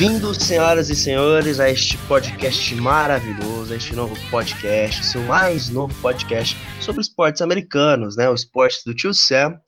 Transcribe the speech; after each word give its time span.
Bem-vindos, 0.00 0.38
senhoras 0.38 0.88
e 0.88 0.96
senhores, 0.96 1.60
a 1.60 1.68
este 1.68 1.98
podcast 2.08 2.74
maravilhoso, 2.76 3.70
a 3.70 3.76
este 3.76 3.94
novo 3.94 4.16
podcast, 4.30 5.04
seu 5.04 5.20
mais 5.24 5.68
novo 5.68 5.94
podcast 6.00 6.56
sobre 6.80 7.02
esportes 7.02 7.42
americanos, 7.42 8.16
né? 8.16 8.26
O 8.30 8.34
esporte 8.34 8.82
do 8.86 8.94
tio 8.94 9.12
Sam 9.12 9.60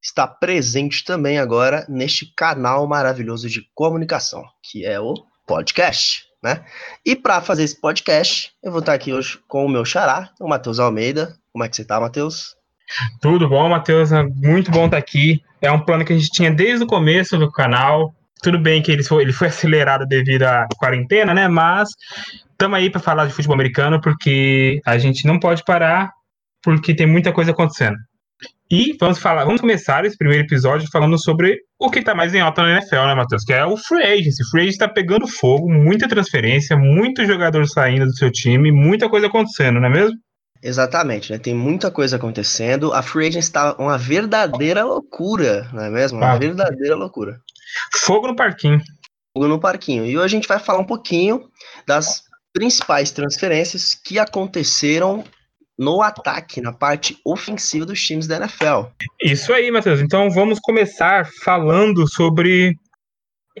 está 0.00 0.24
presente 0.24 1.04
também 1.04 1.36
agora 1.36 1.84
neste 1.88 2.32
canal 2.36 2.86
maravilhoso 2.86 3.48
de 3.48 3.62
comunicação, 3.74 4.44
que 4.62 4.86
é 4.86 5.00
o 5.00 5.14
podcast, 5.48 6.26
né? 6.40 6.64
E 7.04 7.16
para 7.16 7.40
fazer 7.40 7.64
esse 7.64 7.80
podcast, 7.80 8.52
eu 8.62 8.70
vou 8.70 8.78
estar 8.78 8.94
aqui 8.94 9.12
hoje 9.12 9.36
com 9.48 9.66
o 9.66 9.68
meu 9.68 9.84
xará, 9.84 10.30
o 10.40 10.48
Matheus 10.48 10.78
Almeida. 10.78 11.36
Como 11.52 11.64
é 11.64 11.68
que 11.68 11.74
você 11.74 11.82
está, 11.82 11.98
Matheus? 11.98 12.54
Tudo 13.20 13.48
bom, 13.48 13.68
Matheus? 13.68 14.10
Muito 14.36 14.70
bom 14.70 14.84
estar 14.84 14.98
aqui. 14.98 15.42
É 15.60 15.72
um 15.72 15.84
plano 15.84 16.04
que 16.04 16.12
a 16.12 16.16
gente 16.16 16.30
tinha 16.30 16.52
desde 16.52 16.84
o 16.84 16.86
começo 16.86 17.36
do 17.36 17.50
canal. 17.50 18.14
Tudo 18.42 18.58
bem 18.58 18.82
que 18.82 18.90
ele 18.90 19.04
foi, 19.04 19.22
ele 19.22 19.32
foi 19.32 19.48
acelerado 19.48 20.06
devido 20.06 20.42
à 20.42 20.66
quarentena, 20.76 21.32
né? 21.32 21.48
Mas 21.48 21.88
estamos 22.50 22.78
aí 22.78 22.90
para 22.90 23.00
falar 23.00 23.26
de 23.26 23.32
futebol 23.32 23.54
americano 23.54 24.00
porque 24.00 24.80
a 24.84 24.98
gente 24.98 25.26
não 25.26 25.38
pode 25.38 25.64
parar 25.64 26.10
porque 26.62 26.94
tem 26.94 27.06
muita 27.06 27.32
coisa 27.32 27.52
acontecendo. 27.52 27.96
E 28.70 28.96
vamos 28.98 29.18
falar, 29.18 29.44
vamos 29.44 29.60
começar 29.60 30.04
esse 30.04 30.16
primeiro 30.16 30.44
episódio 30.44 30.88
falando 30.90 31.22
sobre 31.22 31.58
o 31.78 31.90
que 31.90 31.98
está 31.98 32.14
mais 32.14 32.32
em 32.34 32.40
alta 32.40 32.62
na 32.62 32.78
NFL, 32.78 33.06
né, 33.06 33.14
Matheus? 33.14 33.44
Que 33.44 33.52
é 33.52 33.66
o 33.66 33.76
free 33.76 34.02
agency. 34.02 34.42
O 34.42 34.50
free 34.50 34.62
agency 34.62 34.76
está 34.76 34.88
pegando 34.88 35.28
fogo, 35.28 35.70
muita 35.70 36.08
transferência, 36.08 36.74
muito 36.74 37.24
jogador 37.26 37.66
saindo 37.68 38.06
do 38.06 38.16
seu 38.16 38.32
time, 38.32 38.72
muita 38.72 39.10
coisa 39.10 39.26
acontecendo, 39.26 39.78
não 39.78 39.88
é 39.88 39.90
mesmo? 39.90 40.16
Exatamente, 40.62 41.32
né? 41.32 41.38
Tem 41.38 41.54
muita 41.54 41.90
coisa 41.90 42.16
acontecendo. 42.16 42.92
A 42.94 43.02
Free 43.02 43.26
Agents 43.26 43.46
está 43.46 43.74
uma 43.74 43.98
verdadeira 43.98 44.84
loucura, 44.84 45.68
não 45.72 45.82
é 45.82 45.90
mesmo? 45.90 46.18
Uma 46.18 46.32
ah. 46.32 46.38
verdadeira 46.38 46.94
loucura. 46.94 47.40
Fogo 47.94 48.26
no 48.28 48.36
parquinho. 48.36 48.80
Fogo 49.36 49.48
no 49.48 49.60
parquinho. 49.60 50.04
E 50.04 50.16
hoje 50.16 50.24
a 50.24 50.38
gente 50.38 50.48
vai 50.48 50.58
falar 50.58 50.78
um 50.78 50.86
pouquinho 50.86 51.48
das 51.86 52.24
principais 52.52 53.10
transferências 53.10 53.94
que 53.94 54.18
aconteceram 54.18 55.24
no 55.78 56.02
ataque, 56.02 56.60
na 56.60 56.72
parte 56.72 57.18
ofensiva 57.24 57.86
dos 57.86 58.00
times 58.00 58.26
da 58.26 58.36
NFL. 58.36 58.90
Isso 59.22 59.52
aí, 59.52 59.70
Matheus. 59.70 60.00
Então 60.00 60.30
vamos 60.30 60.58
começar 60.60 61.28
falando 61.42 62.06
sobre 62.06 62.76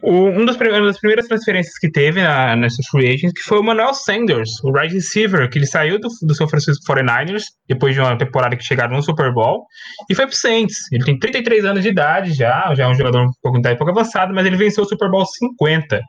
o, 0.00 0.28
um 0.28 0.46
dos, 0.46 0.56
uma 0.56 0.86
das 0.86 0.98
primeiras 0.98 1.28
transferências 1.28 1.78
que 1.78 1.90
teve 1.90 2.22
na, 2.22 2.56
nessa 2.56 2.82
free 2.90 3.08
agent, 3.08 3.34
que 3.34 3.42
foi 3.42 3.58
o 3.58 3.62
Manuel 3.62 3.92
Sanders, 3.92 4.50
o 4.64 4.72
wide 4.72 4.94
receiver, 4.94 5.50
que 5.50 5.58
ele 5.58 5.66
saiu 5.66 6.00
do, 6.00 6.08
do 6.22 6.34
São 6.34 6.48
Francisco 6.48 6.82
49ers, 6.86 7.42
depois 7.68 7.94
de 7.94 8.00
uma 8.00 8.16
temporada 8.16 8.56
que 8.56 8.64
chegaram 8.64 8.96
no 8.96 9.02
Super 9.02 9.32
Bowl, 9.34 9.66
e 10.08 10.14
foi 10.14 10.26
pro 10.26 10.34
Saints. 10.34 10.90
Ele 10.90 11.04
tem 11.04 11.18
33 11.18 11.64
anos 11.66 11.82
de 11.82 11.90
idade 11.90 12.32
já, 12.32 12.74
já 12.74 12.84
é 12.84 12.88
um 12.88 12.94
jogador 12.94 13.22
um 13.22 13.30
pouco, 13.42 13.58
um 13.58 13.62
pouco 13.76 13.90
avançado, 13.90 14.32
mas 14.32 14.46
ele 14.46 14.56
venceu 14.56 14.84
o 14.84 14.88
Super 14.88 15.10
Bowl 15.10 15.26
50. 15.26 16.00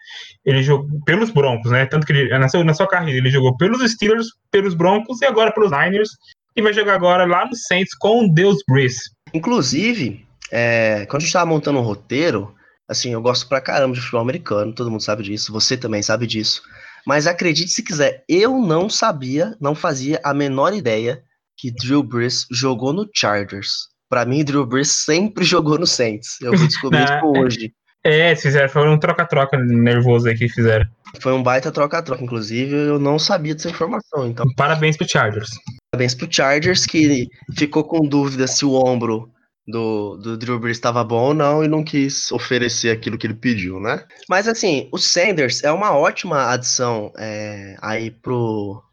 Ele 0.46 0.64
jogou 0.64 0.88
pelos 1.06 1.30
Broncos, 1.32 1.72
né? 1.72 1.86
Tanto 1.86 2.06
que 2.08 2.14
ele, 2.14 2.38
na, 2.38 2.48
sua, 2.48 2.64
na 2.64 2.74
sua 2.74 2.88
carreira 2.88 3.20
ele 3.20 3.30
jogou 3.30 3.58
pelos 3.58 3.82
Steelers, 3.92 4.28
pelos 4.50 4.74
Broncos 4.74 5.22
e 5.22 5.26
agora 5.26 5.52
pelos 5.52 5.72
Niners, 5.72 6.10
e 6.56 6.62
vai 6.62 6.72
jogar 6.72 6.94
agora 6.94 7.26
lá 7.26 7.46
no 7.46 7.56
Saints 7.56 7.94
com 7.98 8.26
o 8.26 8.34
Deus 8.34 8.60
Brees. 8.70 8.96
Inclusive, 9.34 10.26
é, 10.52 11.06
quando 11.08 11.18
a 11.18 11.20
gente 11.20 11.28
estava 11.28 11.46
montando 11.46 11.80
um 11.80 11.84
roteiro, 11.84 12.54
Assim, 12.88 13.14
eu 13.14 13.22
gosto 13.22 13.48
pra 13.48 13.62
caramba 13.62 13.94
de 13.94 14.02
futebol 14.02 14.22
americano, 14.22 14.74
todo 14.74 14.92
mundo 14.92 15.04
sabe 15.04 15.24
disso, 15.24 15.54
você 15.54 15.78
também 15.78 16.02
sabe 16.02 16.28
disso. 16.28 16.62
Mas 17.06 17.28
acredite 17.28 17.72
se 17.72 17.84
quiser, 17.84 18.24
eu 18.28 18.58
não 18.60 18.90
sabia, 18.90 19.56
não 19.60 19.76
fazia 19.76 20.20
a 20.24 20.34
menor 20.34 20.74
ideia 20.74 21.22
que 21.58 21.72
Drew 21.72 22.04
Brees 22.04 22.46
jogou 22.52 22.94
no 22.94 23.10
Chargers. 23.14 23.90
Para 24.10 24.26
mim, 24.26 24.44
Drew 24.44 24.66
Brees 24.66 24.92
sempre 24.92 25.44
jogou 25.46 25.78
no 25.78 25.88
Saints. 25.88 26.40
Eu 26.42 26.56
vou 26.56 26.68
descobrir 26.68 27.04
isso 27.04 27.26
hoje. 27.26 27.74
É, 28.06 28.36
fizeram, 28.36 28.68
foi 28.68 28.88
um 28.90 29.00
troca-troca 29.00 29.58
nervoso 29.58 30.28
aí 30.28 30.38
que 30.38 30.50
fizeram. 30.50 30.86
Foi 31.22 31.32
um 31.32 31.42
baita 31.42 31.72
troca-troca, 31.72 32.22
inclusive, 32.22 32.76
eu 32.76 33.00
não 33.00 33.18
sabia 33.18 33.56
dessa 33.56 33.70
informação, 33.70 34.28
então. 34.28 34.46
Parabéns 34.58 34.98
pro 34.98 35.08
Chargers. 35.08 35.50
Parabéns 35.90 36.14
pro 36.14 36.28
Chargers, 36.30 36.86
que 36.86 37.28
ficou 37.58 37.84
com 37.84 38.06
dúvida 38.06 38.46
se 38.46 38.66
o 38.66 38.74
ombro 38.74 39.32
do, 39.68 40.18
do 40.18 40.38
Drew 40.38 40.60
Brees 40.60 40.78
estava 40.78 41.04
bom 41.04 41.28
ou 41.28 41.34
não 41.34 41.64
e 41.64 41.68
não 41.68 41.84
quis 41.84 42.32
oferecer 42.32 42.90
aquilo 42.90 43.18
que 43.18 43.26
ele 43.26 43.34
pediu, 43.34 43.80
né? 43.80 44.06
Mas 44.30 44.48
assim, 44.48 44.90
o 44.92 44.98
Sanders 44.98 45.64
é 45.64 45.72
uma 45.72 45.96
ótima 45.98 46.52
adição 46.52 47.12
é, 47.18 47.76
aí 47.82 48.12
pro, 48.12 48.84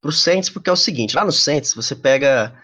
pro 0.00 0.12
Saints, 0.12 0.50
porque 0.50 0.68
é 0.68 0.72
o 0.72 0.76
seguinte, 0.76 1.16
lá 1.16 1.24
no 1.24 1.32
Saints 1.32 1.74
você 1.74 1.96
pega 1.96 2.54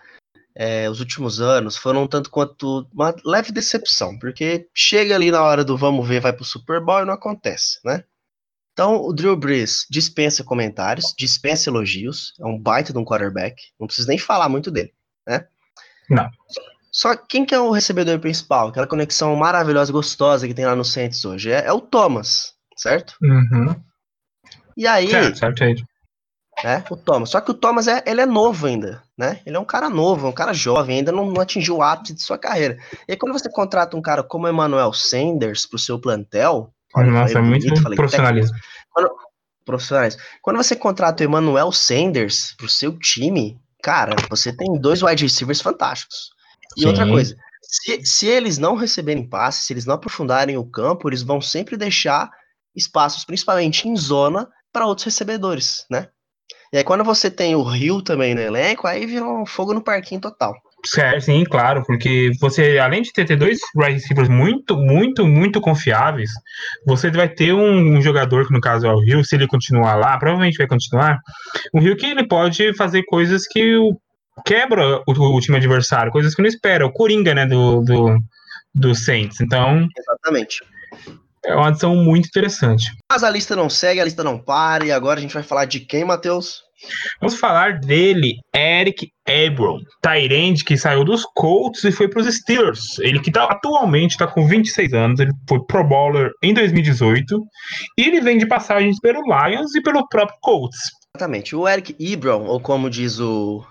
é, 0.54 0.88
os 0.88 1.00
últimos 1.00 1.40
anos 1.40 1.76
foram 1.76 2.06
tanto 2.06 2.30
quanto 2.30 2.86
uma 2.92 3.14
leve 3.24 3.52
decepção, 3.52 4.18
porque 4.18 4.68
chega 4.74 5.14
ali 5.14 5.30
na 5.30 5.42
hora 5.42 5.64
do 5.64 5.76
vamos 5.76 6.06
ver, 6.06 6.20
vai 6.20 6.32
pro 6.32 6.44
Super 6.44 6.80
Bowl 6.80 7.02
e 7.02 7.04
não 7.04 7.14
acontece, 7.14 7.78
né? 7.84 8.04
Então, 8.72 9.02
o 9.02 9.12
Drew 9.14 9.34
Brees 9.34 9.86
dispensa 9.88 10.44
comentários, 10.44 11.14
dispensa 11.16 11.70
elogios, 11.70 12.34
é 12.38 12.44
um 12.44 12.58
baita 12.58 12.92
de 12.92 12.98
um 12.98 13.06
quarterback, 13.06 13.56
não 13.80 13.86
preciso 13.86 14.08
nem 14.08 14.18
falar 14.18 14.50
muito 14.50 14.70
dele, 14.70 14.92
né? 15.26 15.46
Não. 16.10 16.30
Só 16.96 17.14
quem 17.14 17.44
que 17.44 17.54
é 17.54 17.60
o 17.60 17.70
recebedor 17.70 18.18
principal? 18.18 18.68
Aquela 18.68 18.86
conexão 18.86 19.36
maravilhosa, 19.36 19.92
gostosa 19.92 20.48
que 20.48 20.54
tem 20.54 20.64
lá 20.64 20.74
no 20.74 20.82
Saints 20.82 21.26
hoje. 21.26 21.52
É, 21.52 21.66
é 21.66 21.72
o 21.72 21.78
Thomas, 21.78 22.54
certo? 22.74 23.16
Uhum. 23.20 23.76
E 24.74 24.86
aí. 24.86 25.10
Certo, 25.10 25.38
certo. 25.38 25.62
É, 26.64 26.82
o 26.88 26.96
Thomas. 26.96 27.28
Só 27.28 27.42
que 27.42 27.50
o 27.50 27.54
Thomas 27.54 27.86
é, 27.86 28.02
ele 28.06 28.22
é 28.22 28.24
novo 28.24 28.66
ainda, 28.66 29.02
né? 29.16 29.42
Ele 29.44 29.54
é 29.54 29.60
um 29.60 29.64
cara 29.64 29.90
novo, 29.90 30.26
um 30.26 30.32
cara 30.32 30.54
jovem, 30.54 31.00
ainda 31.00 31.12
não, 31.12 31.30
não 31.30 31.42
atingiu 31.42 31.76
o 31.76 31.82
ápice 31.82 32.14
de 32.14 32.22
sua 32.22 32.38
carreira. 32.38 32.78
E 33.06 33.12
aí, 33.12 33.16
quando 33.18 33.34
você 33.34 33.50
contrata 33.50 33.94
um 33.94 34.00
cara 34.00 34.22
como 34.22 34.48
Emmanuel 34.48 34.90
Sanders 34.94 35.66
pro 35.66 35.78
seu 35.78 36.00
plantel. 36.00 36.72
Olha, 36.94 37.10
Nossa, 37.10 37.38
é 37.38 37.42
muito 37.42 37.68
bonito, 37.68 37.94
profissionalismo. 37.94 38.56
Quando, 38.88 39.10
profissionais. 39.66 40.16
Quando 40.40 40.56
você 40.56 40.74
contrata 40.74 41.22
o 41.22 41.26
Emmanuel 41.26 41.70
Sanders 41.72 42.54
pro 42.56 42.70
seu 42.70 42.98
time, 42.98 43.60
cara, 43.82 44.16
você 44.30 44.50
tem 44.50 44.80
dois 44.80 45.02
wide 45.02 45.22
receivers 45.22 45.60
fantásticos. 45.60 46.34
E 46.76 46.80
Sim. 46.80 46.86
outra 46.86 47.06
coisa, 47.06 47.36
se, 47.62 48.04
se 48.04 48.26
eles 48.26 48.58
não 48.58 48.74
receberem 48.74 49.28
passes, 49.28 49.64
se 49.64 49.72
eles 49.72 49.86
não 49.86 49.94
aprofundarem 49.94 50.56
o 50.56 50.64
campo, 50.64 51.08
eles 51.08 51.22
vão 51.22 51.40
sempre 51.40 51.76
deixar 51.76 52.30
espaços, 52.74 53.24
principalmente 53.24 53.88
em 53.88 53.96
zona, 53.96 54.48
para 54.72 54.86
outros 54.86 55.04
recebedores, 55.04 55.86
né? 55.90 56.08
E 56.72 56.78
aí 56.78 56.84
quando 56.84 57.04
você 57.04 57.30
tem 57.30 57.54
o 57.54 57.62
Rio 57.62 58.02
também 58.02 58.34
no 58.34 58.40
elenco, 58.40 58.86
aí 58.86 59.06
vira 59.06 59.24
um 59.24 59.46
fogo 59.46 59.72
no 59.72 59.82
parquinho 59.82 60.20
total. 60.20 60.54
Certo, 60.84 61.22
sim, 61.22 61.42
claro, 61.44 61.82
porque 61.84 62.30
você, 62.40 62.78
além 62.78 63.02
de 63.02 63.12
ter, 63.12 63.36
dois 63.36 63.58
wide 63.74 63.94
receivers 63.94 64.28
muito, 64.28 64.76
muito, 64.76 65.26
muito 65.26 65.60
confiáveis, 65.60 66.30
você 66.86 67.10
vai 67.10 67.28
ter 67.28 67.52
um, 67.52 67.96
um, 67.96 68.02
jogador, 68.02 68.46
que 68.46 68.52
no 68.52 68.60
caso 68.60 68.86
é 68.86 68.92
o 68.92 69.00
Rio, 69.00 69.24
se 69.24 69.34
ele 69.34 69.48
continuar 69.48 69.96
lá, 69.96 70.16
provavelmente 70.18 70.58
vai 70.58 70.66
continuar, 70.66 71.18
o 71.72 71.80
Rio 71.80 71.96
que 71.96 72.06
ele 72.06 72.26
pode 72.26 72.74
fazer 72.74 73.02
coisas 73.04 73.46
que 73.48 73.76
o 73.76 73.98
quebra 74.44 75.02
o, 75.06 75.12
o, 75.12 75.40
time 75.40 75.56
adversário, 75.56 76.12
coisas 76.12 76.34
que 76.34 76.42
não 76.42 76.48
espera. 76.48 76.86
O 76.86 76.92
Coringa, 76.92 77.34
né, 77.34 77.46
do, 77.46 77.80
do, 77.82 78.18
do 78.74 78.94
Saints. 78.94 79.40
Então. 79.40 79.86
Exatamente. 79.96 80.62
É 81.44 81.54
uma 81.54 81.68
adição 81.68 81.94
muito 81.94 82.26
interessante. 82.26 82.90
Mas 83.10 83.22
a 83.22 83.30
lista 83.30 83.54
não 83.54 83.70
segue, 83.70 84.00
a 84.00 84.04
lista 84.04 84.24
não 84.24 84.36
para, 84.36 84.84
e 84.84 84.90
agora 84.90 85.18
a 85.18 85.22
gente 85.22 85.34
vai 85.34 85.44
falar 85.44 85.64
de 85.64 85.80
quem, 85.80 86.04
Matheus? 86.04 86.66
Vamos 87.20 87.38
falar 87.38 87.78
dele, 87.78 88.36
Eric 88.54 89.10
Ebron, 89.26 89.80
Tyrande, 90.02 90.64
que 90.64 90.76
saiu 90.76 91.04
dos 91.04 91.24
Colts 91.34 91.84
e 91.84 91.92
foi 91.92 92.08
para 92.08 92.20
os 92.20 92.34
Steelers. 92.34 92.98
Ele 92.98 93.20
que 93.20 93.30
tá, 93.30 93.44
atualmente 93.44 94.12
está 94.12 94.26
com 94.26 94.46
26 94.46 94.92
anos, 94.92 95.20
ele 95.20 95.32
foi 95.48 95.58
Pro 95.66 95.84
Bowler 95.84 96.32
em 96.42 96.52
2018, 96.52 97.40
e 97.98 98.02
ele 98.02 98.20
vem 98.20 98.38
de 98.38 98.46
passagens 98.46 99.00
pelo 99.00 99.22
Lions 99.22 99.74
e 99.74 99.82
pelo 99.82 100.06
próprio 100.08 100.38
Colts. 100.40 100.78
Exatamente. 101.16 101.56
O 101.56 101.66
Eric 101.66 101.96
Ebron, 101.98 102.44
ou 102.44 102.60
como 102.60 102.90
diz 102.90 103.18
o, 103.18 103.64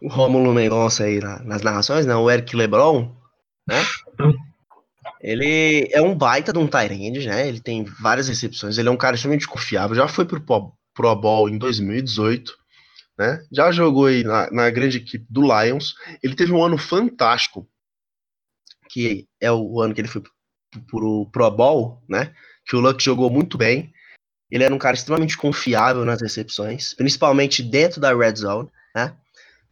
o 0.00 0.08
Rômulo 0.08 0.52
Mendonça 0.52 1.04
aí 1.04 1.20
na, 1.20 1.42
nas 1.42 1.62
narrações, 1.62 2.06
né? 2.06 2.14
O 2.14 2.30
Eric 2.30 2.54
Lebron, 2.56 3.14
né? 3.68 3.82
Ele 5.20 5.88
é 5.92 6.00
um 6.00 6.14
baita 6.14 6.52
de 6.52 6.58
um 6.58 6.66
Tyrande, 6.66 7.26
né? 7.26 7.46
Ele 7.46 7.60
tem 7.60 7.84
várias 7.84 8.28
recepções, 8.28 8.78
ele 8.78 8.88
é 8.88 8.92
um 8.92 8.96
cara 8.96 9.14
extremamente 9.14 9.46
confiável, 9.46 9.94
já 9.94 10.08
foi 10.08 10.24
pro 10.24 10.40
Pro 10.92 11.16
Bowl 11.16 11.48
em 11.48 11.56
2018, 11.56 12.52
né? 13.18 13.44
Já 13.52 13.70
jogou 13.70 14.06
aí 14.06 14.24
na, 14.24 14.50
na 14.50 14.70
grande 14.70 14.98
equipe 14.98 15.26
do 15.30 15.42
Lions. 15.42 15.94
Ele 16.22 16.34
teve 16.34 16.52
um 16.52 16.62
ano 16.62 16.76
fantástico, 16.76 17.68
que 18.88 19.28
é 19.40 19.52
o 19.52 19.80
ano 19.80 19.94
que 19.94 20.00
ele 20.00 20.08
foi 20.08 20.22
pro 20.86 21.26
Pro 21.26 21.50
Bowl, 21.50 22.02
né? 22.08 22.34
Que 22.66 22.76
o 22.76 22.80
Luck 22.80 23.02
jogou 23.02 23.30
muito 23.30 23.56
bem. 23.56 23.92
Ele 24.50 24.64
era 24.64 24.74
um 24.74 24.78
cara 24.78 24.96
extremamente 24.96 25.36
confiável 25.36 26.04
nas 26.04 26.20
recepções, 26.20 26.92
principalmente 26.94 27.62
dentro 27.62 28.00
da 28.00 28.14
red 28.14 28.34
zone, 28.34 28.68
né? 28.94 29.16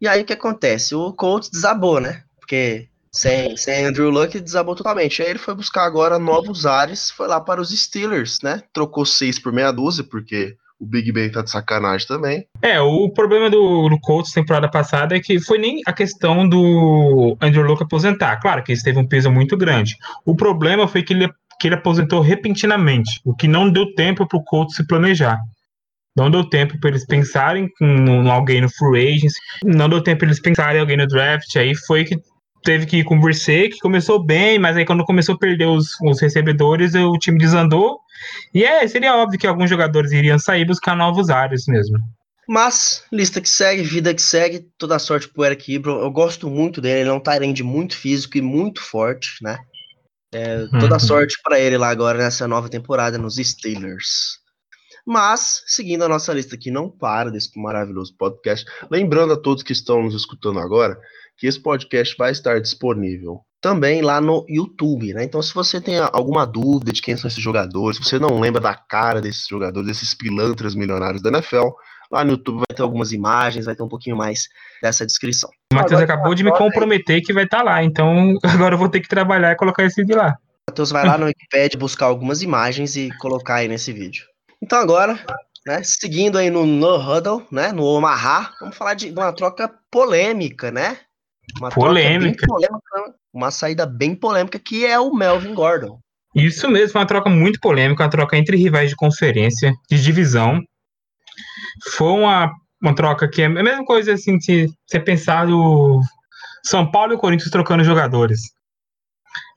E 0.00 0.06
aí 0.06 0.22
o 0.22 0.24
que 0.24 0.32
acontece? 0.32 0.94
O 0.94 1.12
Colts 1.12 1.50
desabou, 1.50 2.00
né? 2.00 2.22
Porque 2.38 2.88
sem, 3.10 3.56
sem 3.56 3.84
Andrew 3.84 4.10
Luck 4.10 4.38
desabou 4.38 4.74
totalmente. 4.74 5.22
Aí 5.22 5.30
ele 5.30 5.38
foi 5.38 5.54
buscar 5.54 5.84
agora 5.84 6.18
novos 6.18 6.66
ares, 6.66 7.10
foi 7.10 7.26
lá 7.26 7.40
para 7.40 7.60
os 7.60 7.70
Steelers, 7.70 8.38
né? 8.42 8.62
Trocou 8.72 9.04
seis 9.04 9.38
por 9.38 9.52
meia 9.52 9.72
dúzia, 9.72 10.04
porque 10.04 10.56
o 10.80 10.86
Big 10.86 11.10
Ben 11.10 11.30
tá 11.30 11.42
de 11.42 11.50
sacanagem 11.50 12.06
também. 12.06 12.46
É, 12.62 12.80
o 12.80 13.10
problema 13.10 13.50
do, 13.50 13.88
do 13.88 13.98
Colts 14.00 14.32
temporada 14.32 14.70
passada 14.70 15.16
é 15.16 15.20
que 15.20 15.40
foi 15.40 15.58
nem 15.58 15.80
a 15.84 15.92
questão 15.92 16.48
do 16.48 17.36
Andrew 17.40 17.64
Luck 17.64 17.82
aposentar. 17.82 18.40
Claro 18.40 18.62
que 18.62 18.72
isso 18.72 18.84
teve 18.84 18.98
um 18.98 19.08
peso 19.08 19.30
muito 19.30 19.56
grande. 19.56 19.96
O 20.24 20.36
problema 20.36 20.86
foi 20.86 21.02
que 21.02 21.12
ele 21.12 21.28
que 21.60 21.66
ele 21.66 21.74
aposentou 21.74 22.20
repentinamente, 22.20 23.20
o 23.24 23.34
que 23.34 23.48
não 23.48 23.68
deu 23.68 23.92
tempo 23.94 24.24
para 24.28 24.38
o 24.38 24.44
Colts 24.44 24.76
se 24.76 24.86
planejar. 24.86 25.40
Não 26.18 26.30
deu 26.30 26.44
tempo 26.44 26.78
para 26.80 26.90
eles 26.90 27.06
pensarem 27.06 27.70
em 27.80 28.28
alguém 28.28 28.60
no 28.60 28.68
free 28.68 29.14
agency, 29.14 29.38
não 29.64 29.88
deu 29.88 30.02
tempo 30.02 30.20
para 30.20 30.28
eles 30.28 30.40
pensarem 30.40 30.76
em 30.76 30.80
alguém 30.80 30.96
no 30.96 31.06
draft. 31.06 31.54
Aí 31.56 31.74
foi 31.74 32.04
que 32.04 32.20
teve 32.64 32.86
que 32.86 32.98
ir 32.98 33.04
com 33.04 33.16
o 33.16 33.20
Bursey, 33.20 33.70
que 33.70 33.78
começou 33.78 34.22
bem, 34.22 34.58
mas 34.58 34.76
aí 34.76 34.84
quando 34.84 35.04
começou 35.04 35.36
a 35.36 35.38
perder 35.38 35.66
os, 35.66 35.96
os 36.02 36.20
recebedores, 36.20 36.94
o 36.94 37.12
time 37.18 37.38
desandou. 37.38 38.00
E 38.52 38.64
é, 38.64 38.86
seria 38.88 39.16
óbvio 39.16 39.38
que 39.38 39.46
alguns 39.46 39.70
jogadores 39.70 40.12
iriam 40.12 40.38
sair 40.38 40.66
buscar 40.66 40.96
novos 40.96 41.30
áreas 41.30 41.64
mesmo. 41.66 41.98
Mas, 42.48 43.04
lista 43.12 43.42
que 43.42 43.48
segue, 43.48 43.82
vida 43.82 44.14
que 44.14 44.22
segue, 44.22 44.66
toda 44.78 44.96
a 44.96 44.98
sorte 44.98 45.28
pro 45.28 45.44
Eric 45.44 45.70
Ibram. 45.70 46.00
Eu 46.00 46.10
gosto 46.10 46.48
muito 46.48 46.80
dele, 46.80 47.00
ele 47.00 47.10
é 47.10 47.12
um 47.12 47.20
Tyrande 47.20 47.62
muito 47.62 47.94
físico 47.94 48.38
e 48.38 48.42
muito 48.42 48.80
forte, 48.82 49.28
né? 49.42 49.58
É, 50.32 50.66
toda 50.80 50.94
uhum. 50.94 51.00
sorte 51.00 51.36
para 51.42 51.58
ele 51.60 51.76
lá 51.76 51.88
agora 51.88 52.18
nessa 52.18 52.48
nova 52.48 52.68
temporada 52.68 53.18
nos 53.18 53.36
Steelers. 53.36 54.38
Mas, 55.08 55.62
seguindo 55.66 56.05
a 56.05 56.08
nossa 56.08 56.34
lista 56.34 56.55
que 56.58 56.70
não 56.70 56.90
para 56.90 57.31
desse 57.31 57.58
maravilhoso 57.58 58.14
podcast, 58.14 58.66
lembrando 58.90 59.32
a 59.32 59.40
todos 59.40 59.62
que 59.62 59.72
estão 59.72 60.02
nos 60.02 60.14
escutando 60.14 60.58
agora 60.58 61.00
que 61.38 61.46
esse 61.46 61.58
podcast 61.58 62.14
vai 62.19 62.31
estar 62.31 62.60
disponível 62.60 63.40
também 63.58 64.02
lá 64.02 64.20
no 64.20 64.44
YouTube, 64.46 65.14
né? 65.14 65.25
Então, 65.25 65.40
se 65.40 65.55
você 65.55 65.81
tem 65.81 65.99
alguma 65.99 66.46
dúvida 66.46 66.93
de 66.93 67.00
quem 67.00 67.16
são 67.16 67.26
esses 67.26 67.43
jogadores, 67.43 67.96
se 67.96 68.05
você 68.05 68.19
não 68.19 68.38
lembra 68.38 68.60
da 68.60 68.75
cara 68.75 69.19
desses 69.19 69.46
jogadores, 69.49 69.88
desses 69.88 70.12
pilantras 70.12 70.75
milionários 70.75 71.22
da 71.22 71.31
NFL, 71.31 71.69
lá 72.12 72.22
no 72.22 72.32
YouTube 72.32 72.58
vai 72.69 72.76
ter 72.76 72.82
algumas 72.82 73.11
imagens, 73.11 73.64
vai 73.64 73.75
ter 73.75 73.82
um 73.82 73.88
pouquinho 73.88 74.14
mais 74.14 74.46
dessa 74.82 75.06
descrição. 75.06 75.49
O 75.72 75.75
Matheus 75.75 76.02
acabou 76.02 76.34
de 76.34 76.44
me 76.44 76.52
comprometer 76.52 77.22
que 77.22 77.32
vai 77.32 77.44
estar 77.44 77.58
tá 77.58 77.62
lá, 77.64 77.82
então 77.82 78.34
agora 78.44 78.75
eu 78.75 78.78
vou 78.78 78.90
ter 78.90 79.00
que 79.00 79.08
trabalhar 79.08 79.52
e 79.52 79.56
colocar 79.56 79.84
esse 79.84 80.02
vídeo 80.02 80.19
lá. 80.19 80.37
Matheus 80.69 80.90
vai 80.90 81.06
lá 81.06 81.16
no 81.16 81.25
Wikipedia 81.25 81.78
buscar 81.78 82.04
algumas 82.04 82.43
imagens 82.43 82.94
e 82.94 83.08
colocar 83.16 83.54
aí 83.54 83.69
nesse 83.69 83.90
vídeo. 83.90 84.26
Então 84.62 84.78
agora, 84.78 85.19
né, 85.66 85.82
seguindo 85.82 86.38
aí 86.38 86.50
no 86.50 86.66
No 86.66 86.96
Huddle, 86.96 87.46
né, 87.50 87.72
no 87.72 87.84
Omaha, 87.84 88.52
vamos 88.60 88.76
falar 88.76 88.94
de 88.94 89.10
uma 89.10 89.32
troca 89.32 89.72
polêmica, 89.90 90.70
né? 90.70 90.99
Uma 91.58 91.70
polêmica. 91.70 92.46
polêmica. 92.46 93.14
Uma 93.32 93.50
saída 93.50 93.87
bem 93.87 94.14
polêmica 94.14 94.58
que 94.58 94.84
é 94.84 94.99
o 94.99 95.14
Melvin 95.14 95.55
Gordon. 95.55 95.99
Isso 96.34 96.69
mesmo, 96.69 96.99
uma 96.99 97.06
troca 97.06 97.31
muito 97.31 97.58
polêmica, 97.60 98.02
uma 98.02 98.10
troca 98.10 98.37
entre 98.37 98.56
rivais 98.56 98.90
de 98.90 98.96
conferência, 98.96 99.72
de 99.90 100.02
divisão. 100.02 100.62
Foi 101.93 102.08
uma, 102.08 102.52
uma 102.82 102.94
troca 102.94 103.28
que 103.28 103.43
é 103.43 103.46
a 103.46 103.49
mesma 103.49 103.84
coisa 103.84 104.12
assim 104.12 104.37
de 104.38 104.69
você 104.87 105.00
pensar 105.00 105.46
do 105.46 106.00
São 106.64 106.90
Paulo 106.90 107.12
e 107.12 107.16
o 107.16 107.19
Corinthians 107.19 107.50
trocando 107.50 107.84
jogadores. 107.84 108.40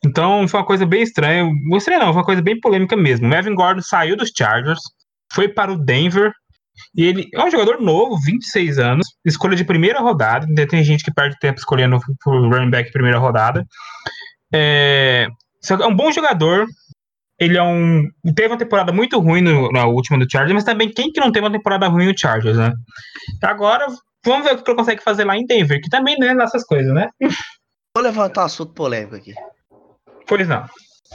Então 0.04 0.48
foi 0.48 0.60
uma 0.60 0.66
coisa 0.66 0.86
bem 0.86 1.04
estranha. 1.04 1.50
Não 1.64 1.78
estranha 1.78 2.00
não, 2.00 2.08
foi 2.08 2.22
uma 2.22 2.26
coisa 2.26 2.42
bem 2.42 2.60
polêmica 2.60 2.96
mesmo. 2.96 3.28
O 3.28 3.30
Melvin 3.30 3.56
Gordon 3.56 3.82
saiu 3.82 4.18
dos 4.18 4.32
Chargers, 4.36 4.80
foi 5.32 5.48
para 5.48 5.72
o 5.72 5.78
Denver 5.78 6.34
e 6.96 7.06
ele 7.06 7.30
é 7.34 7.44
um 7.44 7.52
jogador 7.52 7.80
novo, 7.80 8.18
26 8.20 8.80
anos, 8.80 9.08
escolha 9.26 9.56
de 9.56 9.64
primeira 9.64 10.00
rodada. 10.00 10.46
Ainda 10.46 10.68
tem 10.68 10.84
gente 10.84 11.04
que 11.04 11.14
perde 11.14 11.38
tempo 11.40 11.60
escolhendo 11.60 11.98
o 12.26 12.50
running 12.50 12.70
back 12.70 12.92
primeira 12.92 13.20
rodada. 13.20 13.66
É, 14.54 15.28
é 15.70 15.88
um 15.88 15.96
bom 15.96 16.12
jogador. 16.12 16.66
Ele 17.40 17.58
é 17.58 17.64
um. 17.64 18.08
Teve 18.36 18.50
uma 18.50 18.58
temporada 18.58 18.92
muito 18.92 19.20
ruim 19.20 19.42
no, 19.42 19.72
na 19.72 19.86
última 19.86 20.20
do 20.20 20.30
Chargers, 20.30 20.54
mas 20.54 20.64
também 20.64 20.92
quem 20.92 21.12
que 21.12 21.20
não 21.20 21.32
teve 21.32 21.46
uma 21.46 21.52
temporada 21.52 21.88
ruim 21.88 22.06
no 22.06 22.18
Chargers, 22.18 22.58
né? 22.58 22.72
Agora, 23.42 23.88
vamos 24.24 24.46
ver 24.46 24.54
o 24.54 24.64
que 24.64 24.70
ele 24.70 24.78
consegue 24.78 25.02
fazer 25.02 25.24
lá 25.24 25.36
em 25.36 25.46
Denver, 25.46 25.82
que 25.82 25.90
também 25.90 26.16
é 26.22 26.34
nessas 26.36 26.64
coisas, 26.64 26.94
né? 26.94 27.10
Vou 27.96 28.04
levantar 28.04 28.44
um 28.44 28.46
assunto 28.46 28.74
polêmico 28.74 29.16
aqui. 29.16 29.34
Pois 30.32 30.48
não. 30.48 30.66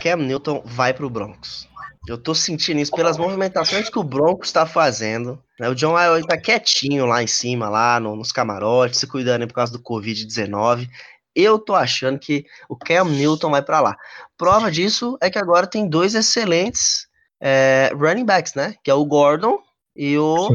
Cam 0.03 0.17
Newton 0.17 0.63
vai 0.63 0.93
pro 0.93 1.09
Broncos. 1.09 1.67
Eu 2.07 2.19
tô 2.19 2.35
sentindo 2.35 2.81
isso 2.81 2.93
pelas 2.93 3.17
movimentações 3.17 3.89
que 3.89 3.99
o 3.99 4.05
Broncos 4.05 4.49
está 4.49 4.67
fazendo. 4.67 5.43
Né? 5.59 5.71
O 5.71 5.75
John 5.75 5.99
Elway 5.99 6.23
tá 6.23 6.37
quietinho 6.37 7.07
lá 7.07 7.23
em 7.23 7.27
cima, 7.27 7.71
lá 7.71 7.99
no, 7.99 8.15
nos 8.15 8.31
camarotes, 8.31 9.01
se 9.01 9.07
cuidando 9.07 9.49
por 9.49 9.55
causa 9.55 9.73
do 9.73 9.79
Covid-19. 9.79 10.87
Eu 11.35 11.59
tô 11.59 11.75
achando 11.75 12.19
que 12.19 12.45
o 12.69 12.77
Cam 12.77 13.07
Newton 13.07 13.51
vai 13.53 13.63
para 13.63 13.81
lá. 13.81 13.97
Prova 14.37 14.71
disso 14.71 15.17
é 15.19 15.31
que 15.31 15.39
agora 15.39 15.67
tem 15.67 15.89
dois 15.89 16.15
excelentes 16.15 17.07
é, 17.41 17.91
running 17.95 18.27
backs, 18.27 18.53
né? 18.53 18.75
Que 18.85 18.91
é 18.91 18.95
o 18.95 19.07
Gordon 19.07 19.59
e 19.97 20.19
o 20.19 20.51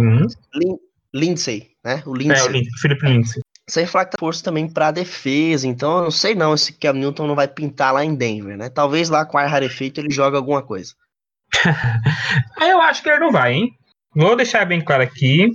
Lin 0.53 0.77
Lindsay, 1.11 1.71
né? 1.83 2.03
O 2.05 2.13
Lindsay. 2.13 2.57
É, 2.57 2.61
o 2.61 2.79
Philip 2.79 3.03
Lindsay. 3.07 3.40
Sem 3.71 3.85
falar 3.85 4.03
que 4.03 4.11
tá 4.11 4.17
força 4.19 4.43
também 4.43 4.67
para 4.67 4.91
defesa, 4.91 5.65
então 5.65 5.99
eu 5.99 6.03
não 6.03 6.11
sei 6.11 6.35
não 6.35 6.57
se 6.57 6.73
Cam 6.73 6.91
Newton 6.91 7.25
não 7.25 7.35
vai 7.35 7.47
pintar 7.47 7.93
lá 7.93 8.03
em 8.03 8.13
Denver, 8.13 8.57
né? 8.57 8.69
Talvez 8.69 9.09
lá 9.09 9.25
com 9.25 9.37
ar 9.37 9.47
rarefeito 9.47 10.01
ele 10.01 10.11
joga 10.11 10.35
alguma 10.35 10.61
coisa. 10.61 10.93
eu 12.59 12.81
acho 12.81 13.01
que 13.01 13.09
ele 13.09 13.19
não 13.19 13.31
vai, 13.31 13.53
hein? 13.53 13.71
Vou 14.13 14.35
deixar 14.35 14.65
bem 14.65 14.83
claro 14.83 15.03
aqui. 15.03 15.51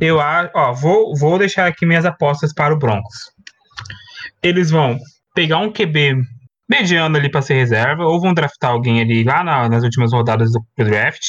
Eu 0.00 0.18
ó, 0.18 0.72
vou, 0.72 1.16
vou 1.16 1.36
deixar 1.36 1.66
aqui 1.66 1.84
minhas 1.84 2.04
apostas 2.04 2.54
para 2.54 2.72
o 2.72 2.78
Broncos. 2.78 3.32
Eles 4.40 4.70
vão 4.70 4.96
pegar 5.34 5.58
um 5.58 5.72
QB 5.72 6.14
mediano 6.70 7.16
ali 7.16 7.28
para 7.28 7.42
ser 7.42 7.54
reserva, 7.54 8.04
ou 8.04 8.20
vão 8.20 8.34
draftar 8.34 8.70
alguém 8.70 9.00
ali 9.00 9.24
lá 9.24 9.42
na, 9.42 9.68
nas 9.68 9.82
últimas 9.82 10.12
rodadas 10.12 10.52
do 10.52 10.64
draft, 10.76 11.24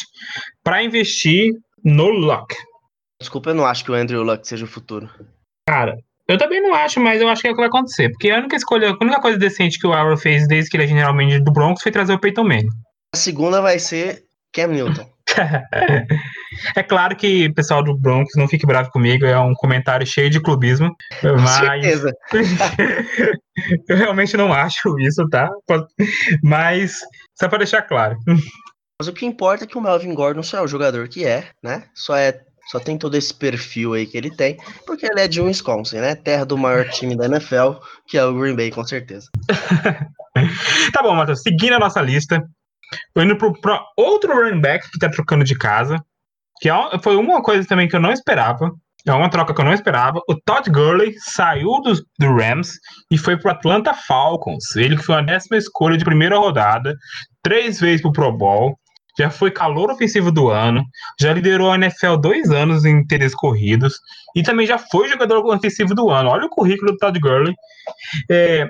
para 0.63 0.83
investir 0.83 1.53
no 1.83 2.07
Luck. 2.07 2.55
Desculpa, 3.19 3.49
eu 3.49 3.55
não 3.55 3.65
acho 3.65 3.83
que 3.83 3.89
o 3.89 3.95
Andrew 3.95 4.21
Luck 4.21 4.47
seja 4.47 4.65
o 4.65 4.67
futuro. 4.67 5.09
Cara, 5.67 5.97
eu 6.29 6.37
também 6.37 6.61
não 6.61 6.75
acho, 6.75 6.99
mas 6.99 7.19
eu 7.19 7.27
acho 7.27 7.41
que 7.41 7.47
é 7.47 7.51
o 7.51 7.55
que 7.55 7.59
vai 7.59 7.69
acontecer. 7.69 8.09
Porque 8.09 8.29
a 8.29 8.37
única 8.37 8.55
escolha, 8.55 8.91
a 8.91 9.03
única 9.03 9.19
coisa 9.19 9.37
decente 9.37 9.79
que 9.79 9.87
o 9.87 9.93
Arrow 9.93 10.15
fez 10.15 10.47
desde 10.47 10.69
que 10.69 10.77
ele 10.77 10.83
é 10.83 10.87
generalmente 10.87 11.39
do 11.39 11.51
Broncos 11.51 11.81
foi 11.81 11.91
trazer 11.91 12.13
o 12.13 12.19
Peyton 12.19 12.43
Manning. 12.43 12.69
A 13.13 13.17
segunda 13.17 13.59
vai 13.61 13.79
ser 13.79 14.23
Cam 14.53 14.67
Newton. 14.67 15.09
é 16.75 16.83
claro 16.83 17.15
que 17.15 17.47
o 17.47 17.53
pessoal 17.55 17.83
do 17.83 17.97
Broncos 17.97 18.33
não 18.35 18.47
fique 18.47 18.67
bravo 18.67 18.91
comigo, 18.91 19.25
é 19.25 19.39
um 19.39 19.55
comentário 19.55 20.05
cheio 20.05 20.29
de 20.29 20.39
clubismo. 20.39 20.95
Com 21.19 21.35
mas... 21.41 21.81
certeza. 21.81 22.13
eu 23.89 23.97
realmente 23.97 24.37
não 24.37 24.53
acho 24.53 24.99
isso, 24.99 25.27
tá? 25.29 25.49
Mas 26.43 26.99
só 27.39 27.49
para 27.49 27.59
deixar 27.59 27.81
claro. 27.81 28.17
Mas 28.99 29.07
o 29.07 29.13
que 29.13 29.25
importa 29.25 29.63
é 29.63 29.67
que 29.67 29.77
o 29.77 29.81
Melvin 29.81 30.13
Gordon 30.13 30.43
só 30.43 30.57
é 30.57 30.61
o 30.61 30.67
jogador 30.67 31.07
que 31.07 31.25
é, 31.25 31.49
né? 31.63 31.85
Só 31.95 32.15
é 32.15 32.39
só 32.71 32.79
tem 32.79 32.97
todo 32.97 33.15
esse 33.15 33.33
perfil 33.33 33.93
aí 33.93 34.05
que 34.05 34.17
ele 34.17 34.29
tem, 34.29 34.57
porque 34.85 35.05
ele 35.05 35.21
é 35.21 35.27
de 35.27 35.41
Wisconsin, 35.41 35.97
né? 35.97 36.15
Terra 36.15 36.45
do 36.45 36.57
maior 36.57 36.87
time 36.89 37.15
da 37.15 37.25
NFL, 37.25 37.73
que 38.07 38.17
é 38.17 38.23
o 38.23 38.33
Green 38.33 38.55
Bay, 38.55 38.71
com 38.71 38.85
certeza. 38.85 39.27
tá 40.93 41.01
bom, 41.01 41.15
Matheus. 41.15 41.41
Seguindo 41.41 41.73
a 41.73 41.79
nossa 41.79 42.01
lista, 42.01 42.43
Tô 43.13 43.21
indo 43.21 43.37
para 43.37 43.83
outro 43.97 44.33
running 44.33 44.61
back 44.61 44.89
que 44.89 44.99
tá 44.99 45.09
trocando 45.09 45.43
de 45.43 45.57
casa. 45.57 46.03
Que 46.61 46.69
é, 46.69 46.99
foi 47.01 47.15
uma 47.15 47.41
coisa 47.41 47.67
também 47.67 47.87
que 47.87 47.95
eu 47.95 48.01
não 48.01 48.11
esperava. 48.11 48.71
É 49.07 49.13
uma 49.13 49.29
troca 49.29 49.53
que 49.53 49.61
eu 49.61 49.65
não 49.65 49.73
esperava. 49.73 50.19
O 50.27 50.35
Todd 50.35 50.69
Gurley 50.69 51.15
saiu 51.19 51.81
do, 51.81 51.93
do 52.19 52.35
Rams 52.35 52.73
e 53.09 53.17
foi 53.17 53.37
pro 53.37 53.51
Atlanta 53.51 53.93
Falcons. 53.93 54.75
Ele 54.75 54.97
que 54.97 55.03
foi 55.03 55.15
a 55.15 55.21
décima 55.21 55.57
escolha 55.57 55.97
de 55.97 56.03
primeira 56.03 56.37
rodada, 56.37 56.95
três 57.41 57.79
vezes 57.79 58.01
pro 58.01 58.11
Pro 58.11 58.35
Bowl, 58.35 58.77
já 59.19 59.29
foi 59.29 59.51
calor 59.51 59.91
ofensivo 59.91 60.31
do 60.31 60.49
ano, 60.49 60.83
já 61.19 61.33
liderou 61.33 61.71
a 61.71 61.75
NFL 61.75 62.15
dois 62.15 62.49
anos 62.49 62.85
em 62.85 63.05
TDs 63.05 63.35
corridos 63.35 63.99
e 64.35 64.41
também 64.41 64.65
já 64.65 64.77
foi 64.77 65.09
jogador 65.09 65.45
ofensivo 65.45 65.93
do 65.93 66.09
ano. 66.09 66.29
Olha 66.29 66.45
o 66.45 66.49
currículo 66.49 66.93
do 66.93 66.97
Todd 66.97 67.19
Gurley. 67.19 67.53
É, 68.31 68.69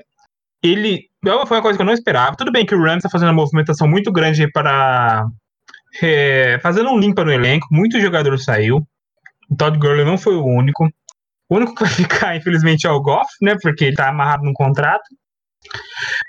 ele 0.64 1.08
foi 1.24 1.58
uma 1.58 1.62
coisa 1.62 1.78
que 1.78 1.82
eu 1.82 1.86
não 1.86 1.94
esperava. 1.94 2.36
Tudo 2.36 2.52
bem 2.52 2.66
que 2.66 2.74
o 2.74 2.82
Rams 2.82 2.98
está 2.98 3.10
fazendo 3.10 3.30
uma 3.30 3.42
movimentação 3.42 3.88
muito 3.88 4.12
grande 4.12 4.52
para 4.52 5.26
é, 6.02 6.60
fazendo 6.62 6.90
um 6.90 7.00
limpa 7.00 7.24
no 7.24 7.32
elenco. 7.32 7.68
Muito 7.72 8.00
jogador 8.00 8.38
saiu. 8.40 8.78
O 9.50 9.56
Todd 9.56 9.78
Gurley 9.78 10.06
não 10.06 10.18
foi 10.18 10.36
o 10.36 10.46
único. 10.46 10.90
O 11.48 11.56
único 11.56 11.74
que 11.76 11.84
vai 11.84 11.92
ficar, 11.92 12.36
infelizmente, 12.36 12.88
é 12.88 12.90
o 12.90 13.02
Goff, 13.02 13.30
né? 13.42 13.56
Porque 13.62 13.86
ele 13.86 13.92
está 13.92 14.10
amarrado 14.10 14.44
num 14.44 14.54
contrato. 14.54 15.04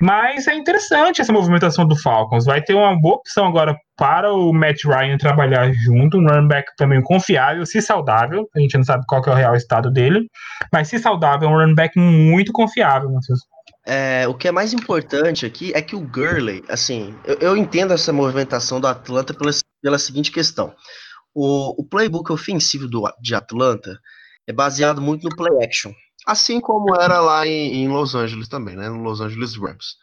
Mas 0.00 0.46
é 0.48 0.54
interessante 0.54 1.20
essa 1.20 1.32
movimentação 1.32 1.86
do 1.86 1.96
Falcons. 1.96 2.44
Vai 2.44 2.62
ter 2.62 2.74
uma 2.74 2.98
boa 2.98 3.16
opção 3.16 3.46
agora 3.46 3.76
para 3.96 4.32
o 4.32 4.52
Matt 4.52 4.84
Ryan 4.84 5.18
trabalhar 5.18 5.72
junto, 5.72 6.16
um 6.16 6.26
running 6.26 6.48
back 6.48 6.70
também 6.76 7.02
confiável, 7.02 7.64
se 7.66 7.82
saudável. 7.82 8.48
A 8.56 8.60
gente 8.60 8.76
não 8.76 8.84
sabe 8.84 9.04
qual 9.06 9.22
é 9.24 9.30
o 9.30 9.34
real 9.34 9.54
estado 9.54 9.90
dele, 9.90 10.26
mas 10.72 10.88
se 10.88 10.98
saudável, 10.98 11.48
é 11.48 11.52
um 11.52 11.56
running 11.56 11.74
back 11.74 11.98
muito 11.98 12.52
confiável, 12.52 13.10
Matheus. 13.10 13.40
É, 13.86 14.26
o 14.28 14.34
que 14.34 14.48
é 14.48 14.52
mais 14.52 14.72
importante 14.72 15.44
aqui 15.44 15.72
é 15.74 15.82
que 15.82 15.96
o 15.96 16.00
Gurley, 16.00 16.62
assim, 16.68 17.14
eu, 17.24 17.36
eu 17.40 17.56
entendo 17.56 17.92
essa 17.92 18.12
movimentação 18.12 18.80
do 18.80 18.86
Atlanta 18.86 19.34
pela, 19.34 19.50
pela 19.82 19.98
seguinte 19.98 20.30
questão. 20.30 20.74
O, 21.34 21.80
o 21.80 21.84
playbook 21.84 22.32
ofensivo 22.32 22.88
do, 22.88 23.02
de 23.20 23.34
Atlanta 23.34 23.98
é 24.46 24.52
baseado 24.52 25.00
muito 25.00 25.28
no 25.28 25.36
play 25.36 25.64
action. 25.64 25.92
Assim 26.30 26.60
como 26.60 26.94
era 26.94 27.20
lá 27.20 27.46
em, 27.46 27.82
em 27.82 27.88
Los 27.88 28.14
Angeles 28.14 28.48
também, 28.48 28.76
né? 28.76 28.88
No 28.88 29.02
Los 29.02 29.20
Angeles 29.20 29.56
Rams. 29.56 29.96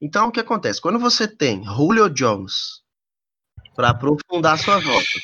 Então, 0.00 0.28
o 0.28 0.32
que 0.32 0.40
acontece? 0.40 0.80
Quando 0.80 0.98
você 0.98 1.26
tem 1.26 1.64
Julio 1.64 2.08
Jones 2.08 2.82
para 3.74 3.90
aprofundar 3.90 4.58
sua 4.58 4.78
volta, 4.78 5.18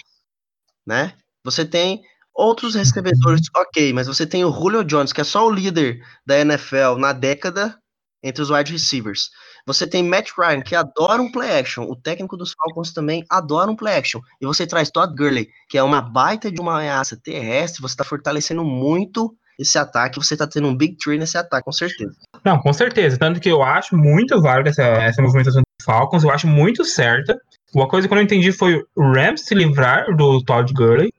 né? 0.86 1.16
Você 1.44 1.64
tem 1.64 2.02
Outros 2.36 2.74
recebedores, 2.74 3.46
ok, 3.56 3.94
mas 3.94 4.06
você 4.06 4.26
tem 4.26 4.44
o 4.44 4.52
Julio 4.52 4.84
Jones, 4.84 5.10
que 5.10 5.22
é 5.22 5.24
só 5.24 5.46
o 5.46 5.50
líder 5.50 6.04
da 6.26 6.38
NFL 6.38 6.98
na 6.98 7.14
década 7.14 7.78
entre 8.22 8.42
os 8.42 8.50
wide 8.50 8.70
receivers. 8.70 9.30
Você 9.66 9.86
tem 9.86 10.04
Matt 10.04 10.32
Ryan, 10.36 10.60
que 10.60 10.76
adora 10.76 11.22
um 11.22 11.32
play 11.32 11.58
action. 11.58 11.84
O 11.84 11.96
técnico 11.96 12.36
dos 12.36 12.52
Falcons 12.52 12.92
também 12.92 13.24
adora 13.30 13.70
um 13.70 13.74
play 13.74 13.96
action. 13.96 14.20
E 14.38 14.44
você 14.44 14.66
traz 14.66 14.90
Todd 14.90 15.14
Gurley, 15.16 15.48
que 15.66 15.78
é 15.78 15.82
uma 15.82 16.02
baita 16.02 16.52
de 16.52 16.60
uma 16.60 16.76
ameaça 16.76 17.16
terrestre. 17.16 17.80
Você 17.80 17.94
está 17.94 18.04
fortalecendo 18.04 18.62
muito 18.62 19.34
esse 19.58 19.78
ataque. 19.78 20.18
Você 20.18 20.34
está 20.34 20.46
tendo 20.46 20.68
um 20.68 20.76
big 20.76 20.96
tree 20.96 21.18
nesse 21.18 21.38
ataque, 21.38 21.64
com 21.64 21.72
certeza. 21.72 22.14
Não, 22.44 22.58
com 22.58 22.72
certeza. 22.72 23.18
Tanto 23.18 23.40
que 23.40 23.48
eu 23.48 23.62
acho 23.62 23.96
muito 23.96 24.40
válida 24.40 24.70
essa, 24.70 24.82
essa 24.82 25.22
movimentação 25.22 25.62
dos 25.62 25.84
Falcons. 25.84 26.24
Eu 26.24 26.30
acho 26.30 26.46
muito 26.46 26.84
certa. 26.84 27.36
Uma 27.74 27.88
coisa 27.88 28.06
que 28.06 28.14
eu 28.14 28.16
não 28.16 28.22
entendi 28.22 28.52
foi 28.52 28.82
o 28.94 29.12
Rams 29.12 29.42
se 29.44 29.54
livrar 29.54 30.14
do 30.16 30.42
Todd 30.44 30.72
Gurley. 30.72 31.12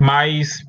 Mas 0.00 0.62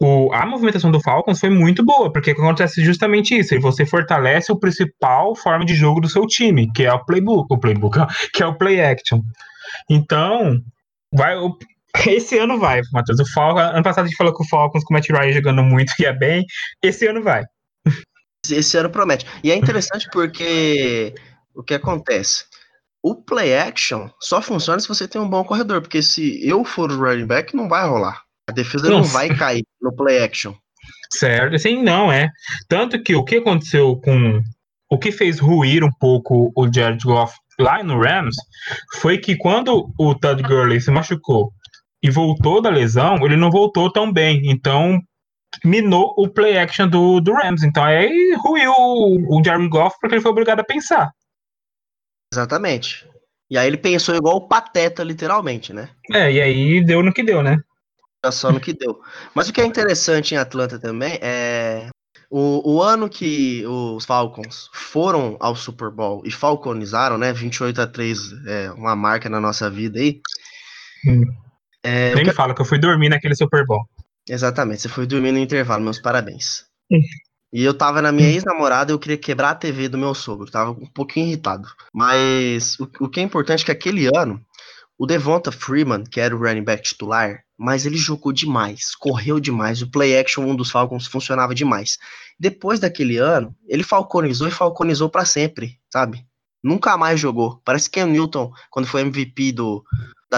o, 0.00 0.32
a 0.32 0.44
movimentação 0.44 0.90
do 0.90 1.00
Falcons 1.00 1.40
foi 1.40 1.50
muito 1.50 1.84
boa, 1.84 2.12
porque 2.12 2.32
acontece 2.32 2.84
justamente 2.84 3.36
isso. 3.36 3.58
Você 3.60 3.86
fortalece 3.86 4.52
o 4.52 4.58
principal 4.58 5.34
forma 5.34 5.64
de 5.64 5.74
jogo 5.74 6.00
do 6.00 6.08
seu 6.08 6.26
time, 6.26 6.70
que 6.72 6.84
é 6.84 6.92
o 6.92 7.04
playbook, 7.04 7.46
o 7.50 7.58
playbook, 7.58 7.98
que 8.32 8.42
é 8.42 8.46
o 8.46 8.56
play 8.56 8.80
action. 8.80 9.20
Então, 9.88 10.60
vai. 11.12 11.36
Esse 12.06 12.38
ano 12.38 12.58
vai, 12.58 12.80
Matheus. 12.92 13.20
O 13.20 13.32
Falcons, 13.32 13.74
ano 13.74 13.82
passado 13.82 14.04
a 14.04 14.08
gente 14.08 14.16
falou 14.16 14.34
que 14.34 14.42
o 14.42 14.48
Falcons 14.48 14.84
com 14.84 14.92
o 14.92 14.96
Matt 14.96 15.08
Ryan 15.10 15.32
jogando 15.32 15.62
muito 15.62 15.92
ia 16.00 16.12
bem. 16.12 16.44
Esse 16.82 17.06
ano 17.06 17.22
vai. 17.22 17.44
Esse 18.48 18.76
ano 18.76 18.90
promete. 18.90 19.26
E 19.42 19.50
é 19.50 19.56
interessante 19.56 20.08
porque 20.12 21.14
o 21.54 21.62
que 21.62 21.74
acontece? 21.74 22.44
O 23.02 23.14
play 23.14 23.56
action 23.56 24.08
só 24.20 24.42
funciona 24.42 24.80
se 24.80 24.88
você 24.88 25.06
tem 25.06 25.20
um 25.20 25.28
bom 25.28 25.44
corredor, 25.44 25.80
porque 25.80 26.02
se 26.02 26.46
eu 26.46 26.64
for 26.64 26.90
o 26.90 26.98
running 26.98 27.26
back, 27.26 27.54
não 27.54 27.68
vai 27.68 27.86
rolar. 27.86 28.20
A 28.48 28.52
defesa 28.52 28.88
não 28.90 29.02
vai 29.02 29.28
cair 29.28 29.64
no 29.80 29.94
play 29.94 30.22
action. 30.22 30.54
Certo, 31.12 31.58
sim, 31.58 31.82
não 31.82 32.10
é. 32.10 32.28
Tanto 32.68 33.00
que 33.02 33.14
o 33.14 33.24
que 33.24 33.36
aconteceu 33.36 33.96
com. 33.96 34.42
O 34.88 34.98
que 34.98 35.10
fez 35.10 35.40
ruir 35.40 35.82
um 35.82 35.90
pouco 35.98 36.52
o 36.56 36.72
Jared 36.72 37.02
Goff 37.04 37.36
lá 37.58 37.82
no 37.82 38.00
Rams 38.00 38.36
foi 39.00 39.18
que 39.18 39.36
quando 39.36 39.92
o 39.98 40.14
Todd 40.14 40.42
Gurley 40.42 40.80
se 40.80 40.92
machucou 40.92 41.52
e 42.02 42.10
voltou 42.10 42.60
da 42.60 42.70
lesão, 42.70 43.16
ele 43.24 43.36
não 43.36 43.50
voltou 43.50 43.90
tão 43.90 44.12
bem. 44.12 44.42
Então, 44.50 45.00
minou 45.64 46.14
o 46.16 46.28
play 46.28 46.58
action 46.58 46.88
do, 46.88 47.20
do 47.20 47.32
Rams. 47.32 47.62
Então, 47.62 47.84
aí 47.84 48.34
ruiu 48.38 48.72
o, 48.72 49.38
o 49.38 49.44
Jared 49.44 49.68
Goff 49.68 49.96
porque 50.00 50.14
ele 50.16 50.22
foi 50.22 50.30
obrigado 50.30 50.60
a 50.60 50.64
pensar. 50.64 51.10
Exatamente. 52.32 53.08
E 53.50 53.56
aí 53.56 53.66
ele 53.66 53.76
pensou 53.76 54.14
igual 54.14 54.36
o 54.36 54.48
Pateta, 54.48 55.04
literalmente, 55.04 55.72
né? 55.72 55.88
É, 56.12 56.30
e 56.32 56.40
aí 56.40 56.84
deu 56.84 57.02
no 57.02 57.12
que 57.12 57.22
deu, 57.22 57.42
né? 57.42 57.58
só 58.32 58.50
no 58.50 58.60
que 58.60 58.72
deu. 58.72 59.00
Mas 59.34 59.48
o 59.48 59.52
que 59.52 59.60
é 59.60 59.64
interessante 59.64 60.34
em 60.34 60.38
Atlanta 60.38 60.80
também 60.80 61.16
é 61.22 61.88
o, 62.28 62.74
o 62.74 62.82
ano 62.82 63.08
que 63.08 63.64
os 63.66 64.04
Falcons 64.04 64.68
foram 64.72 65.36
ao 65.38 65.54
Super 65.54 65.90
Bowl 65.90 66.22
e 66.24 66.30
falconizaram, 66.30 67.16
né? 67.16 67.32
28 67.32 67.80
a 67.80 67.86
3 67.86 68.18
é 68.46 68.72
uma 68.72 68.96
marca 68.96 69.28
na 69.28 69.40
nossa 69.40 69.70
vida 69.70 70.00
aí. 70.00 70.20
Hum. 71.06 71.22
É, 71.86 72.12
Nem 72.16 72.24
que... 72.24 72.32
fala 72.32 72.52
que 72.52 72.60
eu 72.60 72.64
fui 72.64 72.78
dormir 72.78 73.08
naquele 73.08 73.36
Super 73.36 73.64
Bowl. 73.64 73.88
Exatamente, 74.28 74.82
você 74.82 74.88
foi 74.88 75.06
dormir 75.06 75.30
no 75.30 75.38
intervalo, 75.38 75.84
meus 75.84 76.00
parabéns. 76.00 76.64
E 77.52 77.62
eu 77.62 77.72
tava 77.72 78.02
na 78.02 78.10
minha 78.10 78.28
ex-namorada, 78.28 78.90
eu 78.90 78.98
queria 78.98 79.16
quebrar 79.16 79.50
a 79.50 79.54
TV 79.54 79.88
do 79.88 79.96
meu 79.96 80.12
sogro, 80.12 80.50
tava 80.50 80.72
um 80.72 80.86
pouquinho 80.86 81.28
irritado. 81.28 81.68
Mas 81.94 82.76
o, 82.80 82.88
o 83.02 83.08
que 83.08 83.20
é 83.20 83.22
importante 83.22 83.62
é 83.62 83.66
que 83.66 83.70
aquele 83.70 84.06
ano, 84.06 84.44
o 84.98 85.06
Devonta 85.06 85.52
Freeman, 85.52 86.02
que 86.02 86.20
era 86.20 86.34
o 86.34 86.38
running 86.40 86.64
back 86.64 86.82
titular, 86.82 87.44
mas 87.56 87.86
ele 87.86 87.96
jogou 87.96 88.32
demais, 88.32 88.96
correu 88.96 89.38
demais. 89.38 89.80
O 89.80 89.88
play 89.88 90.18
action, 90.18 90.42
um 90.42 90.56
dos 90.56 90.72
Falcons, 90.72 91.06
funcionava 91.06 91.54
demais. 91.54 91.98
Depois 92.38 92.80
daquele 92.80 93.16
ano, 93.16 93.54
ele 93.68 93.84
falconizou 93.84 94.48
e 94.48 94.50
falconizou 94.50 95.08
para 95.08 95.24
sempre, 95.24 95.78
sabe? 95.88 96.26
Nunca 96.60 96.96
mais 96.96 97.20
jogou. 97.20 97.60
Parece 97.64 97.88
que 97.88 98.02
o 98.02 98.06
Newton, 98.08 98.52
quando 98.70 98.88
foi 98.88 99.02
MVP 99.02 99.52
do, 99.52 99.84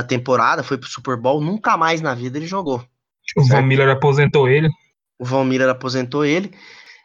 da 0.00 0.02
temporada, 0.06 0.62
foi 0.62 0.78
pro 0.78 0.88
Super 0.88 1.16
Bowl, 1.16 1.40
nunca 1.40 1.76
mais 1.76 2.00
na 2.00 2.14
vida 2.14 2.38
ele 2.38 2.46
jogou. 2.46 2.84
O 3.36 3.42
certo? 3.42 3.60
Von 3.60 3.66
Miller 3.66 3.88
aposentou 3.90 4.48
ele. 4.48 4.68
O 5.18 5.24
Von 5.24 5.44
Miller 5.44 5.68
aposentou 5.68 6.24
ele. 6.24 6.52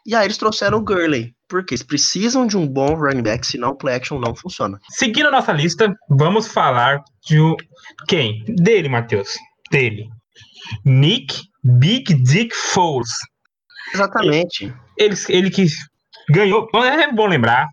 E 0.06 0.14
aí 0.14 0.26
eles 0.26 0.38
trouxeram 0.38 0.78
o 0.78 0.82
Gurley. 0.82 1.34
Porque 1.48 1.74
eles 1.74 1.82
precisam 1.82 2.46
de 2.46 2.56
um 2.56 2.66
bom 2.66 2.94
running 2.94 3.22
back, 3.22 3.46
senão 3.46 3.70
o 3.70 3.76
play 3.76 3.96
action 3.96 4.18
não 4.18 4.34
funciona. 4.34 4.78
Seguindo 4.90 5.28
a 5.28 5.30
nossa 5.30 5.52
lista, 5.52 5.94
vamos 6.08 6.46
falar 6.46 7.02
de 7.26 7.38
quem? 8.08 8.44
Dele, 8.44 8.88
Matheus 8.88 9.36
dele. 9.70 10.08
Nick 10.84 11.42
Big 11.62 12.14
Dick 12.14 12.54
Foles. 12.54 13.10
Exatamente. 13.92 14.72
Ele, 14.96 15.14
ele 15.28 15.50
que 15.50 15.66
ganhou, 16.30 16.68
é 16.74 17.12
bom 17.12 17.26
lembrar, 17.26 17.66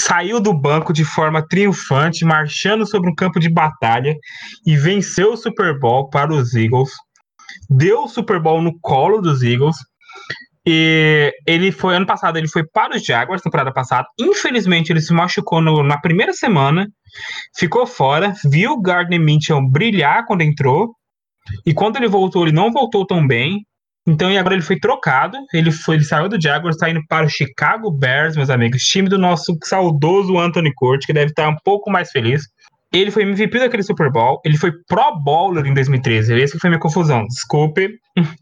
saiu 0.00 0.40
do 0.40 0.52
banco 0.52 0.92
de 0.92 1.04
forma 1.04 1.46
triunfante, 1.46 2.24
marchando 2.24 2.86
sobre 2.86 3.10
um 3.10 3.14
campo 3.14 3.38
de 3.38 3.48
batalha 3.48 4.16
e 4.66 4.76
venceu 4.76 5.32
o 5.32 5.36
Super 5.36 5.78
Bowl 5.78 6.08
para 6.08 6.32
os 6.32 6.54
Eagles. 6.54 6.90
Deu 7.68 8.04
o 8.04 8.08
Super 8.08 8.40
Bowl 8.40 8.62
no 8.62 8.78
colo 8.80 9.20
dos 9.20 9.42
Eagles. 9.42 9.76
E 10.66 11.32
ele 11.46 11.72
foi 11.72 11.96
ano 11.96 12.04
passado, 12.04 12.36
ele 12.36 12.48
foi 12.48 12.62
para 12.62 12.96
os 12.96 13.04
Jaguars, 13.04 13.40
temporada 13.40 13.72
passada. 13.72 14.06
Infelizmente, 14.20 14.92
ele 14.92 15.00
se 15.00 15.14
machucou 15.14 15.62
no, 15.62 15.82
na 15.82 15.98
primeira 15.98 16.34
semana, 16.34 16.86
ficou 17.56 17.86
fora, 17.86 18.34
viu 18.44 18.72
o 18.72 18.80
Gardner 18.80 19.18
Mitchell 19.18 19.66
brilhar 19.66 20.26
quando 20.26 20.42
entrou 20.42 20.94
e 21.64 21.72
quando 21.72 21.96
ele 21.96 22.08
voltou, 22.08 22.44
ele 22.44 22.54
não 22.54 22.70
voltou 22.70 23.06
tão 23.06 23.26
bem. 23.26 23.64
Então, 24.08 24.30
e 24.30 24.38
agora 24.38 24.54
ele 24.54 24.62
foi 24.62 24.80
trocado. 24.80 25.36
Ele 25.52 25.70
foi, 25.70 25.96
ele 25.96 26.04
saiu 26.04 26.30
do 26.30 26.40
Jaguars, 26.40 26.76
está 26.76 26.88
indo 26.88 27.04
para 27.06 27.26
o 27.26 27.28
Chicago 27.28 27.90
Bears, 27.90 28.36
meus 28.36 28.48
amigos, 28.48 28.82
time 28.82 29.06
do 29.06 29.18
nosso 29.18 29.54
saudoso 29.62 30.38
Anthony 30.38 30.72
Curti, 30.74 31.06
que 31.06 31.12
deve 31.12 31.30
estar 31.30 31.46
um 31.46 31.56
pouco 31.62 31.90
mais 31.90 32.10
feliz. 32.10 32.44
Ele 32.90 33.10
foi 33.10 33.24
MVP 33.24 33.58
daquele 33.58 33.82
Super 33.82 34.10
Bowl, 34.10 34.40
ele 34.46 34.56
foi 34.56 34.72
Pro 34.88 35.14
Bowler 35.22 35.66
em 35.66 35.74
2013. 35.74 36.42
Essa 36.42 36.58
foi 36.58 36.70
minha 36.70 36.80
confusão, 36.80 37.24
desculpe. 37.26 37.98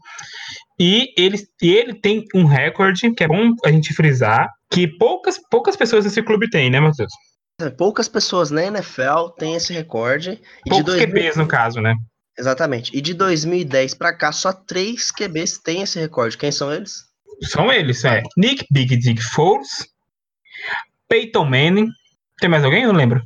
E 0.79 1.11
ele, 1.17 1.39
ele 1.59 1.95
tem 1.95 2.23
um 2.35 2.45
recorde, 2.45 3.11
que 3.11 3.23
é 3.23 3.27
bom 3.27 3.49
a 3.65 3.71
gente 3.71 3.95
frisar, 3.95 4.47
que 4.69 4.87
poucas, 4.87 5.39
poucas 5.49 5.75
pessoas 5.75 6.03
desse 6.03 6.21
clube 6.21 6.47
têm, 6.51 6.69
né, 6.69 6.79
Matheus? 6.79 7.11
Poucas 7.75 8.07
pessoas 8.07 8.51
na 8.51 8.63
NFL 8.63 9.29
têm 9.39 9.55
esse 9.55 9.73
recorde. 9.73 10.39
Poucos 10.69 10.77
de 10.77 10.83
2000... 10.83 11.07
QBs, 11.07 11.35
no 11.35 11.47
caso, 11.47 11.81
né? 11.81 11.95
Exatamente. 12.37 12.95
E 12.95 13.01
de 13.01 13.13
2010 13.13 13.93
para 13.95 14.15
cá, 14.15 14.31
só 14.31 14.53
três 14.53 15.11
QBs 15.11 15.57
têm 15.57 15.81
esse 15.81 15.99
recorde. 15.99 16.37
Quem 16.37 16.51
são 16.51 16.71
eles? 16.71 17.05
São 17.43 17.71
eles, 17.71 18.03
é. 18.05 18.21
Nick 18.35 18.65
Big 18.71 18.95
Dick 18.97 19.21
Foles, 19.21 19.87
Peyton 21.07 21.45
Manning. 21.45 21.87
Tem 22.39 22.49
mais 22.49 22.63
alguém? 22.63 22.83
Eu 22.83 22.93
não 22.93 22.99
lembro. 22.99 23.21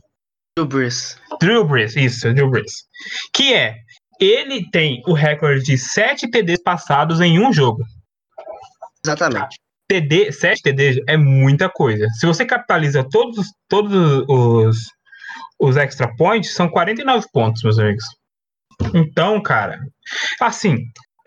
Drew 0.58 0.68
Brees. 0.68 1.18
Drew 1.40 1.66
Brees, 1.66 1.96
isso, 1.96 2.34
Drew 2.34 2.50
Brees. 2.50 2.86
Que 3.34 3.54
é, 3.54 3.78
ele 4.20 4.70
tem 4.70 5.02
o 5.06 5.14
recorde 5.14 5.64
de 5.64 5.78
sete 5.78 6.30
TDs 6.30 6.62
passados 6.62 7.20
em 7.22 7.40
um 7.40 7.52
jogo. 7.52 7.84
Exatamente. 9.04 9.60
TD, 9.92 10.32
7 10.32 10.62
TDs 10.62 11.04
é 11.06 11.18
muita 11.18 11.70
coisa. 11.70 12.08
Se 12.18 12.26
você 12.26 12.46
capitaliza 12.46 13.04
todos, 13.04 13.46
todos 13.68 14.24
os, 14.30 14.78
os 15.60 15.76
extra 15.76 16.16
points, 16.16 16.54
são 16.54 16.70
49 16.70 17.28
pontos, 17.34 17.62
meus 17.62 17.78
amigos. 17.78 18.06
Então, 18.94 19.42
cara, 19.42 19.80
assim, 20.40 20.78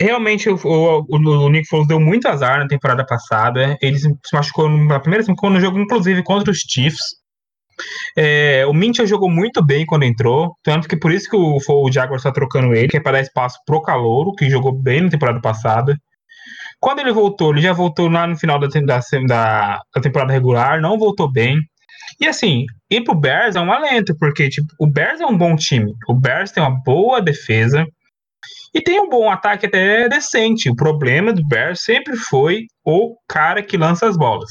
realmente 0.01 0.49
o, 0.49 0.57
o, 0.65 1.05
o, 1.09 1.49
Nick 1.49 1.69
Foles 1.69 1.89
deu 1.89 2.01
muito 2.01 2.29
azar 2.29 2.59
na 2.59 2.69
temporada 2.69 3.05
passada. 3.07 3.77
Ele 3.81 3.99
se 3.99 4.09
machucou 4.33 4.69
na 4.69 5.01
primeira 5.01 5.25
no 5.27 5.61
jogo, 5.61 5.79
inclusive 5.79 6.23
contra 6.23 6.51
os 6.51 6.59
Chiefs. 6.59 7.25
É, 8.17 8.65
o 8.67 8.73
Minchia 8.73 9.07
jogou 9.07 9.29
muito 9.29 9.65
bem 9.65 9.85
quando 9.85 10.05
entrou, 10.05 10.57
tanto 10.63 10.89
que 10.89 10.97
por 10.97 11.11
isso 11.11 11.29
que 11.29 11.37
o, 11.37 11.59
o 11.59 11.93
Jaguars 11.93 12.21
está 12.21 12.31
trocando 12.31 12.73
ele, 12.73 12.89
que 12.89 12.97
é 12.97 13.01
para 13.01 13.13
dar 13.13 13.21
espaço 13.21 13.59
pro 13.67 13.83
Calouro, 13.83 14.33
que 14.35 14.49
jogou 14.49 14.73
bem 14.73 15.01
na 15.03 15.11
temporada 15.11 15.41
passada. 15.41 15.97
Quando 16.79 17.01
ele 17.01 17.13
voltou, 17.13 17.53
ele 17.53 17.63
já 17.63 17.73
voltou 17.73 18.09
lá 18.09 18.27
no 18.27 18.37
final 18.37 18.59
da, 18.59 18.69
da, 18.69 19.01
da 19.95 20.01
temporada 20.03 20.33
regular, 20.33 20.81
não 20.81 20.99
voltou 20.99 21.31
bem. 21.31 21.59
E 22.21 22.27
assim, 22.27 22.65
ir 22.91 23.03
pro 23.03 23.15
Bears 23.15 23.57
é 23.57 23.61
um 23.61 23.73
alento, 23.73 24.15
porque 24.19 24.49
tipo, 24.49 24.69
o 24.79 24.87
Bears 24.87 25.21
é 25.21 25.27
um 25.27 25.37
bom 25.37 25.57
time. 25.57 25.93
O 26.09 26.15
Bears 26.15 26.53
tem 26.53 26.63
uma 26.63 26.83
boa 26.83 27.21
defesa 27.21 27.87
e 28.75 28.81
tem 28.81 29.01
um 29.01 29.09
bom 29.09 29.31
ataque 29.31 29.67
até 29.67 30.09
decente. 30.09 30.71
O 30.71 30.77
problema 30.77 31.33
do 31.33 31.47
Bears 31.47 31.83
sempre 31.83 32.17
foi 32.17 32.67
o 32.85 33.17
cara 33.29 33.63
que 33.63 33.77
lança 33.77 34.07
as 34.07 34.17
bolas. 34.17 34.51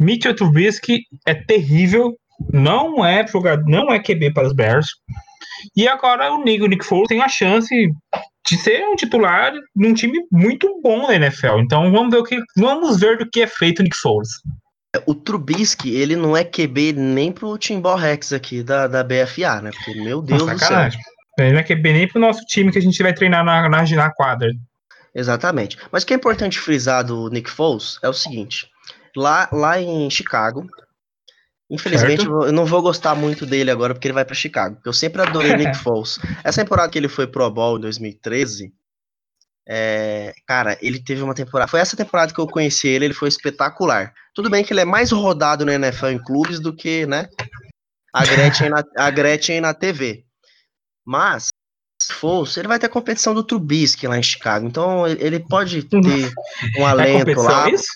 Mitchell 0.00 0.34
Trubisky 0.34 1.00
é 1.26 1.34
terrível, 1.34 2.16
não 2.52 3.04
é 3.04 3.26
jogador, 3.26 3.64
não 3.68 3.92
é 3.92 3.98
QB 3.98 4.32
para 4.32 4.46
os 4.46 4.54
Bears. 4.54 4.86
E 5.76 5.88
agora 5.88 6.32
o 6.32 6.44
Nick, 6.44 6.66
Nick 6.68 6.84
Foles 6.84 7.08
tem 7.08 7.20
a 7.20 7.28
chance 7.28 7.68
de 8.46 8.56
ser 8.56 8.82
um 8.86 8.94
titular 8.94 9.52
num 9.74 9.92
time 9.92 10.18
muito 10.30 10.80
bom 10.80 11.06
na 11.06 11.14
NFL. 11.14 11.58
Então 11.58 11.90
vamos 11.90 12.10
ver 12.10 12.18
o 12.18 12.24
que 12.24 12.40
vamos 12.56 12.98
ver 13.00 13.18
do 13.18 13.28
que 13.28 13.42
é 13.42 13.46
feito 13.46 13.80
o 13.80 13.82
Nick 13.82 13.96
Foles. 13.96 14.28
O 15.06 15.14
Trubisky, 15.14 15.94
ele 15.94 16.16
não 16.16 16.36
é 16.36 16.44
QB 16.44 16.92
nem 16.92 17.32
pro 17.32 17.58
Timbal 17.58 17.96
Rex 17.96 18.32
aqui 18.32 18.62
da, 18.62 18.86
da 18.86 19.02
BFA, 19.02 19.60
né? 19.62 19.70
Porque, 19.70 19.94
meu 20.00 20.20
Deus 20.22 20.42
Nossa, 20.42 20.54
do 20.54 20.60
sacanagem. 20.60 21.00
céu. 21.02 21.12
Ele 21.46 21.52
não 21.52 21.60
é 21.60 21.62
QB 21.62 21.92
nem 21.92 22.08
pro 22.08 22.20
nosso 22.20 22.44
time 22.46 22.72
que 22.72 22.78
a 22.78 22.82
gente 22.82 23.02
vai 23.02 23.14
treinar 23.14 23.44
na, 23.44 23.68
na, 23.68 23.82
na 23.84 24.10
quadra. 24.10 24.50
Exatamente. 25.14 25.78
Mas 25.90 26.02
o 26.02 26.06
que 26.06 26.12
é 26.12 26.16
importante 26.16 26.58
frisar 26.58 27.04
do 27.04 27.28
Nick 27.30 27.50
Foles 27.50 27.98
é 28.02 28.08
o 28.08 28.12
seguinte: 28.12 28.68
lá, 29.16 29.48
lá 29.52 29.80
em 29.80 30.10
Chicago, 30.10 30.66
Infelizmente, 31.70 32.22
certo. 32.22 32.46
eu 32.46 32.52
não 32.52 32.64
vou 32.64 32.80
gostar 32.80 33.14
muito 33.14 33.44
dele 33.44 33.70
agora 33.70 33.92
porque 33.92 34.08
ele 34.08 34.14
vai 34.14 34.24
para 34.24 34.34
Chicago. 34.34 34.76
Porque 34.76 34.88
eu 34.88 34.92
sempre 34.92 35.20
adorei 35.20 35.54
Nick 35.54 35.76
Foles. 35.78 36.18
Essa 36.42 36.62
temporada 36.62 36.90
que 36.90 36.98
ele 36.98 37.08
foi 37.08 37.26
Pro 37.26 37.50
Bowl 37.50 37.76
em 37.76 37.80
2013, 37.82 38.72
é, 39.70 40.32
cara, 40.46 40.78
ele 40.80 40.98
teve 40.98 41.20
uma 41.20 41.34
temporada. 41.34 41.70
Foi 41.70 41.78
essa 41.78 41.96
temporada 41.96 42.32
que 42.32 42.40
eu 42.40 42.46
conheci 42.46 42.88
ele, 42.88 43.04
ele 43.04 43.14
foi 43.14 43.28
espetacular. 43.28 44.14
Tudo 44.34 44.48
bem 44.48 44.64
que 44.64 44.72
ele 44.72 44.80
é 44.80 44.84
mais 44.84 45.12
rodado 45.12 45.66
no 45.66 45.70
NFL 45.70 46.06
em 46.06 46.22
clubes 46.22 46.58
do 46.58 46.74
que, 46.74 47.04
né? 47.04 47.28
A 48.14 48.24
Gretchen 48.24 48.70
na, 48.70 48.82
a 48.96 49.10
Gretchen 49.10 49.60
na 49.60 49.74
TV. 49.74 50.24
Mas, 51.06 51.48
se 52.00 52.14
fosse, 52.14 52.58
ele 52.58 52.68
vai 52.68 52.78
ter 52.78 52.86
a 52.86 52.90
competição 52.90 53.34
do 53.34 53.44
Trubisky 53.44 54.06
lá 54.06 54.16
em 54.18 54.22
Chicago. 54.22 54.66
Então, 54.66 55.06
ele 55.06 55.38
pode 55.38 55.82
ter 55.82 55.98
um 56.78 56.82
é 56.82 56.84
alento 56.84 57.30
é 57.30 57.34
lá. 57.34 57.68
Isso? 57.68 57.92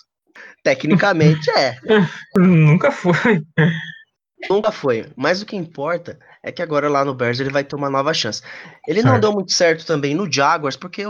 Tecnicamente 0.62 1.50
é. 1.50 1.78
Nunca 2.36 2.92
foi. 2.92 3.42
Nunca 4.50 4.70
foi. 4.70 5.06
Mas 5.16 5.40
o 5.40 5.46
que 5.46 5.56
importa 5.56 6.18
é 6.42 6.52
que 6.52 6.60
agora 6.60 6.88
lá 6.88 7.04
no 7.04 7.14
Bears 7.14 7.40
ele 7.40 7.50
vai 7.50 7.64
ter 7.64 7.76
uma 7.76 7.88
nova 7.88 8.12
chance. 8.12 8.42
Ele 8.86 9.00
certo. 9.00 9.12
não 9.12 9.20
deu 9.20 9.32
muito 9.32 9.52
certo 9.52 9.86
também 9.86 10.14
no 10.14 10.30
Jaguars, 10.30 10.76
porque 10.76 11.04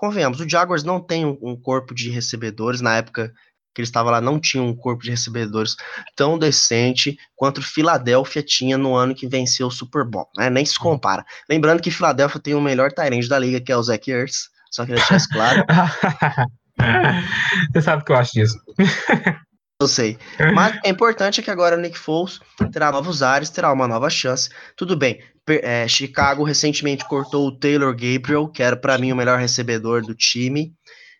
convenhamos, 0.00 0.40
o 0.40 0.48
Jaguars 0.48 0.82
não 0.82 0.98
tem 0.98 1.26
um, 1.26 1.54
corpo 1.54 1.94
de 1.94 2.08
recebedores. 2.08 2.80
Na 2.80 2.96
época 2.96 3.30
que 3.74 3.82
ele 3.82 3.86
estava 3.86 4.10
lá, 4.10 4.20
não 4.20 4.40
tinha 4.40 4.62
um 4.62 4.74
corpo 4.74 5.02
de 5.02 5.10
recebedores 5.10 5.76
tão 6.16 6.38
decente 6.38 7.18
quanto 7.36 7.58
o 7.58 7.62
Philadelphia 7.62 8.42
tinha 8.42 8.78
no 8.78 8.96
ano 8.96 9.14
que 9.14 9.28
venceu 9.28 9.66
o 9.66 9.70
Super 9.70 10.04
Bowl, 10.04 10.26
né? 10.36 10.48
Nem 10.48 10.64
se 10.64 10.78
compara. 10.78 11.24
Lembrando 11.48 11.82
que 11.82 11.90
Philadelphia 11.90 12.40
tem 12.40 12.54
o 12.54 12.60
melhor 12.60 12.90
Tyrande 12.90 13.28
da 13.28 13.38
liga, 13.38 13.60
que 13.60 13.70
é 13.70 13.76
o 13.76 13.82
Zach 13.82 14.10
Ertz, 14.10 14.48
só 14.70 14.86
que 14.86 14.92
deixar 14.92 15.18
isso 15.18 15.28
claro. 15.28 15.64
Você 17.72 17.82
sabe 17.82 18.02
o 18.02 18.04
que 18.06 18.12
eu 18.12 18.16
acho 18.16 18.32
disso. 18.32 18.58
Eu 19.80 19.88
sei. 19.88 20.18
Mas 20.54 20.78
é 20.84 20.90
importante 20.90 21.40
que 21.40 21.50
agora 21.50 21.74
o 21.74 21.80
Nick 21.80 21.98
Foles 21.98 22.38
terá 22.70 22.92
novos 22.92 23.22
ares, 23.22 23.48
terá 23.48 23.72
uma 23.72 23.88
nova 23.88 24.10
chance. 24.10 24.50
Tudo 24.76 24.94
bem. 24.94 25.22
É, 25.48 25.88
Chicago 25.88 26.44
recentemente 26.44 27.08
cortou 27.08 27.48
o 27.48 27.58
Taylor 27.58 27.92
Gabriel, 27.92 28.46
que 28.46 28.62
era 28.62 28.76
para 28.76 28.98
mim 28.98 29.10
o 29.10 29.16
melhor 29.16 29.38
recebedor 29.38 30.02
do 30.02 30.14
time. 30.14 30.74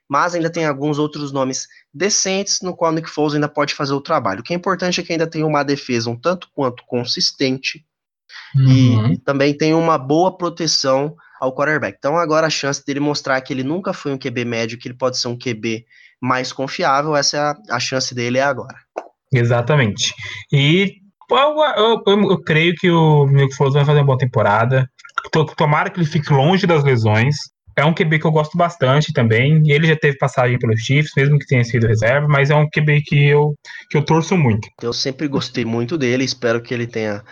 Mas 0.07 0.35
ainda 0.35 0.51
tem 0.51 0.67
alguns 0.67 0.99
outros 0.99 1.33
nomes 1.33 1.67
decentes 1.93 2.61
no 2.63 2.77
qual 2.77 2.93
o 2.93 2.95
Nick 2.95 3.09
Foles 3.09 3.35
ainda 3.35 3.49
pode 3.49 3.75
fazer 3.75 3.95
o 3.95 4.01
trabalho. 4.01 4.41
O 4.41 4.43
que 4.43 4.53
é 4.53 4.57
importante 4.57 5.01
é 5.01 5.03
que 5.03 5.13
ainda 5.13 5.27
tem 5.27 5.43
uma 5.43 5.63
defesa 5.63 6.11
um 6.11 6.17
tanto 6.17 6.49
quanto 6.55 6.85
consistente 6.87 7.83
uhum. 8.55 9.13
e 9.13 9.19
também 9.19 9.57
tem 9.57 9.73
uma 9.73 9.97
boa 9.97 10.37
proteção 10.37 11.17
ao 11.41 11.55
quarterback. 11.55 11.97
Então 11.99 12.19
agora 12.19 12.47
a 12.47 12.51
chance 12.51 12.85
dele 12.85 13.01
mostrar 13.01 13.41
que 13.41 13.55
ele 13.55 13.65
nunca 13.65 13.95
foi 13.95 14.13
um 14.13 14.19
QB 14.19 14.45
médio, 14.45 14.79
que 14.79 14.87
ele 14.87 14.99
pode 14.99 15.17
ser 15.17 15.29
um 15.29 15.39
QB 15.39 15.87
mais 16.21 16.53
confiável, 16.53 17.17
essa 17.17 17.37
é 17.37 17.41
a, 17.41 17.77
a 17.77 17.81
chance 17.81 18.15
dele 18.15 18.39
é 18.39 18.43
agora. 18.43 18.77
Exatamente. 19.33 20.13
E 20.53 20.97
eu, 21.31 22.03
eu, 22.07 22.31
eu, 22.31 22.43
creio 22.43 22.75
que 22.75 22.91
o 22.91 23.27
Nick 23.27 23.55
Foles 23.55 23.75
vai 23.75 23.85
fazer 23.85 24.01
uma 24.01 24.07
boa 24.07 24.19
temporada. 24.19 24.89
Tomara 25.57 25.91
que 25.91 25.99
ele 26.01 26.07
fique 26.07 26.33
longe 26.33 26.67
das 26.67 26.83
lesões. 26.83 27.37
É 27.77 27.85
um 27.85 27.95
QB 27.95 28.19
que 28.19 28.27
eu 28.27 28.33
gosto 28.33 28.59
bastante 28.59 29.13
também. 29.13 29.63
Ele 29.67 29.87
já 29.87 29.97
teve 29.97 30.19
passagem 30.19 30.59
pelos 30.59 30.81
Chiefs, 30.81 31.13
mesmo 31.17 31.39
que 31.39 31.47
tenha 31.47 31.65
sido 31.65 31.87
reserva, 31.87 32.27
mas 32.29 32.51
é 32.51 32.55
um 32.55 32.69
QB 32.69 33.03
que 33.03 33.29
eu, 33.29 33.55
que 33.89 33.97
eu 33.97 34.05
torço 34.05 34.37
muito. 34.37 34.69
Eu 34.83 34.93
sempre 34.93 35.29
gostei 35.29 35.65
muito 35.65 35.97
dele, 35.97 36.25
espero 36.25 36.61
que 36.61 36.75
ele 36.75 36.87
tenha 36.87 37.23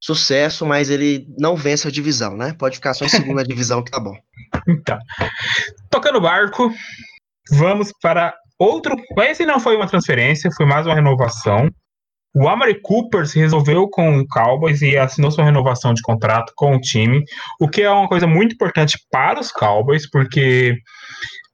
sucesso, 0.00 0.66
mas 0.66 0.90
ele 0.90 1.26
não 1.38 1.56
vence 1.56 1.88
a 1.88 1.90
divisão, 1.90 2.36
né? 2.36 2.54
Pode 2.58 2.76
ficar 2.76 2.94
só 2.94 3.04
em 3.04 3.08
segunda 3.08 3.42
divisão 3.44 3.82
que 3.82 3.90
tá 3.90 4.00
bom. 4.00 4.14
Então, 4.68 4.98
tocando 5.90 6.18
o 6.18 6.20
barco, 6.20 6.72
vamos 7.50 7.92
para 8.00 8.34
outro. 8.58 8.96
Esse 9.18 9.44
não 9.44 9.60
foi 9.60 9.76
uma 9.76 9.86
transferência, 9.86 10.50
foi 10.56 10.66
mais 10.66 10.86
uma 10.86 10.94
renovação. 10.94 11.68
O 12.34 12.48
Amari 12.48 12.78
Cooper 12.82 13.26
se 13.26 13.38
resolveu 13.38 13.88
com 13.88 14.18
o 14.18 14.26
Cowboys 14.26 14.82
e 14.82 14.96
assinou 14.96 15.30
sua 15.30 15.44
renovação 15.44 15.94
de 15.94 16.02
contrato 16.02 16.52
com 16.54 16.76
o 16.76 16.80
time, 16.80 17.24
o 17.58 17.66
que 17.66 17.80
é 17.80 17.90
uma 17.90 18.06
coisa 18.06 18.26
muito 18.26 18.54
importante 18.54 18.98
para 19.10 19.40
os 19.40 19.50
Cowboys, 19.50 20.08
porque 20.10 20.76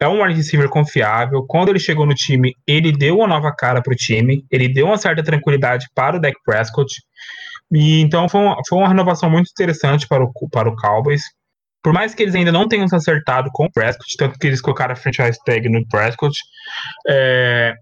é 0.01 0.09
um 0.09 0.23
wide 0.23 0.35
receiver 0.35 0.69
confiável. 0.69 1.45
Quando 1.47 1.69
ele 1.69 1.79
chegou 1.79 2.05
no 2.05 2.15
time, 2.15 2.53
ele 2.67 2.91
deu 2.91 3.19
uma 3.19 3.29
nova 3.29 3.55
cara 3.55 3.81
para 3.81 3.93
o 3.93 3.97
time, 3.97 4.45
ele 4.51 4.69
deu 4.69 4.87
uma 4.87 4.99
certa 4.99 5.23
tranquilidade 5.23 5.87
para 5.95 6.17
o 6.17 6.21
Dak 6.21 6.37
Prescott. 6.45 6.93
E 7.71 8.01
então 8.01 8.29
foi 8.29 8.41
uma, 8.41 8.57
foi 8.69 8.79
uma 8.79 8.89
renovação 8.89 9.31
muito 9.31 9.51
interessante 9.51 10.09
para 10.09 10.25
o, 10.25 10.33
para 10.51 10.69
o 10.69 10.75
Cowboys. 10.75 11.23
Por 11.83 11.93
mais 11.93 12.15
que 12.15 12.23
eles 12.23 12.35
ainda 12.35 12.53
não 12.53 12.69
tenham 12.69 12.87
se 12.87 12.95
acertado 12.95 13.51
com 13.53 13.65
o 13.65 13.73
Prescott, 13.73 14.17
tanto 14.17 14.39
que 14.39 14.47
eles 14.47 14.61
colocaram 14.61 14.93
a 14.93 14.97
franchise 14.97 15.39
tag 15.45 15.69
no 15.69 15.87
Prescott, 15.89 16.39
é, 17.09 17.75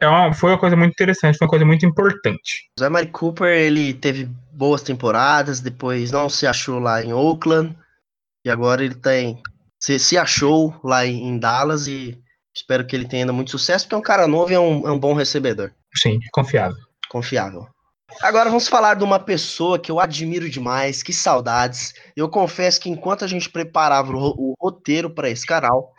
é 0.00 0.08
uma, 0.08 0.32
foi 0.32 0.50
uma 0.50 0.58
coisa 0.58 0.76
muito 0.76 0.92
interessante, 0.92 1.38
foi 1.38 1.46
uma 1.46 1.50
coisa 1.50 1.64
muito 1.64 1.86
importante. 1.86 2.68
O 2.78 2.82
Zé 2.82 2.88
Mari 2.88 3.08
Cooper, 3.08 3.48
ele 3.48 3.94
teve 3.94 4.28
boas 4.52 4.82
temporadas, 4.82 5.60
depois 5.60 6.10
não 6.10 6.28
se 6.28 6.46
achou 6.46 6.78
lá 6.78 7.02
em 7.02 7.12
Oakland, 7.12 7.76
e 8.44 8.50
agora 8.50 8.84
ele 8.84 8.94
tem 8.94 9.40
se, 9.80 9.98
se 9.98 10.16
achou 10.16 10.74
lá 10.82 11.06
em 11.06 11.38
Dallas 11.38 11.86
e 11.86 12.18
espero 12.56 12.86
que 12.86 12.96
ele 12.96 13.06
tenha 13.06 13.24
ainda 13.24 13.32
muito 13.32 13.50
sucesso, 13.50 13.84
porque 13.84 13.94
é 13.94 13.98
um 13.98 14.02
cara 14.02 14.26
novo 14.26 14.50
e 14.50 14.54
é 14.54 14.60
um, 14.60 14.88
é 14.88 14.90
um 14.90 14.98
bom 14.98 15.12
recebedor. 15.12 15.70
Sim, 15.94 16.18
confiável. 16.32 16.76
Confiável. 17.10 17.68
Agora 18.20 18.48
vamos 18.48 18.68
falar 18.68 18.94
de 18.94 19.04
uma 19.04 19.18
pessoa 19.18 19.78
que 19.78 19.90
eu 19.90 19.98
admiro 19.98 20.48
demais, 20.48 21.02
que 21.02 21.12
saudades. 21.12 21.94
Eu 22.16 22.28
confesso 22.28 22.80
que 22.80 22.90
enquanto 22.90 23.24
a 23.24 23.28
gente 23.28 23.50
preparava 23.50 24.12
o, 24.12 24.34
o 24.36 24.54
roteiro 24.60 25.10
para 25.10 25.30
esse 25.30 25.46
canal, 25.46 25.92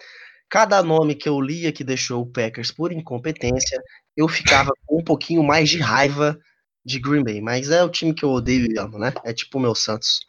cada 0.50 0.82
nome 0.84 1.16
que 1.16 1.28
eu 1.28 1.40
lia 1.42 1.72
que 1.72 1.84
deixou 1.84 2.22
o 2.22 2.26
Packers 2.26 2.72
por 2.72 2.92
incompetência, 2.92 3.82
eu 4.16 4.28
ficava 4.28 4.72
com 4.86 5.00
um 5.00 5.04
pouquinho 5.04 5.44
mais 5.44 5.70
de 5.70 5.80
raiva 5.80 6.38
de 6.86 7.00
Green 7.00 7.24
Bay. 7.24 7.42
Mas 7.42 7.70
é 7.70 7.84
o 7.84 7.90
time 7.90 8.14
que 8.14 8.24
eu 8.24 8.30
odeio 8.30 8.72
e 8.72 8.78
amo, 8.78 9.00
né? 9.00 9.12
É 9.24 9.34
tipo 9.34 9.58
o 9.58 9.62
meu 9.62 9.74
Santos. 9.74 10.20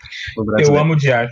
Eu 0.58 0.76
amo 0.78 0.94
odiar. 0.94 1.28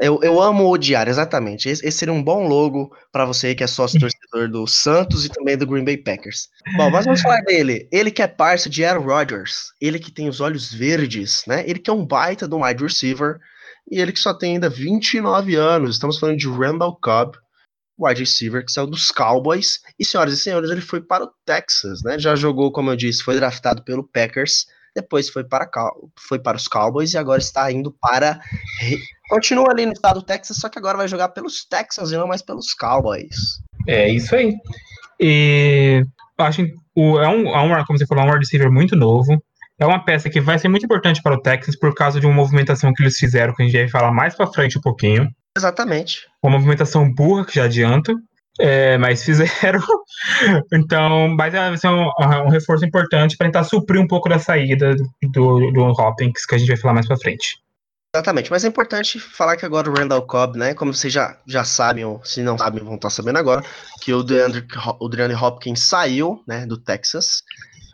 Eu, 0.00 0.20
eu 0.22 0.40
amo 0.40 0.70
odiar, 0.70 1.08
exatamente. 1.08 1.68
Esse, 1.68 1.84
esse 1.84 1.98
seria 1.98 2.14
um 2.14 2.22
bom 2.22 2.46
logo 2.46 2.94
para 3.10 3.24
você 3.24 3.52
que 3.54 3.64
é 3.64 3.66
sócio 3.66 3.98
torcedor 4.00 4.48
do 4.48 4.64
Santos 4.66 5.24
e 5.24 5.28
também 5.28 5.56
do 5.56 5.66
Green 5.66 5.84
Bay 5.84 5.96
Packers. 5.96 6.48
Bom, 6.76 6.88
mas 6.88 7.04
vamos 7.04 7.20
falar 7.20 7.40
dele. 7.42 7.88
Ele 7.90 8.10
que 8.10 8.22
é 8.22 8.28
parceiro 8.28 8.72
de 8.72 8.84
Aaron 8.84 9.04
Rodgers, 9.04 9.72
ele 9.80 9.98
que 9.98 10.12
tem 10.12 10.28
os 10.28 10.40
olhos 10.40 10.72
verdes, 10.72 11.42
né? 11.46 11.64
Ele 11.68 11.80
que 11.80 11.90
é 11.90 11.92
um 11.92 12.06
baita 12.06 12.46
um 12.54 12.64
wide 12.64 12.82
receiver 12.82 13.40
e 13.90 14.00
ele 14.00 14.12
que 14.12 14.20
só 14.20 14.32
tem 14.32 14.54
ainda 14.54 14.68
29 14.68 15.56
anos. 15.56 15.96
Estamos 15.96 16.18
falando 16.18 16.38
de 16.38 16.48
Randall 16.48 16.96
Cobb, 17.00 17.36
wide 17.98 18.20
receiver 18.20 18.64
que 18.64 18.70
saiu 18.70 18.86
dos 18.86 19.10
Cowboys. 19.10 19.80
E 19.98 20.04
senhoras 20.04 20.34
e 20.34 20.36
senhores, 20.36 20.70
ele 20.70 20.80
foi 20.80 21.00
para 21.00 21.24
o 21.24 21.32
Texas, 21.44 22.04
né? 22.04 22.18
Já 22.20 22.36
jogou, 22.36 22.70
como 22.70 22.92
eu 22.92 22.96
disse, 22.96 23.24
foi 23.24 23.34
draftado 23.34 23.82
pelo 23.82 24.06
Packers 24.06 24.66
depois 25.00 25.28
foi 25.28 25.44
para, 25.44 25.68
foi 26.28 26.38
para 26.38 26.56
os 26.56 26.66
Cowboys 26.66 27.12
e 27.12 27.18
agora 27.18 27.40
está 27.40 27.70
indo 27.70 27.94
para. 28.00 28.40
Continua 29.28 29.70
ali 29.70 29.86
no 29.86 29.92
estado 29.92 30.20
do 30.20 30.26
Texas, 30.26 30.56
só 30.56 30.68
que 30.68 30.78
agora 30.78 30.98
vai 30.98 31.08
jogar 31.08 31.28
pelos 31.28 31.64
Texans 31.64 32.10
e 32.10 32.16
não 32.16 32.26
mais 32.26 32.42
pelos 32.42 32.72
Cowboys. 32.74 33.60
É 33.86 34.08
isso 34.08 34.34
aí. 34.34 34.54
E 35.20 36.02
acho 36.38 36.64
que 36.64 36.72
o, 36.94 37.18
é, 37.18 37.28
um, 37.28 37.48
é 37.48 37.60
um, 37.60 37.84
como 37.84 37.98
você 37.98 38.06
falou, 38.06 38.24
é 38.24 38.28
um 38.28 38.38
receiver 38.38 38.70
muito 38.70 38.96
novo. 38.96 39.42
É 39.78 39.86
uma 39.86 40.04
peça 40.04 40.28
que 40.28 40.40
vai 40.40 40.58
ser 40.58 40.68
muito 40.68 40.84
importante 40.84 41.22
para 41.22 41.36
o 41.36 41.40
Texas 41.40 41.78
por 41.78 41.94
causa 41.94 42.18
de 42.18 42.26
uma 42.26 42.34
movimentação 42.34 42.92
que 42.92 43.02
eles 43.02 43.16
fizeram, 43.16 43.54
que 43.54 43.62
a 43.62 43.66
gente 43.66 43.76
vai 43.76 43.88
falar 43.88 44.12
mais 44.12 44.34
para 44.34 44.48
frente 44.48 44.76
um 44.76 44.80
pouquinho. 44.80 45.28
Exatamente. 45.56 46.26
Uma 46.42 46.58
movimentação 46.58 47.12
burra, 47.12 47.44
que 47.44 47.54
já 47.54 47.64
adianto. 47.64 48.16
É, 48.58 48.98
mas 48.98 49.22
fizeram. 49.22 49.80
então, 50.72 51.28
mas 51.28 51.52
vai 51.52 51.76
ser 51.76 51.88
um, 51.88 52.08
um 52.46 52.48
reforço 52.48 52.84
importante 52.84 53.36
para 53.36 53.46
tentar 53.46 53.64
suprir 53.64 54.00
um 54.00 54.06
pouco 54.06 54.28
da 54.28 54.38
saída 54.38 54.96
do, 55.22 55.70
do 55.70 55.84
Hopkins, 55.84 56.44
que 56.44 56.54
a 56.54 56.58
gente 56.58 56.68
vai 56.68 56.76
falar 56.76 56.94
mais 56.94 57.06
para 57.06 57.16
frente. 57.16 57.60
Exatamente, 58.14 58.50
mas 58.50 58.64
é 58.64 58.68
importante 58.68 59.20
falar 59.20 59.56
que 59.56 59.66
agora 59.66 59.88
o 59.88 59.94
Randall 59.94 60.22
Cobb, 60.22 60.58
né, 60.58 60.72
como 60.72 60.94
vocês 60.94 61.12
já, 61.12 61.38
já 61.46 61.62
sabem, 61.62 62.06
ou 62.06 62.24
se 62.24 62.42
não 62.42 62.56
sabem, 62.56 62.82
vão 62.82 62.94
estar 62.94 63.10
sabendo 63.10 63.38
agora, 63.38 63.62
que 64.00 64.14
o 64.14 64.22
DeAndre, 64.22 64.66
o 64.98 65.08
DeAndre 65.08 65.36
Hopkins 65.36 65.80
saiu, 65.80 66.42
né, 66.48 66.64
do 66.64 66.78
Texas. 66.78 67.42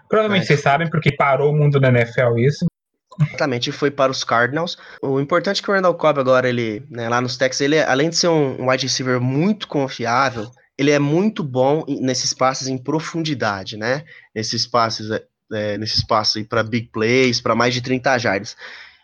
Provavelmente 0.09 0.45
é. 0.45 0.47
vocês 0.47 0.61
sabem, 0.61 0.89
porque 0.89 1.11
parou 1.17 1.53
o 1.53 1.57
mundo 1.57 1.81
da 1.81 1.89
NFL 1.89 2.39
isso. 2.39 2.65
Exatamente, 3.21 3.73
foi 3.73 3.91
para 3.91 4.11
os 4.11 4.25
Cardinals. 4.25 4.77
O 5.03 5.21
importante 5.21 5.61
é 5.61 5.63
que 5.63 5.71
o 5.71 5.75
Randall 5.75 5.95
Cobb 5.95 6.21
agora, 6.21 6.49
ele, 6.49 6.85
né, 6.91 7.09
lá 7.09 7.21
nos 7.21 7.37
Texas, 7.37 7.61
ele, 7.61 7.81
além 7.81 8.11
de 8.11 8.17
ser 8.17 8.29
um 8.29 8.69
wide 8.69 8.87
receiver 8.87 9.21
muito 9.21 9.69
confiável, 9.69 10.51
ele 10.77 10.91
é 10.91 10.99
muito 10.99 11.43
bom 11.43 11.85
nesses 11.87 12.33
passes 12.33 12.67
em 12.69 12.77
profundidade, 12.77 13.77
né? 13.77 14.05
Nesses 14.35 14.67
passes, 14.67 15.11
é, 15.11 15.25
é 15.53 15.79
nesses 15.79 16.05
passes 16.05 16.47
para 16.47 16.63
big 16.63 16.89
plays, 16.89 17.41
para 17.41 17.55
mais 17.55 17.73
de 17.73 17.81
30 17.81 18.19
jardas. 18.19 18.57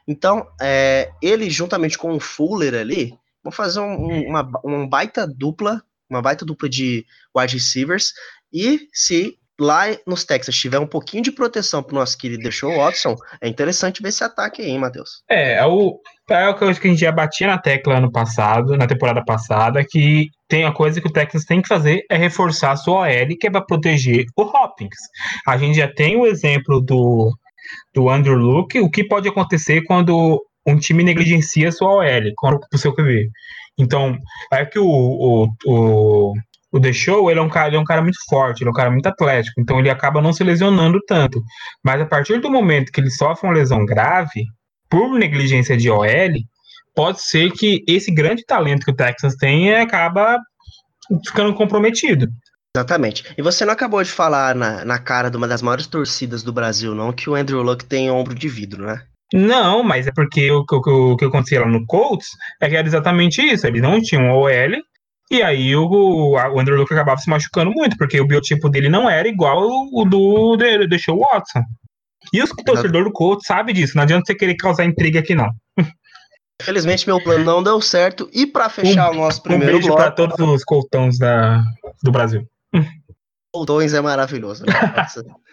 Então, 0.06 0.46
é, 0.60 1.12
ele 1.22 1.48
juntamente 1.48 1.96
com 1.96 2.12
o 2.14 2.20
Fuller 2.20 2.74
ali, 2.74 3.14
vão 3.42 3.52
fazer 3.52 3.80
um, 3.80 4.28
uma, 4.28 4.50
uma 4.64 4.88
baita 4.88 5.26
dupla, 5.26 5.82
uma 6.08 6.20
baita 6.20 6.44
dupla 6.44 6.68
de 6.68 7.06
wide 7.36 7.54
receivers. 7.54 8.12
E 8.52 8.88
se 8.92 9.38
lá 9.60 9.84
nos 10.06 10.24
Texas 10.24 10.56
tiver 10.56 10.78
um 10.78 10.86
pouquinho 10.86 11.22
de 11.22 11.30
proteção 11.30 11.82
pro 11.82 11.94
nosso 11.94 12.16
querido 12.16 12.42
Deshaun 12.42 12.76
Watson, 12.76 13.14
é 13.40 13.48
interessante 13.48 14.02
ver 14.02 14.08
esse 14.08 14.24
ataque 14.24 14.62
aí, 14.62 14.76
Matheus? 14.78 15.22
É, 15.28 15.58
é 15.58 15.66
o, 15.66 16.00
é 16.30 16.48
o 16.48 16.54
que 16.54 16.64
a 16.64 16.72
gente 16.72 16.96
já 17.00 17.12
batia 17.12 17.46
na 17.46 17.58
tecla 17.58 17.98
ano 17.98 18.10
passado, 18.10 18.76
na 18.76 18.86
temporada 18.86 19.22
passada, 19.24 19.84
que 19.88 20.28
tem 20.48 20.64
a 20.64 20.72
coisa 20.72 21.00
que 21.00 21.06
o 21.06 21.12
Texas 21.12 21.44
tem 21.44 21.60
que 21.60 21.68
fazer 21.68 22.04
é 22.10 22.16
reforçar 22.16 22.72
a 22.72 22.76
sua 22.76 23.02
OL, 23.02 23.38
que 23.38 23.46
é 23.46 23.50
para 23.50 23.64
proteger 23.64 24.24
o 24.36 24.42
Hopkins. 24.42 24.96
A 25.46 25.56
gente 25.56 25.76
já 25.76 25.86
tem 25.92 26.16
o 26.16 26.26
exemplo 26.26 26.80
do 26.80 27.30
do 27.94 28.08
Andrew 28.08 28.34
Luke, 28.34 28.80
o 28.80 28.90
que 28.90 29.04
pode 29.04 29.28
acontecer 29.28 29.82
quando 29.82 30.42
um 30.66 30.78
time 30.78 31.02
negligencia 31.02 31.72
sua 31.72 31.96
OL, 31.96 32.32
com 32.36 32.58
o 32.72 32.78
seu 32.78 32.92
QB. 32.92 33.30
Então, 33.78 34.18
é 34.52 34.64
que 34.66 34.78
o, 34.78 34.86
o, 34.86 35.48
o, 35.66 36.34
o 36.72 36.80
The 36.80 36.92
Show, 36.92 37.30
ele 37.30 37.40
é, 37.40 37.42
um 37.42 37.48
cara, 37.48 37.68
ele 37.68 37.76
é 37.76 37.80
um 37.80 37.84
cara 37.84 38.02
muito 38.02 38.18
forte, 38.28 38.62
ele 38.62 38.68
é 38.68 38.70
um 38.70 38.74
cara 38.74 38.90
muito 38.90 39.06
atlético, 39.06 39.60
então 39.60 39.78
ele 39.78 39.90
acaba 39.90 40.22
não 40.22 40.32
se 40.32 40.44
lesionando 40.44 41.00
tanto. 41.06 41.42
Mas 41.82 42.00
a 42.00 42.06
partir 42.06 42.40
do 42.40 42.50
momento 42.50 42.92
que 42.92 43.00
ele 43.00 43.10
sofre 43.10 43.48
uma 43.48 43.54
lesão 43.54 43.84
grave, 43.84 44.44
por 44.88 45.18
negligência 45.18 45.76
de 45.76 45.90
OL, 45.90 46.06
pode 46.94 47.22
ser 47.22 47.50
que 47.52 47.84
esse 47.86 48.12
grande 48.12 48.44
talento 48.44 48.84
que 48.84 48.90
o 48.90 48.96
Texas 48.96 49.36
tem 49.36 49.74
acaba 49.74 50.38
ficando 51.26 51.54
comprometido. 51.54 52.28
Exatamente. 52.76 53.24
E 53.36 53.42
você 53.42 53.64
não 53.64 53.72
acabou 53.72 54.02
de 54.02 54.10
falar 54.10 54.54
na, 54.54 54.84
na 54.84 54.98
cara 54.98 55.28
de 55.28 55.36
uma 55.36 55.48
das 55.48 55.62
maiores 55.62 55.86
torcidas 55.86 56.42
do 56.42 56.52
Brasil, 56.52 56.94
não, 56.94 57.12
que 57.12 57.28
o 57.28 57.34
Andrew 57.34 57.62
Luck 57.62 57.84
tem 57.84 58.10
ombro 58.10 58.34
de 58.34 58.48
vidro, 58.48 58.84
né? 58.84 59.02
Não, 59.32 59.82
mas 59.82 60.06
é 60.06 60.12
porque 60.12 60.50
o, 60.50 60.64
o, 60.68 61.12
o 61.12 61.16
que 61.16 61.24
acontecia 61.24 61.60
lá 61.60 61.66
no 61.66 61.84
Colts 61.86 62.28
é 62.60 62.68
que 62.68 62.76
era 62.76 62.86
exatamente 62.86 63.40
isso. 63.40 63.66
Ele 63.66 63.80
não 63.80 64.00
tinha 64.00 64.20
um 64.20 64.30
OL, 64.30 64.50
e 65.30 65.42
aí 65.42 65.76
o, 65.76 65.86
o 65.86 66.60
Andrew 66.60 66.76
Luck 66.76 66.92
acabava 66.92 67.20
se 67.20 67.30
machucando 67.30 67.70
muito, 67.70 67.96
porque 67.96 68.20
o 68.20 68.26
biotipo 68.26 68.68
dele 68.68 68.88
não 68.88 69.08
era 69.08 69.28
igual 69.28 69.62
o 69.92 70.04
do 70.04 70.56
Deixou 70.56 71.20
Watson. 71.20 71.62
E 72.32 72.42
os 72.42 72.50
torcedores 72.50 73.06
do 73.06 73.12
Colts 73.12 73.46
sabem 73.46 73.74
disso, 73.74 73.96
não 73.96 74.02
adianta 74.02 74.26
você 74.26 74.34
querer 74.34 74.54
causar 74.56 74.84
intriga 74.84 75.20
aqui, 75.20 75.34
não. 75.34 75.50
Infelizmente, 76.60 77.06
meu 77.06 77.22
plano 77.22 77.44
não 77.44 77.62
deu 77.62 77.80
certo. 77.80 78.28
E 78.32 78.46
para 78.46 78.68
fechar 78.68 79.10
um, 79.10 79.14
o 79.14 79.16
nosso 79.16 79.42
primeiro 79.42 79.72
um 79.72 79.76
beijo 79.76 79.86
bloco. 79.86 80.02
para 80.02 80.10
todos 80.10 80.38
os 80.38 80.64
coltões 80.64 81.18
da, 81.18 81.62
do 82.02 82.12
Brasil. 82.12 82.46
Coltões 83.52 83.94
é 83.94 84.00
maravilhoso. 84.00 84.64
Né? 84.66 84.72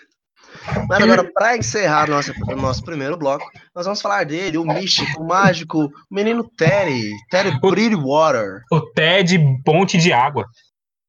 Mas 0.88 1.01
agora, 1.01 1.23
para 1.23 1.58
encerrar 1.58 2.10
nosso, 2.10 2.34
nosso 2.56 2.84
primeiro 2.84 3.17
bloco, 3.17 3.49
nós 3.75 3.86
vamos 3.86 4.01
falar 4.01 4.25
dele, 4.25 4.58
o 4.58 4.65
místico, 4.65 5.21
o 5.21 5.27
mágico, 5.27 5.86
o 5.86 6.15
menino 6.15 6.43
Terry, 6.58 7.12
Terry 7.30 7.60
Bridgewater. 7.60 8.62
O 8.71 8.82
Ted 8.82 9.39
Ponte 9.63 9.97
de 9.97 10.12
Água. 10.12 10.45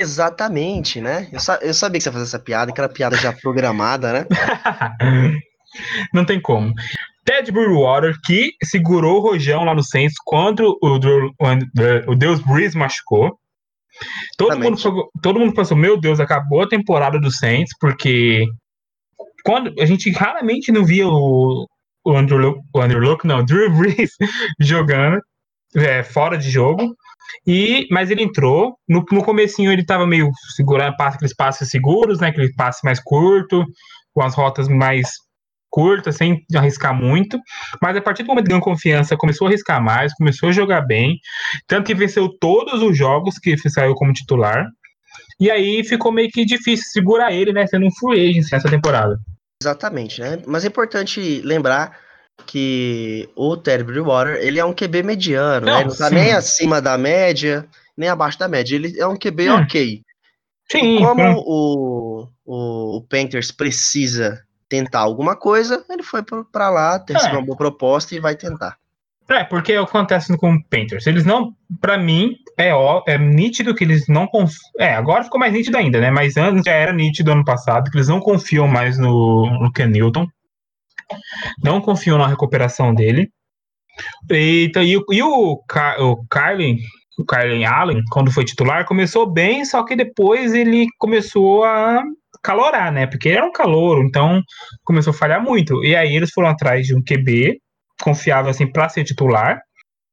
Exatamente, 0.01 1.01
né? 1.01 1.29
Eu, 1.33 1.41
sa 1.41 1.59
eu 1.61 1.75
sabia 1.75 1.99
que 1.99 2.05
você 2.05 2.09
ia 2.09 2.13
fazer 2.13 2.25
essa 2.25 2.39
piada, 2.39 2.73
que 2.73 2.81
era 2.81 2.89
piada 2.89 3.17
já 3.17 3.33
programada, 3.33 4.13
né? 4.13 4.27
Não 6.15 6.25
tem 6.25 6.41
como. 6.41 6.73
Ted 7.25 7.51
Bridgewater, 7.51 8.15
que 8.25 8.53
segurou 8.65 9.19
o 9.19 9.23
rojão 9.23 9.65
lá 9.65 9.75
no 9.75 9.83
Saints 9.83 10.15
quando 10.25 10.79
o, 10.81 10.97
o, 10.97 12.13
o 12.13 12.15
Deus 12.15 12.41
Breeze 12.41 12.79
machucou. 12.79 13.39
Todo 14.37 14.59
mundo, 14.59 15.11
todo 15.21 15.41
mundo 15.41 15.53
pensou, 15.53 15.77
meu 15.77 16.01
Deus, 16.01 16.21
acabou 16.21 16.63
a 16.63 16.69
temporada 16.69 17.19
do 17.19 17.31
Saints, 17.31 17.73
porque 17.81 18.47
quando 19.45 19.73
a 19.79 19.87
gente 19.87 20.11
raramente 20.11 20.73
não 20.73 20.85
via 20.85 21.07
o, 21.07 21.67
o 22.05 22.17
Andrew, 22.17 22.39
Luke, 22.39 22.61
o 22.75 22.81
Andrew 22.81 23.19
não, 23.25 23.45
Drew 23.45 23.71
Brees 23.71 24.13
jogando 24.61 25.21
é, 25.75 26.03
fora 26.03 26.37
de 26.37 26.51
jogo. 26.51 26.95
E, 27.47 27.87
mas 27.91 28.11
ele 28.11 28.23
entrou, 28.23 28.77
no, 28.89 29.05
no 29.13 29.23
comecinho 29.23 29.71
ele 29.71 29.83
estava 29.83 30.07
meio 30.07 30.31
segurando, 30.57 30.95
aqueles 30.99 31.35
passes 31.35 31.69
seguros, 31.69 32.21
né, 32.21 32.29
aquele 32.29 32.53
passe 32.55 32.83
mais 32.85 32.99
curto, 33.01 33.65
com 34.15 34.23
as 34.23 34.35
rotas 34.35 34.67
mais 34.67 35.11
curta, 35.71 36.11
sem 36.11 36.45
arriscar 36.55 36.95
muito, 36.95 37.39
mas 37.83 37.97
a 37.97 38.01
partir 38.01 38.23
do 38.23 38.29
momento 38.29 38.45
que 38.45 38.51
ganhou 38.51 38.63
confiança, 38.63 39.17
começou 39.17 39.47
a 39.47 39.51
arriscar 39.51 39.83
mais, 39.83 40.15
começou 40.15 40.49
a 40.49 40.53
jogar 40.53 40.81
bem, 40.83 41.19
tanto 41.67 41.87
que 41.87 41.95
venceu 41.95 42.29
todos 42.41 42.83
os 42.83 42.97
jogos 42.97 43.39
que 43.39 43.57
saiu 43.69 43.95
como 43.95 44.13
titular, 44.13 44.67
e 45.41 45.51
aí 45.51 45.85
ficou 45.85 46.13
meio 46.13 46.31
que 46.31 46.45
difícil 46.45 46.87
segurar 46.91 47.33
ele, 47.33 47.53
né, 47.53 47.67
sendo 47.67 47.87
um 47.87 47.91
free 47.91 48.29
agent 48.29 48.51
nessa 48.51 48.69
temporada. 48.69 49.19
Exatamente, 49.63 50.21
né, 50.21 50.43
mas 50.47 50.65
é 50.65 50.69
importante 50.69 51.41
lembrar 51.43 51.99
que 52.47 53.29
o 53.35 53.57
Terry 53.57 53.83
Bridgewater, 53.83 54.37
ele 54.37 54.59
é 54.59 54.65
um 54.65 54.73
QB 54.73 55.03
mediano, 55.03 55.67
não, 55.67 55.73
né, 55.73 55.81
ele 55.81 55.91
não 55.91 55.97
tá 55.97 56.09
sim. 56.09 56.15
nem 56.15 56.33
acima 56.33 56.81
da 56.81 56.97
média, 56.97 57.67
nem 57.97 58.09
abaixo 58.09 58.39
da 58.39 58.49
média, 58.49 58.77
ele 58.77 58.99
é 58.99 59.07
um 59.07 59.17
QB 59.17 59.51
hum. 59.51 59.57
ok. 59.57 60.03
Sim, 60.71 60.97
e 60.97 60.99
como 60.99 61.23
hum. 61.23 61.43
o, 61.47 62.29
o, 62.45 62.97
o 62.99 63.03
Panthers 63.03 63.51
precisa 63.51 64.45
tentar 64.69 65.01
alguma 65.01 65.35
coisa, 65.35 65.85
ele 65.89 66.03
foi 66.03 66.23
para 66.23 66.71
lá, 66.71 66.99
tem 66.99 67.17
é. 67.17 67.33
uma 67.33 67.43
boa 67.43 67.57
proposta 67.57 68.15
e 68.15 68.21
vai 68.21 68.37
tentar. 68.37 68.77
É, 69.29 69.45
porque 69.45 69.75
acontece 69.75 70.35
com 70.37 70.55
o 70.55 70.65
Panthers. 70.65 71.07
Eles 71.07 71.25
não, 71.25 71.55
para 71.81 71.99
mim, 71.99 72.37
é, 72.59 72.75
ó, 72.75 73.03
é 73.07 73.17
nítido 73.17 73.75
que 73.75 73.85
eles 73.85 74.09
não 74.09 74.27
confiam. 74.27 74.59
É, 74.79 74.95
agora 74.95 75.23
ficou 75.23 75.39
mais 75.39 75.53
nítido 75.53 75.77
ainda, 75.77 76.01
né? 76.01 76.11
Mas 76.11 76.37
antes 76.37 76.65
já 76.65 76.73
era 76.73 76.93
nítido 76.93 77.31
ano 77.31 77.45
passado 77.45 77.89
que 77.89 77.97
eles 77.97 78.09
não 78.09 78.19
confiam 78.19 78.67
mais 78.67 78.99
no, 78.99 79.47
no 79.61 79.73
Ken 79.73 79.87
Newton. 79.87 80.27
Não 81.63 81.81
confiam 81.81 82.19
na 82.19 82.27
recuperação 82.27 82.93
dele. 82.93 83.31
E, 84.31 84.67
então, 84.69 84.83
e, 84.83 85.01
e 85.11 85.23
o, 85.23 85.53
o 85.53 86.27
Kylie, 86.27 86.79
o 87.19 87.25
Kylie 87.25 87.65
Allen, 87.65 88.03
quando 88.11 88.33
foi 88.33 88.45
titular, 88.45 88.85
começou 88.85 89.25
bem, 89.31 89.65
só 89.65 89.85
que 89.85 89.95
depois 89.97 90.53
ele 90.53 90.87
começou 90.99 91.65
a 91.65 92.03
calorar, 92.43 92.93
né? 92.93 93.07
Porque 93.07 93.29
era 93.29 93.47
um 93.47 93.53
calor, 93.53 94.05
então 94.05 94.43
começou 94.85 95.13
a 95.13 95.17
falhar 95.17 95.43
muito. 95.43 95.85
E 95.85 95.95
aí 95.95 96.15
eles 96.15 96.31
foram 96.33 96.49
atrás 96.49 96.87
de 96.87 96.95
um 96.95 97.03
QB 97.03 97.61
confiável 98.03 98.51
assim 98.51 98.67
para 98.71 98.89
ser 98.89 99.05
titular, 99.05 99.61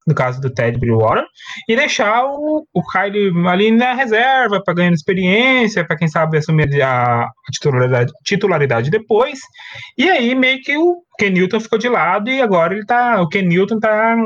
no 0.06 0.14
caso 0.14 0.40
do 0.40 0.50
Ted 0.50 0.78
Bridgewater, 0.78 1.24
e 1.68 1.74
deixar 1.74 2.24
o, 2.24 2.66
o 2.72 2.82
Kylie 2.92 3.32
ali 3.48 3.70
na 3.70 3.92
reserva 3.92 4.62
para 4.62 4.74
ganhar 4.74 4.92
experiência, 4.92 5.84
para 5.84 5.96
quem 5.96 6.06
sabe 6.06 6.38
assumir 6.38 6.80
a, 6.80 7.24
a 7.24 7.52
titularidade, 7.52 8.12
titularidade, 8.24 8.90
depois. 8.90 9.40
E 9.98 10.08
aí 10.08 10.34
meio 10.34 10.60
que 10.62 10.76
o 10.76 11.02
Ken 11.18 11.30
Newton 11.30 11.60
ficou 11.60 11.78
de 11.78 11.88
lado 11.88 12.30
e 12.30 12.40
agora 12.40 12.74
ele 12.74 12.86
tá, 12.86 13.20
o 13.20 13.28
Ken 13.28 13.42
Newton 13.42 13.80
tá 13.80 14.16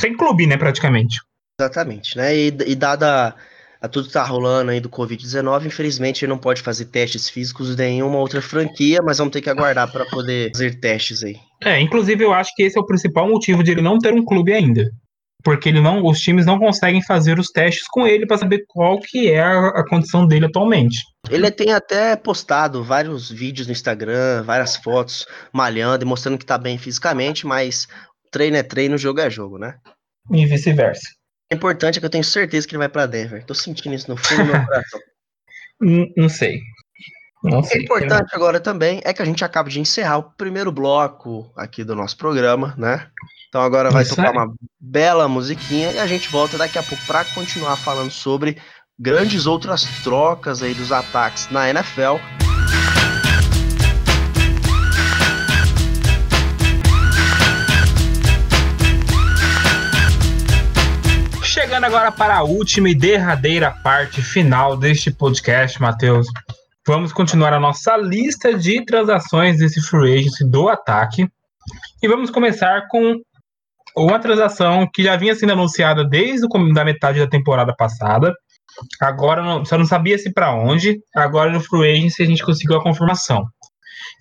sem 0.00 0.16
clube, 0.16 0.46
né, 0.46 0.56
praticamente. 0.56 1.18
Exatamente, 1.60 2.16
né? 2.16 2.36
E, 2.36 2.46
e 2.66 2.74
dada 2.74 3.34
a 3.82 3.88
tudo 3.88 4.06
que 4.06 4.12
tá 4.12 4.22
rolando 4.22 4.70
aí 4.70 4.78
do 4.78 4.88
Covid-19, 4.88 5.66
infelizmente 5.66 6.24
ele 6.24 6.30
não 6.30 6.38
pode 6.38 6.62
fazer 6.62 6.84
testes 6.84 7.28
físicos 7.28 7.74
de 7.74 7.82
nenhuma 7.82 8.16
outra 8.18 8.40
franquia, 8.40 9.00
mas 9.02 9.18
vamos 9.18 9.32
ter 9.32 9.42
que 9.42 9.50
aguardar 9.50 9.90
para 9.90 10.06
poder 10.06 10.52
fazer 10.52 10.78
testes 10.78 11.24
aí. 11.24 11.36
É, 11.60 11.80
inclusive 11.80 12.22
eu 12.22 12.32
acho 12.32 12.54
que 12.54 12.62
esse 12.62 12.78
é 12.78 12.80
o 12.80 12.86
principal 12.86 13.28
motivo 13.28 13.64
de 13.64 13.72
ele 13.72 13.82
não 13.82 13.98
ter 13.98 14.14
um 14.14 14.24
clube 14.24 14.52
ainda. 14.52 14.88
Porque 15.42 15.68
ele 15.68 15.80
não, 15.80 16.06
os 16.06 16.20
times 16.20 16.46
não 16.46 16.60
conseguem 16.60 17.02
fazer 17.02 17.40
os 17.40 17.48
testes 17.48 17.88
com 17.88 18.06
ele 18.06 18.24
para 18.24 18.38
saber 18.38 18.64
qual 18.68 19.00
que 19.00 19.28
é 19.28 19.42
a, 19.42 19.70
a 19.70 19.88
condição 19.88 20.24
dele 20.24 20.46
atualmente. 20.46 20.98
Ele 21.28 21.50
tem 21.50 21.72
até 21.72 22.14
postado 22.14 22.84
vários 22.84 23.28
vídeos 23.28 23.66
no 23.66 23.72
Instagram, 23.72 24.44
várias 24.44 24.76
fotos 24.76 25.26
malhando 25.52 26.04
e 26.04 26.06
mostrando 26.06 26.38
que 26.38 26.46
tá 26.46 26.56
bem 26.56 26.78
fisicamente, 26.78 27.44
mas 27.44 27.88
treino 28.30 28.56
é 28.56 28.62
treino, 28.62 28.96
jogo 28.96 29.18
é 29.18 29.28
jogo, 29.28 29.58
né? 29.58 29.74
E 30.30 30.46
vice-versa 30.46 31.21
importante 31.52 31.96
é 31.96 32.00
que 32.00 32.06
eu 32.06 32.10
tenho 32.10 32.24
certeza 32.24 32.66
que 32.66 32.74
ele 32.74 32.78
vai 32.78 32.88
para 32.88 33.06
Denver. 33.06 33.44
Tô 33.44 33.54
sentindo 33.54 33.94
isso 33.94 34.10
no 34.10 34.16
fundo 34.16 34.44
do 34.44 34.52
meu 34.52 34.64
coração. 34.66 35.00
não 36.16 36.28
sei. 36.28 36.60
Não 37.42 37.62
sei. 37.62 37.80
O 37.80 37.82
importante 37.82 38.34
agora 38.34 38.60
também 38.60 39.00
é 39.04 39.12
que 39.12 39.20
a 39.20 39.24
gente 39.24 39.44
acaba 39.44 39.68
de 39.68 39.80
encerrar 39.80 40.18
o 40.18 40.22
primeiro 40.22 40.70
bloco 40.70 41.52
aqui 41.56 41.82
do 41.82 41.96
nosso 41.96 42.16
programa, 42.16 42.74
né? 42.78 43.08
Então 43.48 43.60
agora 43.60 43.90
vai 43.90 44.02
isso 44.02 44.14
tocar 44.14 44.28
é. 44.28 44.30
uma 44.30 44.54
bela 44.80 45.28
musiquinha 45.28 45.90
e 45.92 45.98
a 45.98 46.06
gente 46.06 46.28
volta 46.30 46.56
daqui 46.56 46.78
a 46.78 46.82
pouco 46.82 47.04
para 47.04 47.24
continuar 47.24 47.76
falando 47.76 48.10
sobre 48.10 48.56
grandes 48.98 49.46
outras 49.46 49.84
trocas 50.02 50.62
aí 50.62 50.72
dos 50.72 50.92
ataques 50.92 51.50
na 51.50 51.68
NFL. 51.68 52.51
Chegando 61.52 61.84
agora 61.84 62.10
para 62.10 62.38
a 62.38 62.42
última 62.42 62.88
e 62.88 62.94
derradeira 62.94 63.70
parte 63.70 64.22
final 64.22 64.74
deste 64.74 65.10
podcast, 65.10 65.78
Matheus. 65.82 66.26
Vamos 66.86 67.12
continuar 67.12 67.52
a 67.52 67.60
nossa 67.60 67.94
lista 67.94 68.54
de 68.54 68.82
transações 68.86 69.58
desse 69.58 69.78
free 69.82 70.14
agency 70.14 70.48
do 70.48 70.70
ataque. 70.70 71.28
E 72.02 72.08
vamos 72.08 72.30
começar 72.30 72.88
com 72.88 73.20
uma 73.94 74.18
transação 74.18 74.88
que 74.94 75.02
já 75.04 75.14
vinha 75.14 75.34
sendo 75.34 75.52
anunciada 75.52 76.08
desde 76.08 76.46
o 76.46 76.72
da 76.72 76.86
metade 76.86 77.18
da 77.18 77.26
temporada 77.26 77.74
passada. 77.76 78.32
Agora 78.98 79.42
não, 79.42 79.62
só 79.62 79.76
não 79.76 79.84
sabia 79.84 80.16
se 80.16 80.32
para 80.32 80.54
onde. 80.54 81.00
Agora 81.14 81.52
no 81.52 81.60
free 81.60 81.98
agency 81.98 82.22
a 82.22 82.26
gente 82.26 82.42
conseguiu 82.42 82.78
a 82.78 82.82
confirmação. 82.82 83.44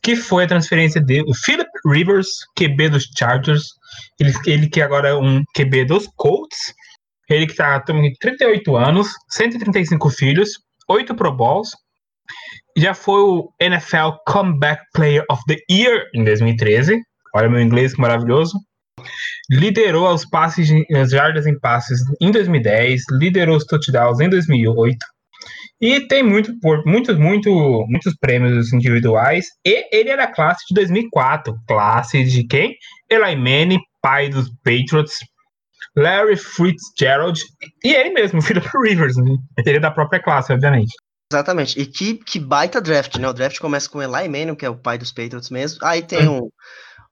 Que 0.04 0.18
foi 0.18 0.44
a 0.44 0.50
transferência 0.50 1.00
de 1.00 1.22
o 1.22 1.34
Philip 1.34 1.70
Rivers, 1.86 2.28
QB 2.58 2.90
dos 2.90 3.06
Chargers. 3.18 3.68
Ele, 4.20 4.34
ele 4.46 4.68
que 4.68 4.82
agora 4.82 5.08
é 5.08 5.16
um 5.16 5.42
QB 5.56 5.86
dos 5.86 6.10
Colts 6.18 6.74
ele 7.34 7.46
que 7.46 7.54
está 7.54 7.80
com 7.82 8.02
38 8.20 8.76
anos, 8.76 9.10
135 9.30 10.10
filhos, 10.10 10.52
8 10.88 11.16
Pro 11.16 11.32
Bowls, 11.32 11.70
já 12.78 12.94
foi 12.94 13.22
o 13.22 13.50
NFL 13.60 14.12
Comeback 14.26 14.82
Player 14.94 15.24
of 15.30 15.42
the 15.48 15.58
Year 15.70 16.04
em 16.14 16.24
2013. 16.24 17.02
Olha 17.36 17.50
meu 17.50 17.62
inglês 17.62 17.96
maravilhoso. 17.96 18.58
Liderou 19.50 20.14
os 20.14 20.26
passes, 20.26 20.70
as 20.96 21.12
jardas 21.12 21.46
em 21.48 21.60
passes 21.60 22.00
em 22.22 22.32
2010, 22.32 23.02
liderou 23.12 23.58
os 23.58 23.66
touchdowns 23.66 24.20
em 24.20 24.30
2008, 24.30 24.98
E 25.82 26.08
tem 26.08 26.24
muito, 26.24 26.54
muitos, 26.86 27.18
muito, 27.18 27.86
muitos 27.90 28.16
prêmios 28.20 28.72
individuais. 28.72 29.48
E 29.66 29.88
ele 29.92 30.10
era 30.10 30.32
classe 30.32 30.64
de 30.70 30.76
2004. 30.76 31.56
Classe 31.68 32.24
de 32.24 32.46
quem? 32.46 32.76
Eli 33.10 33.36
Manning, 33.36 33.80
pai 34.02 34.30
dos 34.30 34.50
Patriots. 34.64 35.16
Larry 35.96 36.38
Fitzgerald. 36.38 37.40
E 37.84 37.94
ele 37.94 38.12
mesmo, 38.12 38.42
Philip 38.44 38.68
Rivers. 38.84 39.18
Né? 39.18 39.36
Ele 39.66 39.78
é 39.78 39.80
da 39.80 39.92
própria 39.92 40.22
classe, 40.22 40.54
obviamente. 40.54 40.94
Exatamente. 41.32 41.80
E 41.80 41.86
que, 41.86 42.16
que 42.16 42.40
baita 42.40 42.82
draft, 42.82 43.18
né? 43.18 43.28
O 43.28 43.34
draft 43.34 43.58
começa 43.60 43.90
com 43.90 44.02
Eli 44.02 44.28
Manning, 44.28 44.56
que 44.56 44.66
é 44.66 44.70
o 44.70 44.76
pai 44.76 44.98
dos 44.98 45.12
Patriots 45.12 45.50
mesmo. 45.50 45.80
Aí 45.82 46.02
tem 46.02 46.28
um, 46.28 46.50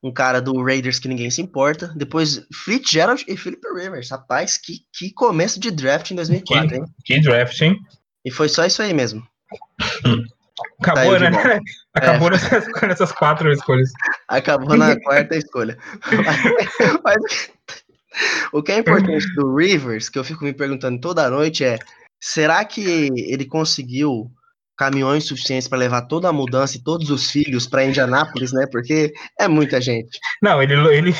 um 0.03 0.11
cara 0.11 0.41
do 0.41 0.61
Raiders 0.61 0.99
que 0.99 1.07
ninguém 1.07 1.31
se 1.31 1.41
importa. 1.41 1.93
Depois 1.95 2.45
Fitzgerald 2.65 3.23
e 3.27 3.37
Philip 3.37 3.61
Rivers. 3.73 4.09
Rapaz, 4.09 4.57
que, 4.57 4.79
que 4.93 5.13
começo 5.13 5.59
de 5.59 5.71
draft 5.71 6.11
em 6.11 6.15
2004, 6.15 6.67
que, 6.67 6.75
hein? 6.75 6.85
Que 7.05 7.21
draft, 7.21 7.61
hein? 7.61 7.77
E 8.25 8.31
foi 8.31 8.49
só 8.49 8.65
isso 8.65 8.81
aí 8.81 8.93
mesmo. 8.93 9.25
Acabou, 10.81 11.19
né? 11.19 11.29
Acabou 11.93 12.27
é. 12.27 12.31
nessas, 12.31 12.65
nessas, 12.83 13.11
quatro 13.11 13.51
escolhas. 13.51 13.91
Acabou 14.27 14.77
na 14.77 14.99
quarta 14.99 15.35
escolha. 15.35 15.77
Mas, 17.03 17.03
mas, 17.03 17.51
o 18.51 18.61
que 18.61 18.71
é 18.71 18.79
importante 18.79 19.25
do 19.35 19.55
Rivers, 19.55 20.09
que 20.09 20.19
eu 20.19 20.23
fico 20.23 20.43
me 20.43 20.53
perguntando 20.53 20.99
toda 20.99 21.29
noite, 21.29 21.63
é 21.63 21.77
será 22.19 22.63
que 22.65 23.09
ele 23.15 23.45
conseguiu 23.45 24.31
caminhões 24.77 25.25
suficientes 25.25 25.67
para 25.67 25.77
levar 25.77 26.03
toda 26.03 26.29
a 26.29 26.33
mudança 26.33 26.77
e 26.77 26.81
todos 26.81 27.09
os 27.09 27.29
filhos 27.29 27.67
para 27.67 27.83
Indianápolis, 27.83 28.53
né? 28.53 28.65
Porque 28.71 29.11
é 29.37 29.45
muita 29.45 29.81
gente. 29.81 30.17
Não, 30.41 30.63
ele, 30.63 30.73
ele, 30.95 31.13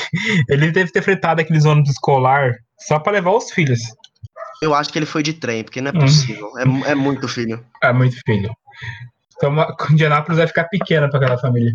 ele 0.48 0.70
deve 0.70 0.90
ter 0.90 1.02
fretado 1.02 1.42
aqueles 1.42 1.66
ônibus 1.66 1.90
escolar 1.90 2.54
só 2.78 2.98
para 2.98 3.12
levar 3.12 3.32
os 3.32 3.50
filhos. 3.50 3.80
Eu 4.62 4.74
acho 4.74 4.90
que 4.90 4.98
ele 4.98 5.06
foi 5.06 5.22
de 5.22 5.34
trem, 5.34 5.62
porque 5.62 5.80
não 5.80 5.90
é 5.90 5.94
hum. 5.94 6.00
possível. 6.00 6.50
Hum. 6.66 6.82
É, 6.86 6.92
é 6.92 6.94
muito 6.94 7.28
filho. 7.28 7.62
É 7.82 7.92
muito 7.92 8.16
filho. 8.24 8.50
Então, 9.36 9.54
Indianápolis 9.90 10.38
vai 10.38 10.46
ficar 10.46 10.64
pequena 10.64 11.08
para 11.10 11.18
aquela 11.18 11.38
família. 11.38 11.74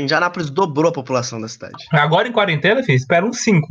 Indianápolis 0.00 0.50
dobrou 0.50 0.90
a 0.90 0.94
população 0.94 1.40
da 1.40 1.46
cidade. 1.46 1.86
Agora 1.92 2.26
em 2.26 2.32
quarentena, 2.32 2.82
filho, 2.82 2.96
espera 2.96 3.24
uns 3.24 3.38
cinco. 3.38 3.68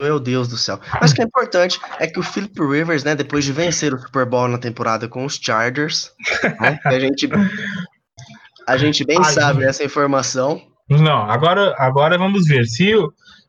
Meu 0.00 0.20
Deus 0.20 0.46
do 0.46 0.56
céu. 0.56 0.80
Mas 1.00 1.10
o 1.10 1.14
que 1.14 1.22
é 1.22 1.24
importante 1.24 1.80
é 1.98 2.06
que 2.06 2.20
o 2.20 2.22
Philip 2.22 2.54
Rivers, 2.60 3.02
né, 3.02 3.16
depois 3.16 3.44
de 3.44 3.52
vencer 3.52 3.92
o 3.92 3.98
Super 3.98 4.24
Bowl 4.24 4.46
na 4.46 4.58
temporada 4.58 5.08
com 5.08 5.24
os 5.24 5.36
Chargers, 5.36 6.12
né, 6.60 6.78
a 6.84 6.98
gente 7.00 7.28
a 8.66 8.76
gente 8.76 9.04
bem 9.04 9.22
sabe 9.24 9.64
essa 9.64 9.82
informação. 9.82 10.62
Não, 10.88 11.28
agora, 11.28 11.74
agora 11.78 12.16
vamos 12.16 12.46
ver 12.46 12.64
se 12.64 12.92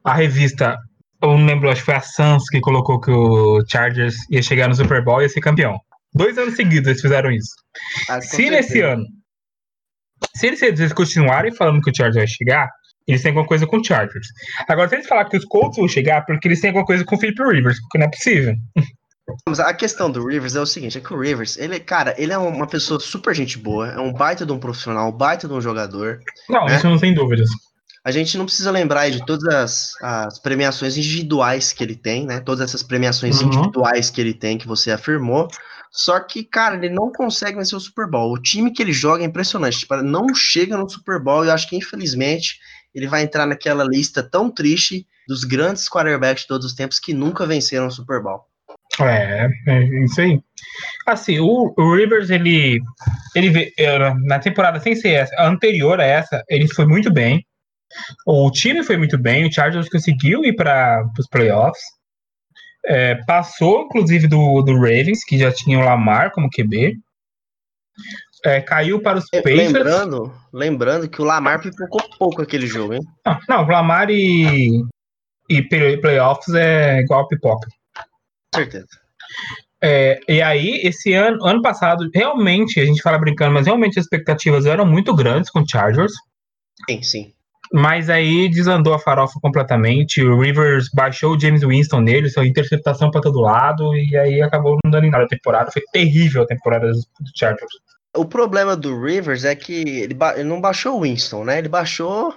a 0.03 0.13
revista, 0.13 0.75
eu 1.21 1.37
não 1.37 1.45
lembro, 1.45 1.69
acho 1.69 1.81
que 1.81 1.85
foi 1.85 1.95
a 1.95 2.01
Suns 2.01 2.49
que 2.49 2.59
colocou 2.59 2.99
que 2.99 3.11
o 3.11 3.63
Chargers 3.69 4.15
ia 4.31 4.41
chegar 4.41 4.67
no 4.67 4.75
Super 4.75 5.03
Bowl 5.03 5.21
e 5.21 5.25
ia 5.25 5.29
ser 5.29 5.41
campeão. 5.41 5.77
Dois 6.13 6.37
anos 6.37 6.55
seguidos 6.55 6.87
eles 6.87 7.01
fizeram 7.01 7.31
isso. 7.31 7.51
Ah, 8.09 8.19
se 8.21 8.29
certeza. 8.29 8.51
nesse 8.51 8.81
ano, 8.81 9.05
se 10.35 10.47
eles, 10.47 10.61
eles 10.61 10.93
continuarem 10.93 11.53
falando 11.53 11.81
que 11.81 11.91
o 11.91 11.95
Chargers 11.95 12.15
vai 12.15 12.27
chegar, 12.27 12.69
eles 13.09 13.21
têm 13.21 13.29
alguma 13.29 13.47
coisa 13.47 13.65
com 13.65 13.77
o 13.77 13.83
Chargers. 13.83 14.27
Agora, 14.67 14.89
se 14.89 14.95
eles 14.95 15.07
falar 15.07 15.25
que 15.25 15.37
os 15.37 15.45
Colts 15.45 15.77
vão 15.77 15.87
chegar, 15.87 16.25
porque 16.25 16.47
eles 16.47 16.61
têm 16.61 16.69
alguma 16.69 16.85
coisa 16.85 17.03
com 17.03 17.15
o 17.15 17.19
Philip 17.19 17.41
Rivers, 17.43 17.79
porque 17.81 17.97
não 17.97 18.05
é 18.05 18.09
possível. 18.09 18.55
A 19.63 19.73
questão 19.73 20.09
do 20.09 20.25
Rivers 20.25 20.55
é 20.55 20.61
o 20.61 20.65
seguinte, 20.65 20.97
é 20.97 21.01
que 21.01 21.13
o 21.13 21.19
Rivers, 21.19 21.57
ele, 21.57 21.79
cara, 21.79 22.15
ele 22.17 22.33
é 22.33 22.37
uma 22.37 22.65
pessoa 22.65 22.99
super 22.99 23.35
gente 23.35 23.57
boa, 23.57 23.89
é 23.89 23.99
um 23.99 24.11
baita 24.11 24.45
de 24.45 24.51
um 24.51 24.59
profissional, 24.59 25.09
um 25.09 25.15
baita 25.15 25.47
de 25.47 25.53
um 25.53 25.61
jogador. 25.61 26.19
Não, 26.49 26.65
né? 26.65 26.75
isso 26.75 26.89
não 26.89 26.97
tem 26.97 27.13
dúvidas. 27.13 27.49
A 28.03 28.11
gente 28.11 28.37
não 28.37 28.45
precisa 28.45 28.71
lembrar 28.71 29.09
de 29.09 29.23
todas 29.25 29.53
as, 29.53 29.91
as 30.01 30.39
premiações 30.39 30.97
individuais 30.97 31.73
que 31.73 31.83
ele 31.83 31.95
tem, 31.95 32.25
né? 32.25 32.39
Todas 32.39 32.61
essas 32.61 32.81
premiações 32.81 33.41
uhum. 33.41 33.47
individuais 33.47 34.09
que 34.09 34.21
ele 34.21 34.33
tem, 34.33 34.57
que 34.57 34.67
você 34.67 34.89
afirmou. 34.89 35.47
Só 35.91 36.19
que, 36.19 36.43
cara, 36.43 36.75
ele 36.75 36.89
não 36.89 37.11
consegue 37.11 37.57
vencer 37.57 37.77
o 37.77 37.81
Super 37.81 38.07
Bowl. 38.07 38.31
O 38.31 38.41
time 38.41 38.71
que 38.71 38.81
ele 38.81 38.93
joga 38.93 39.23
é 39.23 39.25
impressionante. 39.25 39.79
Tipo, 39.79 39.97
não 39.97 40.33
chega 40.33 40.77
no 40.77 40.89
Super 40.89 41.21
Bowl 41.21 41.43
e 41.43 41.47
eu 41.49 41.53
acho 41.53 41.67
que, 41.67 41.75
infelizmente, 41.75 42.59
ele 42.93 43.07
vai 43.07 43.23
entrar 43.23 43.45
naquela 43.45 43.83
lista 43.83 44.23
tão 44.23 44.49
triste 44.49 45.05
dos 45.27 45.43
grandes 45.43 45.87
quarterbacks 45.87 46.43
de 46.43 46.47
todos 46.47 46.65
os 46.65 46.73
tempos 46.73 46.99
que 46.99 47.13
nunca 47.13 47.45
venceram 47.45 47.87
o 47.87 47.91
Super 47.91 48.21
Bowl. 48.21 48.43
É, 48.99 49.47
é 49.67 50.03
isso 50.03 50.19
aí. 50.21 50.41
Assim, 51.05 51.39
o, 51.39 51.73
o 51.77 51.95
Rivers, 51.95 52.29
ele, 52.29 52.81
ele 53.35 53.51
na 54.25 54.39
temporada 54.39 54.79
sem 54.79 54.95
ser 54.95 55.11
essa, 55.11 55.43
anterior 55.43 55.99
a 55.99 56.05
essa, 56.05 56.43
ele 56.49 56.67
foi 56.67 56.85
muito 56.85 57.11
bem. 57.11 57.45
O 58.25 58.51
time 58.51 58.83
foi 58.83 58.97
muito 58.97 59.17
bem, 59.17 59.47
o 59.47 59.51
Chargers 59.51 59.89
conseguiu 59.89 60.43
ir 60.43 60.55
para 60.55 61.03
os 61.17 61.27
playoffs. 61.27 61.81
É, 62.85 63.15
passou, 63.25 63.83
inclusive, 63.83 64.27
do, 64.27 64.61
do 64.61 64.75
Ravens, 64.75 65.23
que 65.23 65.37
já 65.37 65.51
tinha 65.51 65.79
o 65.79 65.83
Lamar 65.83 66.31
como 66.31 66.49
QB. 66.49 66.97
É, 68.43 68.61
caiu 68.61 69.01
para 69.01 69.17
os 69.17 69.25
é, 69.33 69.41
Pacers. 69.41 69.73
Lembrando, 69.73 70.33
lembrando 70.53 71.09
que 71.09 71.21
o 71.21 71.25
Lamar 71.25 71.61
pipocou 71.61 72.01
pouco 72.17 72.41
aquele 72.41 72.67
jogo, 72.67 72.93
hein? 72.93 73.01
Não, 73.25 73.39
não 73.49 73.67
Lamar 73.67 74.09
e, 74.09 74.81
e 75.49 75.61
playoffs 75.63 76.53
é 76.55 76.99
igual 76.99 77.27
pipoca. 77.27 77.67
Com 78.53 78.61
certeza. 78.61 78.87
É, 79.81 80.19
e 80.27 80.41
aí, 80.41 80.81
esse 80.83 81.13
ano, 81.13 81.45
ano 81.45 81.61
passado, 81.61 82.09
realmente, 82.13 82.79
a 82.79 82.85
gente 82.85 83.01
fala 83.01 83.17
brincando, 83.17 83.53
mas 83.53 83.65
realmente 83.65 83.97
as 83.97 84.05
expectativas 84.05 84.65
eram 84.65 84.85
muito 84.85 85.15
grandes 85.15 85.49
com 85.49 85.61
o 85.61 85.69
Chargers. 85.69 86.13
Sim, 86.89 87.01
sim. 87.01 87.33
Mas 87.71 88.09
aí 88.09 88.49
desandou 88.49 88.93
a 88.93 88.99
farofa 88.99 89.39
completamente. 89.41 90.23
O 90.23 90.41
Rivers 90.41 90.89
baixou 90.93 91.35
o 91.35 91.39
James 91.39 91.61
Winston 91.61 92.01
nele, 92.01 92.29
sua 92.29 92.45
interceptação 92.45 93.11
para 93.11 93.21
todo 93.21 93.39
lado, 93.39 93.95
e 93.95 94.17
aí 94.17 94.41
acabou 94.41 94.77
não 94.83 94.91
dando 94.91 95.05
em 95.05 95.11
nada 95.11 95.25
a 95.25 95.27
temporada. 95.27 95.71
Foi 95.71 95.83
terrível 95.93 96.43
a 96.43 96.47
temporada 96.47 96.91
do 96.91 97.31
Chargers. 97.35 97.71
O 98.15 98.25
problema 98.25 98.75
do 98.75 98.99
Rivers 99.01 99.45
é 99.45 99.55
que 99.55 99.73
ele, 99.73 100.17
ele 100.35 100.43
não 100.43 100.59
baixou 100.59 100.97
o 100.97 101.01
Winston, 101.01 101.43
né? 101.43 101.59
Ele 101.59 101.69
baixou 101.69 102.33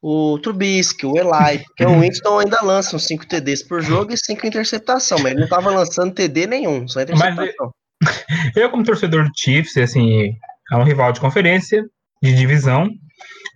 o 0.00 0.38
Trubisky, 0.38 1.06
o 1.06 1.16
Eli, 1.16 1.64
porque 1.64 1.84
o 1.84 2.00
Winston 2.00 2.38
ainda 2.38 2.62
lança 2.62 2.94
uns 2.94 3.06
5 3.06 3.26
TDs 3.26 3.64
por 3.64 3.82
jogo 3.82 4.12
e 4.12 4.16
5 4.16 4.46
interceptação, 4.46 5.18
mas 5.18 5.32
ele 5.32 5.40
não 5.40 5.48
tava 5.48 5.70
lançando 5.70 6.14
TD 6.14 6.46
nenhum, 6.46 6.86
só 6.86 7.02
interceptação. 7.02 7.72
Mas 8.00 8.24
eu, 8.54 8.70
como 8.70 8.84
torcedor 8.84 9.24
do 9.24 9.30
Chiefs, 9.36 9.76
assim, 9.76 10.30
é 10.70 10.76
um 10.76 10.84
rival 10.84 11.12
de 11.12 11.20
conferência, 11.20 11.84
de 12.22 12.34
divisão, 12.34 12.88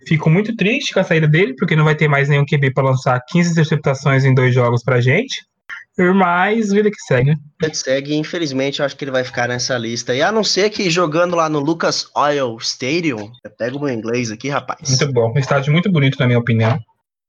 fico 0.05 0.29
muito 0.29 0.55
triste 0.55 0.93
com 0.93 0.99
a 0.99 1.03
saída 1.03 1.27
dele, 1.27 1.55
porque 1.57 1.75
não 1.75 1.85
vai 1.85 1.95
ter 1.95 2.09
mais 2.09 2.27
nenhum 2.27 2.45
QB 2.45 2.73
para 2.73 2.89
lançar 2.89 3.21
15 3.25 3.51
interceptações 3.51 4.25
em 4.25 4.33
dois 4.33 4.53
jogos 4.53 4.83
pra 4.83 4.99
gente. 4.99 5.45
Mas 5.97 6.71
vida 6.71 6.89
que 6.89 6.99
segue. 7.07 7.31
Vida 7.31 7.69
que 7.71 7.77
segue, 7.77 8.15
infelizmente, 8.15 8.79
eu 8.79 8.85
acho 8.85 8.97
que 8.97 9.03
ele 9.03 9.11
vai 9.11 9.23
ficar 9.23 9.47
nessa 9.47 9.77
lista. 9.77 10.15
E 10.15 10.21
a 10.21 10.31
não 10.31 10.43
ser 10.43 10.69
que 10.69 10.89
jogando 10.89 11.35
lá 11.35 11.47
no 11.47 11.59
Lucas 11.59 12.07
Oil 12.15 12.57
Stadium, 12.59 13.31
eu 13.43 13.51
pego 13.51 13.77
o 13.77 13.81
meu 13.83 13.93
inglês 13.93 14.31
aqui, 14.31 14.49
rapaz. 14.49 14.89
Muito 14.89 15.13
bom, 15.13 15.31
um 15.35 15.39
estádio 15.39 15.71
muito 15.71 15.91
bonito, 15.91 16.17
na 16.19 16.25
minha 16.25 16.39
opinião. 16.39 16.79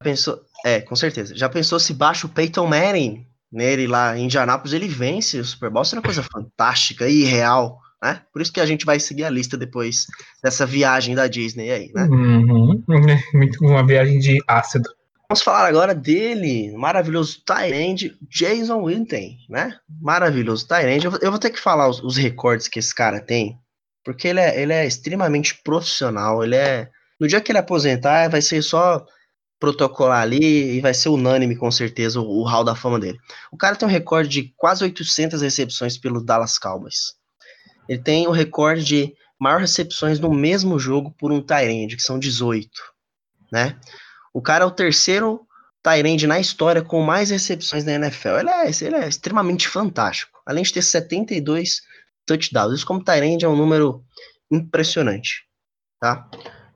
Pensou, 0.03 0.41
é, 0.65 0.81
com 0.81 0.97
certeza. 0.97 1.37
Já 1.37 1.49
pensou 1.49 1.79
se 1.79 1.93
baixa 1.93 2.27
o 2.27 2.31
Peyton 2.31 2.67
Manning 2.67 3.27
nele 3.55 3.87
lá 3.87 4.19
em 4.19 4.25
Indianápolis, 4.25 4.73
ele 4.73 4.89
vence 4.89 5.39
o 5.39 5.45
Super 5.45 5.71
Bowl? 5.71 5.83
Isso 5.83 5.95
é 5.95 5.99
uma 5.99 6.05
coisa 6.05 6.23
fantástica 6.23 7.09
e 7.09 7.23
real, 7.23 7.79
né? 8.03 8.21
Por 8.33 8.43
isso 8.43 8.53
que 8.53 8.61
a 8.61 8.67
gente 8.67 8.85
vai 8.85 8.99
seguir 8.99 9.25
a 9.25 9.31
lista 9.31 9.57
depois 9.57 10.07
dessa 10.43 10.67
viagem 10.67 11.15
da 11.15 11.29
Disney 11.29 11.71
aí, 11.71 11.93
né? 11.95 12.05
Uhum. 12.11 12.83
Uma 13.61 13.87
viagem 13.87 14.19
de 14.19 14.43
ácido. 14.49 14.89
Vamos 15.29 15.43
falar 15.43 15.67
agora 15.67 15.95
dele, 15.95 16.71
maravilhoso 16.77 17.43
Tyrande, 17.45 18.17
Jason 18.29 18.83
Witten, 18.83 19.39
né? 19.49 19.79
Maravilhoso 19.89 20.69
Tyrande. 20.69 21.07
Eu, 21.07 21.13
eu, 21.23 21.31
vou 21.31 21.41
ter 21.41 21.51
que 21.51 21.61
falar 21.61 21.89
os, 21.89 22.03
os, 22.03 22.17
recordes 22.17 22.69
que 22.69 22.79
esse 22.79 22.95
cara 22.95 23.21
tem, 23.21 23.59
porque 24.05 24.29
ele 24.29 24.41
é, 24.41 24.61
ele 24.61 24.73
é 24.73 24.87
extremamente 24.87 25.61
profissional. 25.63 26.45
Ele 26.45 26.57
é. 26.57 26.91
No 27.19 27.27
dia 27.27 27.41
que 27.41 27.51
ele 27.51 27.59
aposentar, 27.59 28.29
vai 28.29 28.43
ser 28.43 28.61
só 28.61 29.07
protocolar 29.59 30.21
ali 30.21 30.77
e 30.77 30.81
vai 30.81 30.93
ser 30.93 31.09
unânime, 31.09 31.57
com 31.57 31.71
certeza, 31.71 32.21
o, 32.21 32.43
o 32.43 32.45
hall 32.45 32.65
da 32.65 32.75
fama 32.75 33.01
dele. 33.01 33.19
O 33.51 33.57
cara 33.57 33.77
tem 33.77 33.89
um 33.89 33.91
recorde 33.91 34.29
de 34.29 34.55
quase 34.57 34.85
800 34.85 35.41
recepções 35.41 35.97
pelo 35.97 36.23
Dallas 36.23 36.59
Cowboys. 36.59 37.15
Ele 37.89 37.99
tem 37.99 38.27
o 38.27 38.31
recorde 38.31 38.85
de 38.85 39.15
maior 39.41 39.61
recepções 39.61 40.21
no 40.21 40.33
mesmo 40.33 40.79
jogo 40.79 41.15
por 41.19 41.33
um 41.33 41.41
Tyrande, 41.41 41.97
que 41.97 42.03
são 42.03 42.19
18, 42.19 42.69
né? 43.51 43.79
O 44.35 44.43
cara 44.43 44.65
é 44.65 44.67
o 44.67 44.71
terceiro 44.71 45.47
Tyrande 45.81 46.27
na 46.27 46.41
história 46.41 46.83
com 46.83 47.01
mais 47.03 47.31
recepções 47.31 47.85
na 47.85 47.93
NFL. 47.93 48.41
Ele 48.41 48.51
é, 48.51 48.71
ele 48.83 48.97
é 48.97 49.09
extremamente 49.09 49.69
fantástico. 49.69 50.41
Além 50.45 50.65
de 50.65 50.73
ter 50.73 50.83
72 50.83 51.83
touchdowns. 52.27 52.75
Isso 52.75 52.87
como 52.87 53.05
Tyrande 53.05 53.45
é 53.45 53.49
um 53.49 53.57
número 53.57 54.03
impressionante. 54.51 55.45
Tá? 56.01 56.29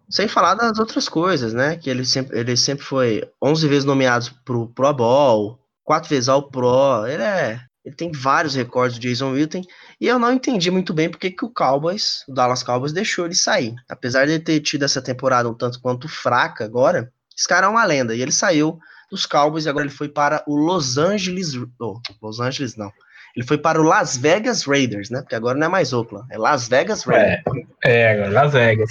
Sem 0.09 0.29
falar 0.29 0.55
das 0.55 0.79
outras 0.79 1.09
coisas, 1.09 1.53
né? 1.53 1.77
Que 1.77 1.91
ele 1.91 2.05
sempre, 2.05 2.39
ele 2.39 2.57
sempre 2.57 2.85
foi 2.85 3.29
11 3.43 3.67
vezes 3.67 3.85
nomeado 3.85 4.31
pro 4.45 4.69
Pro 4.69 4.95
Bowl, 4.95 5.59
4 5.85 6.09
vezes 6.09 6.29
ao 6.29 6.49
Pro. 6.51 7.07
Ele 7.07 7.23
é. 7.23 7.61
Ele 7.85 7.95
tem 7.95 8.13
vários 8.13 8.55
recordes 8.55 8.99
do 8.99 9.03
Jason 9.03 9.33
Witten. 9.33 9.65
E 10.01 10.07
eu 10.07 10.19
não 10.19 10.33
entendi 10.33 10.71
muito 10.71 10.93
bem 10.93 11.11
porque 11.11 11.31
que 11.31 11.45
o 11.45 11.51
Cowboys, 11.51 12.25
o 12.29 12.35
Dallas 12.35 12.63
Cowboys, 12.63 12.93
deixou 12.93 13.25
ele 13.25 13.35
sair. 13.35 13.75
Apesar 13.89 14.27
de 14.27 14.39
ter 14.39 14.61
tido 14.61 14.85
essa 14.85 15.01
temporada 15.01 15.49
um 15.49 15.55
tanto 15.55 15.81
quanto 15.81 16.07
fraca 16.09 16.65
agora, 16.65 17.11
esse 17.39 17.47
cara 17.47 17.67
é 17.67 17.71
uma 17.71 17.85
lenda. 17.85 18.17
E 18.17 18.21
ele 18.21 18.33
saiu 18.33 18.81
dos 19.09 19.25
Cowboys 19.25 19.65
e 19.65 19.69
agora 19.69 19.87
ele 19.87 19.95
foi 19.95 20.09
para 20.09 20.43
o 20.47 20.57
Los 20.57 20.99
Angeles. 20.99 21.55
Oh, 21.81 22.01
Los 22.21 22.41
Angeles 22.41 22.77
não. 22.77 22.93
Ele 23.37 23.47
foi 23.47 23.57
para 23.57 23.81
o 23.81 23.85
Las 23.85 24.17
Vegas 24.17 24.65
Raiders, 24.65 25.11
né? 25.11 25.21
Porque 25.21 25.37
agora 25.37 25.57
não 25.57 25.67
é 25.67 25.71
mais 25.71 25.93
Oakland, 25.93 26.27
é 26.33 26.37
Las 26.37 26.67
Vegas 26.67 27.05
Raiders. 27.05 27.43
É, 27.85 28.01
é 28.01 28.13
agora 28.13 28.43
Las 28.43 28.53
Vegas. 28.53 28.91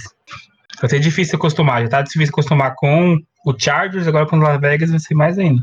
Vai 0.79 0.89
ser 0.89 0.99
difícil 0.99 1.35
acostumar, 1.35 1.81
já 1.81 1.89
tá 1.89 2.01
difícil 2.01 2.29
acostumar 2.29 2.73
com 2.75 3.17
o 3.45 3.59
Chargers, 3.59 4.07
agora 4.07 4.25
com 4.25 4.37
o 4.37 4.41
Las 4.41 4.61
Vegas 4.61 4.89
vai 4.89 4.99
ser 4.99 5.15
mais 5.15 5.37
ainda. 5.37 5.61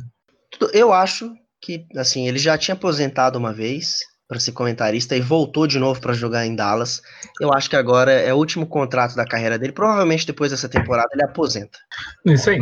Eu 0.72 0.92
acho 0.92 1.32
que, 1.62 1.86
assim, 1.96 2.28
ele 2.28 2.38
já 2.38 2.58
tinha 2.58 2.74
aposentado 2.74 3.38
uma 3.38 3.52
vez 3.52 4.00
para 4.28 4.40
ser 4.40 4.52
comentarista 4.52 5.16
e 5.16 5.20
voltou 5.20 5.66
de 5.66 5.78
novo 5.78 6.00
para 6.00 6.12
jogar 6.12 6.46
em 6.46 6.56
Dallas. 6.56 7.02
Eu 7.40 7.52
acho 7.52 7.68
que 7.68 7.76
agora 7.76 8.12
é 8.12 8.32
o 8.32 8.36
último 8.36 8.66
contrato 8.66 9.14
da 9.14 9.26
carreira 9.26 9.58
dele. 9.58 9.72
Provavelmente 9.72 10.26
depois 10.26 10.50
dessa 10.50 10.68
temporada 10.68 11.08
ele 11.12 11.24
aposenta. 11.24 11.78
Isso 12.24 12.50
aí. 12.50 12.60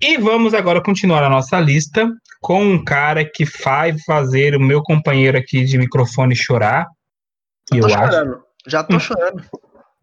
E 0.00 0.16
vamos 0.16 0.54
agora 0.54 0.82
continuar 0.82 1.22
a 1.22 1.28
nossa 1.28 1.60
lista 1.60 2.08
com 2.40 2.62
um 2.62 2.82
cara 2.82 3.24
que 3.24 3.44
faz 3.44 4.02
fazer 4.04 4.56
o 4.56 4.60
meu 4.60 4.82
companheiro 4.82 5.36
aqui 5.36 5.64
de 5.64 5.76
microfone 5.76 6.34
chorar. 6.34 6.86
Eu 7.72 7.88
chorando. 7.88 8.34
Acho. 8.34 8.42
Já 8.66 8.82
tô 8.82 8.98
chorando. 8.98 9.42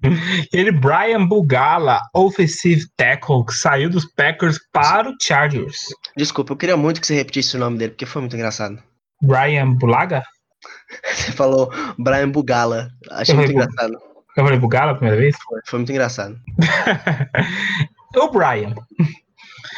Ele, 0.54 0.72
Brian 0.72 1.26
Bugala, 1.26 2.00
offensive 2.14 2.86
tackle, 2.96 3.44
que 3.46 3.54
saiu 3.54 3.90
dos 3.90 4.06
Packers 4.06 4.60
para 4.72 5.10
o 5.10 5.16
Chargers. 5.20 5.78
Desculpa, 6.16 6.54
eu 6.54 6.58
queria 6.58 6.78
muito 6.78 7.02
que 7.02 7.08
você 7.08 7.16
repetisse 7.16 7.56
o 7.56 7.60
nome 7.60 7.80
dele, 7.80 7.92
porque 7.92 8.06
foi 8.06 8.22
muito 8.22 8.36
engraçado. 8.36 8.82
Brian 9.22 9.74
Bulaga? 9.74 10.22
Você 11.14 11.32
falou 11.32 11.72
Brian 11.98 12.30
Bugala. 12.30 12.90
Achei 13.12 13.36
muito 13.36 13.52
engraçado. 13.52 13.94
Eu 14.36 14.44
falei 14.44 14.60
Bugala 14.60 14.92
a 14.92 14.96
primeira 14.96 15.20
vez? 15.20 15.36
Foi, 15.44 15.60
foi 15.66 15.80
muito 15.80 15.92
engraçado. 15.92 16.40
o 18.16 18.32
Brian. 18.32 18.76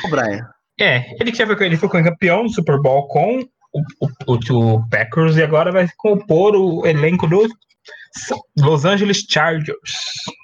O 0.06 0.10
Brian. 0.10 0.48
É, 0.80 1.16
ele, 1.20 1.34
já 1.34 1.46
foi, 1.46 1.66
ele 1.66 1.78
foi 1.78 1.90
campeão 1.90 2.44
do 2.44 2.50
Super 2.50 2.80
Bowl 2.82 3.08
com 3.08 3.46
o, 3.74 3.82
o, 4.28 4.40
o, 4.52 4.90
Packers 4.90 5.36
e 5.36 5.44
agora 5.44 5.72
vai 5.72 5.88
compor 5.98 6.56
o 6.56 6.86
elenco 6.86 7.28
do 7.28 7.48
Los 8.58 8.86
Angeles 8.86 9.26
Chargers. 9.30 9.78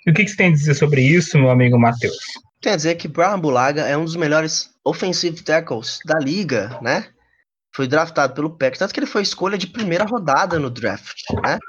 E 0.06 0.12
o 0.12 0.14
que, 0.14 0.24
que 0.24 0.30
você 0.30 0.38
tem 0.38 0.48
a 0.48 0.54
dizer 0.54 0.76
sobre 0.76 1.02
isso, 1.02 1.38
meu 1.38 1.50
amigo 1.50 1.80
Matheus? 1.80 2.18
Tem 2.62 2.74
a 2.74 2.76
dizer 2.76 2.96
que 2.96 3.08
Brian 3.08 3.40
Bulaga 3.40 3.84
é 3.84 3.96
um 3.98 4.06
dos 4.06 4.16
melhores 4.16 4.70
offensive 4.84 5.42
tackles 5.42 6.00
da 6.06 6.20
liga, 6.20 6.78
né? 6.82 7.06
Foi 7.76 7.88
draftado 7.88 8.34
pelo 8.34 8.50
Packers, 8.50 8.80
tanto 8.80 8.94
que 8.94 9.00
ele 9.02 9.06
foi 9.06 9.22
escolha 9.22 9.58
de 9.58 9.68
primeira 9.68 10.06
rodada 10.06 10.58
no 10.58 10.70
draft, 10.70 11.24
né? 11.44 11.60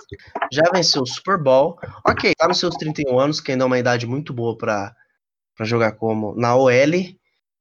Já 0.53 0.63
venceu 0.73 1.03
o 1.03 1.07
Super 1.07 1.37
Bowl. 1.37 1.77
Ok, 2.07 2.33
tá 2.39 2.47
nos 2.47 2.61
seus 2.61 2.77
31 2.77 3.19
anos, 3.19 3.41
que 3.41 3.51
ainda 3.51 3.65
é 3.65 3.67
uma 3.67 3.79
idade 3.79 4.07
muito 4.07 4.33
boa 4.33 4.57
para 4.57 4.95
jogar 5.63 5.93
como 5.93 6.33
na 6.37 6.55
OL. 6.55 6.71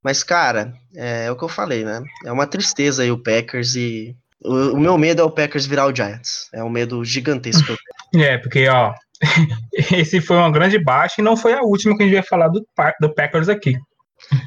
Mas, 0.03 0.23
cara, 0.23 0.75
é, 0.95 1.25
é, 1.25 1.31
o 1.31 1.35
que 1.35 1.43
eu 1.43 1.49
falei, 1.49 1.83
né? 1.83 2.03
É 2.23 2.31
uma 2.31 2.45
tristeza 2.45 3.01
aí 3.01 3.09
o 3.09 3.17
Packers 3.17 3.75
e. 3.75 4.15
O, 4.43 4.73
o 4.73 4.79
meu 4.79 4.95
medo 4.95 5.23
é 5.23 5.25
o 5.25 5.31
Packers 5.31 5.65
virar 5.65 5.87
o 5.87 5.95
Giants. 5.95 6.47
É 6.53 6.63
um 6.63 6.69
medo 6.69 7.03
gigantesco. 7.03 7.75
é, 8.13 8.37
porque, 8.37 8.67
ó, 8.67 8.93
esse 9.91 10.21
foi 10.21 10.37
uma 10.37 10.51
grande 10.51 10.77
baixa 10.77 11.15
e 11.17 11.23
não 11.23 11.35
foi 11.35 11.53
a 11.53 11.63
última 11.63 11.97
que 11.97 12.03
a 12.03 12.05
gente 12.05 12.13
vai 12.13 12.23
falar 12.23 12.49
do, 12.49 12.63
do 13.01 13.11
Packers 13.15 13.49
aqui. 13.49 13.75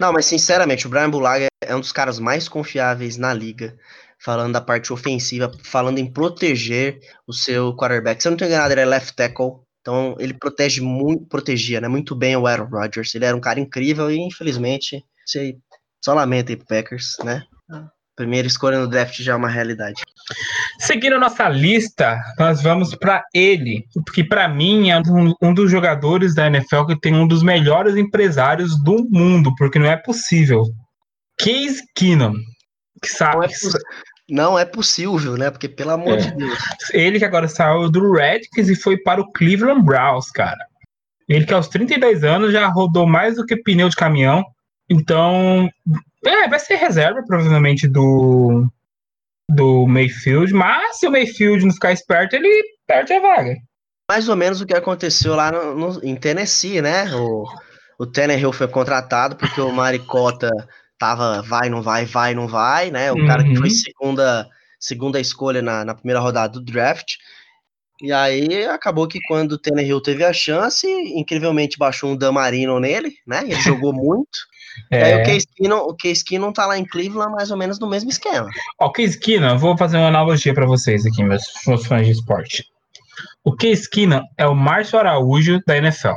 Não, 0.01 0.12
mas 0.12 0.27
sinceramente, 0.27 0.87
o 0.87 0.91
Brian 0.91 1.11
Bulaga 1.11 1.47
é 1.62 1.75
um 1.75 1.81
dos 1.81 1.93
caras 1.93 2.19
mais 2.19 2.49
confiáveis 2.49 3.17
na 3.17 3.33
liga, 3.33 3.77
falando 4.19 4.53
da 4.53 4.61
parte 4.61 4.93
ofensiva, 4.93 5.51
falando 5.62 5.99
em 5.99 6.11
proteger 6.12 7.01
o 7.27 7.33
seu 7.33 7.75
quarterback. 7.77 8.21
Se 8.23 8.29
eu 8.29 8.31
não 8.31 8.37
estou 8.37 8.49
enganado, 8.49 8.73
ele 8.73 8.81
é 8.81 8.87
left 8.87 9.14
tackle, 9.14 9.61
então 9.81 10.17
ele 10.19 10.35
protege 10.35 10.81
muito, 10.81 11.27
protegia, 11.27 11.81
né, 11.81 11.88
muito 11.88 12.14
bem 12.14 12.37
o 12.37 12.47
Aaron 12.47 12.69
Rodgers. 12.69 13.14
Ele 13.14 13.25
era 13.25 13.37
um 13.37 13.41
cara 13.41 13.61
incrível 13.61 14.11
e 14.11 14.19
infelizmente 14.19 15.05
sei, 15.25 15.59
só 16.05 16.14
lamenta 16.14 16.53
aí 16.53 16.57
pro 16.57 16.67
Packers, 16.67 17.17
né? 17.25 17.45
Primeira 18.18 18.48
escolha 18.48 18.81
no 18.81 18.88
draft 18.88 19.22
já 19.22 19.33
é 19.33 19.37
uma 19.37 19.48
realidade. 19.48 20.02
Seguindo 20.81 21.14
a 21.14 21.20
nossa 21.20 21.48
lista, 21.48 22.20
nós 22.37 22.61
vamos 22.61 22.92
para 22.96 23.22
ele, 23.33 23.85
que 24.12 24.24
para 24.24 24.48
mim 24.48 24.90
é 24.90 24.98
um, 24.98 25.33
um, 25.40 25.54
dos 25.54 25.70
jogadores 25.70 26.35
da 26.35 26.48
NFL 26.48 26.87
que 26.87 27.00
tem 27.00 27.14
um 27.14 27.28
dos 27.28 27.44
melhores 27.44 27.96
empresários 27.96 28.76
do 28.83 29.09
mundo, 29.09 29.54
porque 29.57 29.78
não 29.78 29.87
é 29.87 29.96
possível. 29.96 30.64
Case 31.38 31.81
Keenum, 31.94 32.35
que 33.00 33.09
sabe. 33.09 33.37
Não 33.37 33.44
é, 33.44 33.48
não 34.28 34.59
é 34.59 34.64
possível, 34.64 35.37
né? 35.37 35.48
Porque 35.48 35.68
pelo 35.68 35.92
amor 35.92 36.14
é. 36.14 36.22
de 36.22 36.37
Deus. 36.37 36.59
Ele 36.92 37.20
que 37.20 37.24
agora 37.24 37.46
saiu 37.46 37.88
do 37.88 38.14
Redskins 38.14 38.68
e 38.68 38.74
foi 38.74 38.98
para 38.98 39.20
o 39.20 39.31
Cleveland 39.31 39.85
Browns, 39.85 40.28
cara. 40.33 40.66
Ele 41.28 41.46
que 41.46 41.54
aos 41.54 41.68
32 41.68 42.24
anos 42.24 42.52
já 42.52 42.66
rodou 42.66 43.07
mais 43.07 43.37
do 43.37 43.46
que 43.46 43.62
pneu 43.62 43.88
de 43.88 43.94
caminhão 43.94 44.44
então, 44.88 45.68
é, 46.24 46.48
vai 46.48 46.59
ser 46.59 46.76
reserva, 46.76 47.22
provavelmente, 47.26 47.87
do, 47.87 48.66
do 49.48 49.87
Mayfield, 49.87 50.52
mas 50.52 50.98
se 50.98 51.07
o 51.07 51.11
Mayfield 51.11 51.64
não 51.64 51.72
ficar 51.72 51.92
esperto, 51.92 52.35
ele 52.35 52.62
perde 52.87 53.12
a 53.12 53.20
vaga. 53.20 53.57
Mais 54.11 54.28
ou 54.28 54.37
menos 54.37 54.61
o 54.61 54.66
que 54.66 54.74
aconteceu 54.74 55.35
lá 55.35 55.52
no, 55.52 55.74
no, 55.74 56.04
em 56.04 56.16
Tennessee, 56.16 56.81
né? 56.81 57.14
O, 57.14 57.44
o 57.98 58.07
Tannehill 58.07 58.52
foi 58.52 58.66
contratado 58.68 59.37
porque 59.37 59.61
o 59.61 59.72
Maricota 59.72 60.50
tava 60.98 61.42
vai, 61.42 61.68
não 61.68 61.83
vai, 61.83 62.07
vai, 62.07 62.35
não 62.35 62.48
vai, 62.48 62.90
né? 62.90 63.12
O 63.12 63.16
uhum. 63.16 63.26
cara 63.26 63.44
que 63.44 63.54
foi 63.54 63.68
uhum. 63.68 63.74
segunda, 63.74 64.48
segunda 64.81 65.20
escolha 65.20 65.61
na, 65.61 65.85
na 65.85 65.94
primeira 65.94 66.20
rodada 66.20 66.54
do 66.54 66.64
draft. 66.64 67.16
E 68.00 68.12
aí 68.12 68.64
acabou 68.66 69.09
que 69.09 69.18
quando 69.26 69.52
o 69.52 69.59
Tannehill 69.59 70.00
teve 70.00 70.24
a 70.24 70.33
chance, 70.33 70.87
incrivelmente 70.87 71.76
baixou 71.76 72.11
um 72.11 72.16
Damarino 72.16 72.78
nele, 72.78 73.14
né? 73.26 73.42
Ele 73.42 73.61
jogou 73.61 73.92
muito. 73.94 74.38
É. 74.91 75.03
Aí 75.03 75.23
o 75.23 75.25
Case, 75.25 75.47
Keenum, 75.57 75.79
o 75.79 75.95
Case 75.95 76.25
Keenum 76.25 76.53
tá 76.53 76.67
lá 76.67 76.79
em 76.79 76.85
Cleveland 76.85 77.33
mais 77.33 77.51
ou 77.51 77.57
menos 77.57 77.79
no 77.79 77.88
mesmo 77.88 78.11
esquema. 78.11 78.49
Ó, 78.81 78.87
o 78.87 78.93
Case 78.93 79.19
Keenum, 79.19 79.59
vou 79.59 79.77
fazer 79.77 79.97
uma 79.97 80.09
analogia 80.09 80.55
para 80.55 80.67
vocês 80.67 81.05
aqui, 81.07 81.23
meus, 81.23 81.45
meus 81.67 81.87
fãs 81.87 82.07
de 82.07 82.12
esporte. 82.12 82.64
O 83.45 83.55
Case 83.55 83.88
Keenum 83.88 84.23
é 84.37 84.47
o 84.47 84.55
Márcio 84.55 84.99
Araújo 84.99 85.61
da 85.67 85.77
NFL. 85.77 86.14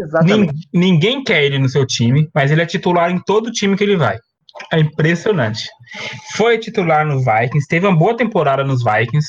Exatamente. 0.00 0.68
ninguém 0.72 1.22
quer 1.22 1.44
ele 1.44 1.58
no 1.58 1.68
seu 1.68 1.86
time, 1.86 2.28
mas 2.34 2.50
ele 2.50 2.62
é 2.62 2.66
titular 2.66 3.10
em 3.10 3.22
todo 3.22 3.52
time 3.52 3.76
que 3.76 3.84
ele 3.84 3.96
vai. 3.96 4.18
É 4.72 4.78
impressionante. 4.80 5.68
Foi 6.36 6.58
titular 6.58 7.06
no 7.06 7.18
Vikings, 7.18 7.68
teve 7.68 7.86
uma 7.86 7.96
boa 7.96 8.16
temporada 8.16 8.64
nos 8.64 8.82
Vikings, 8.82 9.28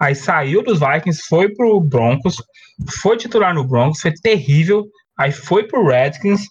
aí 0.00 0.14
saiu 0.14 0.62
dos 0.62 0.78
Vikings, 0.78 1.22
foi 1.28 1.52
pro 1.54 1.80
Broncos, 1.80 2.36
foi 3.00 3.16
titular 3.16 3.54
no 3.54 3.66
Broncos, 3.66 4.00
foi 4.00 4.12
terrível, 4.12 4.84
Aí 5.22 5.30
foi 5.30 5.64
pro 5.64 5.86
Redskins, 5.86 6.42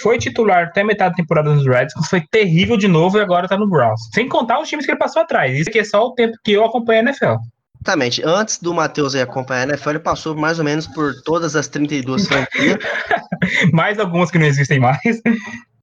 foi 0.00 0.16
titular 0.16 0.64
até 0.64 0.84
metade 0.84 1.10
da 1.10 1.16
temporada 1.16 1.52
nos 1.52 1.66
Redskins, 1.66 2.08
foi 2.08 2.20
terrível 2.30 2.76
de 2.76 2.86
novo 2.86 3.18
e 3.18 3.20
agora 3.20 3.48
tá 3.48 3.56
no 3.56 3.68
Browns. 3.68 4.00
Sem 4.14 4.28
contar 4.28 4.60
os 4.60 4.68
times 4.68 4.86
que 4.86 4.92
ele 4.92 4.98
passou 4.98 5.22
atrás. 5.22 5.58
Isso 5.58 5.68
aqui 5.68 5.80
é 5.80 5.84
só 5.84 6.04
o 6.06 6.14
tempo 6.14 6.36
que 6.44 6.52
eu 6.52 6.64
acompanho 6.64 7.00
a 7.00 7.02
NFL. 7.10 7.34
Exatamente. 7.84 8.22
Antes 8.24 8.58
do 8.58 8.72
Matheus 8.72 9.16
acompanhar 9.16 9.62
a 9.62 9.70
NFL, 9.70 9.90
ele 9.90 9.98
passou 9.98 10.36
mais 10.36 10.60
ou 10.60 10.64
menos 10.64 10.86
por 10.86 11.12
todas 11.24 11.56
as 11.56 11.66
32 11.66 12.28
franquias. 12.28 12.78
mais 13.72 13.98
algumas 13.98 14.30
que 14.30 14.38
não 14.38 14.46
existem 14.46 14.78
mais. 14.78 15.20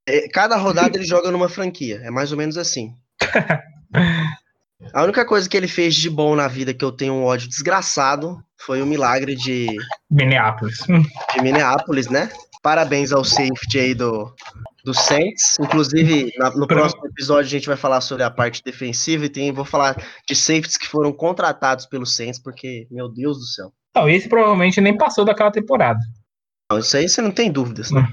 É, 0.07 0.29
cada 0.29 0.55
rodada 0.55 0.97
ele 0.97 1.05
joga 1.05 1.29
numa 1.29 1.49
franquia. 1.49 1.99
É 2.03 2.09
mais 2.09 2.31
ou 2.31 2.37
menos 2.37 2.57
assim. 2.57 2.93
A 4.93 5.03
única 5.03 5.25
coisa 5.25 5.47
que 5.47 5.57
ele 5.57 5.67
fez 5.67 5.95
de 5.95 6.09
bom 6.09 6.35
na 6.35 6.47
vida 6.47 6.73
que 6.73 6.83
eu 6.83 6.91
tenho 6.91 7.13
um 7.13 7.23
ódio 7.23 7.49
desgraçado 7.49 8.41
foi 8.57 8.81
o 8.81 8.85
milagre 8.85 9.35
de 9.35 9.67
Minneapolis. 10.09 10.79
De 11.33 11.41
Minneapolis, 11.41 12.07
né? 12.07 12.29
Parabéns 12.61 13.11
ao 13.11 13.23
safety 13.23 13.79
aí 13.79 13.93
do, 13.93 14.33
do 14.83 14.93
Saints. 14.93 15.57
Inclusive, 15.59 16.31
na, 16.37 16.49
no 16.51 16.67
próximo 16.67 17.05
episódio 17.07 17.47
a 17.47 17.49
gente 17.49 17.67
vai 17.67 17.77
falar 17.77 18.01
sobre 18.01 18.23
a 18.23 18.31
parte 18.31 18.63
defensiva 18.63 19.25
e 19.25 19.29
tem, 19.29 19.51
vou 19.51 19.65
falar 19.65 19.95
de 20.27 20.35
safeties 20.35 20.77
que 20.77 20.87
foram 20.87 21.11
contratados 21.11 21.85
pelo 21.85 22.05
Saints, 22.05 22.39
porque, 22.39 22.87
meu 22.89 23.09
Deus 23.09 23.37
do 23.37 23.45
céu. 23.45 23.71
Não, 23.95 24.09
esse 24.09 24.29
provavelmente 24.29 24.79
nem 24.81 24.97
passou 24.97 25.25
daquela 25.25 25.51
temporada. 25.51 25.99
Não, 26.71 26.79
isso 26.79 26.95
aí 26.95 27.07
você 27.07 27.21
não 27.21 27.31
tem 27.31 27.51
dúvidas, 27.51 27.91
né? 27.91 28.07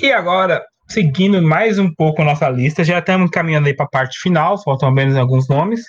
E 0.00 0.12
agora, 0.12 0.64
seguindo 0.88 1.42
mais 1.42 1.78
um 1.78 1.92
pouco 1.92 2.24
nossa 2.24 2.48
lista, 2.48 2.84
já 2.84 2.98
estamos 2.98 3.30
caminhando 3.30 3.66
aí 3.66 3.74
para 3.74 3.86
a 3.86 3.90
parte 3.90 4.18
final, 4.20 4.62
faltam 4.62 4.88
apenas 4.88 5.16
alguns 5.16 5.48
nomes. 5.48 5.82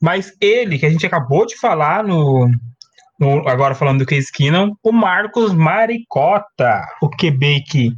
Mas 0.00 0.32
ele, 0.40 0.78
que 0.78 0.86
a 0.86 0.90
gente 0.90 1.06
acabou 1.06 1.46
de 1.46 1.56
falar 1.56 2.02
no, 2.02 2.50
no 3.18 3.48
agora 3.48 3.74
falando 3.74 4.00
do 4.00 4.06
Case 4.06 4.32
Keenum, 4.32 4.74
o 4.82 4.92
Marcos 4.92 5.54
Maricota, 5.54 6.84
o 7.00 7.08
QB 7.08 7.62
que 7.68 7.92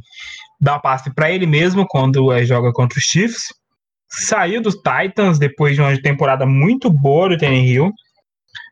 dá 0.61 0.77
passe 0.77 1.13
para 1.13 1.31
ele 1.31 1.45
mesmo 1.45 1.85
quando 1.87 2.31
é, 2.31 2.45
joga 2.45 2.71
contra 2.71 2.97
os 2.99 3.03
Chiefs. 3.03 3.47
Saiu 4.07 4.61
dos 4.61 4.75
Titans 4.75 5.39
depois 5.39 5.75
de 5.75 5.81
uma 5.81 5.99
temporada 5.99 6.45
muito 6.45 6.91
boa 6.91 7.35
do 7.35 7.43
Hill 7.43 7.91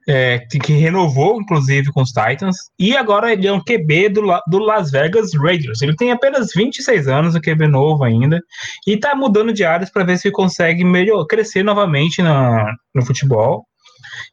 é, 0.08 0.39
que 0.39 0.74
renovou, 0.74 1.39
inclusive, 1.39 1.91
com 1.91 2.01
os 2.01 2.12
Titans, 2.12 2.56
e 2.78 2.95
agora 2.95 3.32
ele 3.32 3.47
é 3.47 3.54
um 3.54 3.64
QB 3.64 4.10
do, 4.10 4.22
do 4.47 4.60
Las 4.60 4.91
Vegas 4.91 5.34
Raiders. 5.34 5.82
Ele 5.82 5.95
tem 5.95 6.12
apenas 6.12 6.51
26 6.56 7.08
anos, 7.08 7.36
um 7.36 7.41
QB 7.41 7.68
novo 7.68 8.04
ainda, 8.04 8.39
e 8.88 8.97
tá 8.97 9.16
mudando 9.16 9.54
de 9.54 9.64
áreas 9.64 9.89
para 9.89 10.04
ver 10.04 10.18
se 10.18 10.32
consegue 10.32 10.84
melhor, 10.84 11.26
crescer 11.26 11.64
novamente 11.64 12.22
na, 12.22 12.74
no 12.93 13.06
futebol. 13.06 13.66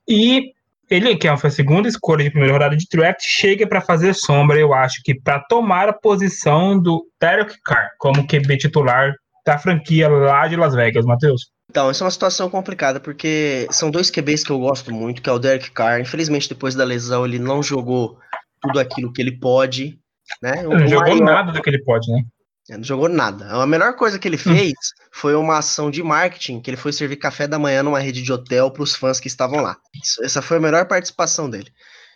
E 0.09 0.53
ele, 0.91 1.16
que 1.16 1.29
é 1.29 1.31
a 1.31 1.51
segunda 1.51 1.89
escolha 1.89 2.25
de 2.25 2.31
primeira 2.31 2.53
rodada 2.53 2.77
de 2.77 2.87
draft, 2.91 3.21
chega 3.23 3.66
para 3.66 3.81
fazer 3.81 4.12
sombra, 4.12 4.59
eu 4.59 4.75
acho 4.75 5.01
que 5.05 5.14
para 5.14 5.39
tomar 5.49 5.89
a 5.89 5.93
posição 5.93 6.81
do 6.81 7.07
Derek 7.21 7.55
Carr 7.64 7.91
como 7.99 8.27
QB 8.27 8.57
titular 8.59 9.12
da 9.47 9.57
franquia 9.57 10.09
lá 10.09 10.49
de 10.49 10.57
Las 10.57 10.75
Vegas, 10.75 11.07
Matheus. 11.07 11.53
Então, 11.71 11.89
essa 11.89 12.03
é 12.03 12.05
uma 12.05 12.11
situação 12.11 12.51
complicada, 12.51 12.99
porque 12.99 13.68
são 13.71 13.93
dois 13.93 14.11
QBs 14.11 14.43
que 14.43 14.51
eu 14.51 14.59
gosto 14.59 14.93
muito, 14.93 15.23
que 15.23 15.31
é 15.31 15.33
o 15.33 15.39
Derek 15.39 15.71
Carr. 15.71 16.01
Infelizmente, 16.01 16.49
depois 16.49 16.75
da 16.75 16.83
lesão, 16.83 17.25
ele 17.25 17.39
não 17.39 17.62
jogou 17.62 18.18
tudo 18.61 18.81
aquilo 18.81 19.12
que 19.12 19.23
ele 19.23 19.39
pode. 19.39 19.97
Né? 20.43 20.64
não 20.64 20.89
jogou 20.89 21.16
maior... 21.16 21.25
nada 21.25 21.53
do 21.53 21.62
que 21.62 21.71
ele 21.71 21.83
pode, 21.85 22.11
né? 22.11 22.25
Não 22.71 22.83
jogou 22.83 23.09
nada. 23.09 23.51
A 23.51 23.66
melhor 23.66 23.95
coisa 23.95 24.18
que 24.18 24.27
ele 24.27 24.37
hum. 24.37 24.41
fez 24.41 24.75
foi 25.12 25.37
uma 25.37 25.59
ação 25.59 25.93
de 25.93 26.03
marketing, 26.03 26.61
que 26.61 26.71
ele 26.71 26.77
foi 26.77 26.93
servir 26.93 27.16
café 27.16 27.47
da 27.47 27.59
manhã 27.59 27.85
numa 27.85 28.01
rede 28.01 28.21
de 28.21 28.33
hotel 28.33 28.68
para 28.73 28.83
os 28.83 28.97
fãs 28.97 29.21
que 29.21 29.29
estavam 29.29 29.61
lá. 29.61 29.77
Essa 30.23 30.43
foi 30.43 30.57
a 30.57 30.61
melhor 30.61 30.89
participação 30.89 31.49
dele. 31.49 31.71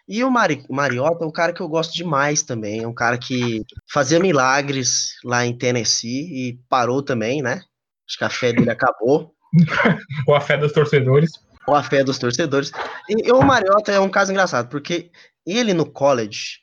E 0.09 0.25
o 0.25 0.31
Mari, 0.31 0.65
Mariota 0.69 1.25
é 1.25 1.29
um 1.29 1.33
cara 1.33 1.53
que 1.53 1.61
eu 1.61 1.69
gosto 1.69 1.95
demais 1.95 2.43
também. 2.43 2.83
É 2.83 2.89
um 2.89 2.95
cara 2.95 3.17
que 3.17 3.63
fazia 3.89 4.19
milagres 4.19 5.15
lá 5.25 5.47
em 5.47 5.57
Tennessee 5.57 6.49
e 6.49 6.61
parou 6.69 7.03
também, 7.03 7.41
né? 7.41 7.63
Acho 8.09 8.19
que 8.19 8.25
a 8.25 8.31
fé 8.31 8.53
dele 8.53 8.71
acabou. 8.71 9.34
Ou 10.27 10.35
a 10.35 10.41
fé 10.41 10.57
dos 10.57 10.73
torcedores. 10.73 11.33
Ou 11.67 11.75
a 11.75 11.83
fé 11.83 12.05
dos 12.05 12.19
torcedores. 12.19 12.73
E, 13.09 13.29
e 13.29 13.33
o 13.33 13.43
Mariota 13.43 13.93
é 13.93 14.01
um 14.01 14.09
caso 14.09 14.33
engraçado, 14.33 14.69
porque 14.69 15.11
ele 15.47 15.73
no 15.73 15.87
college, 15.87 16.59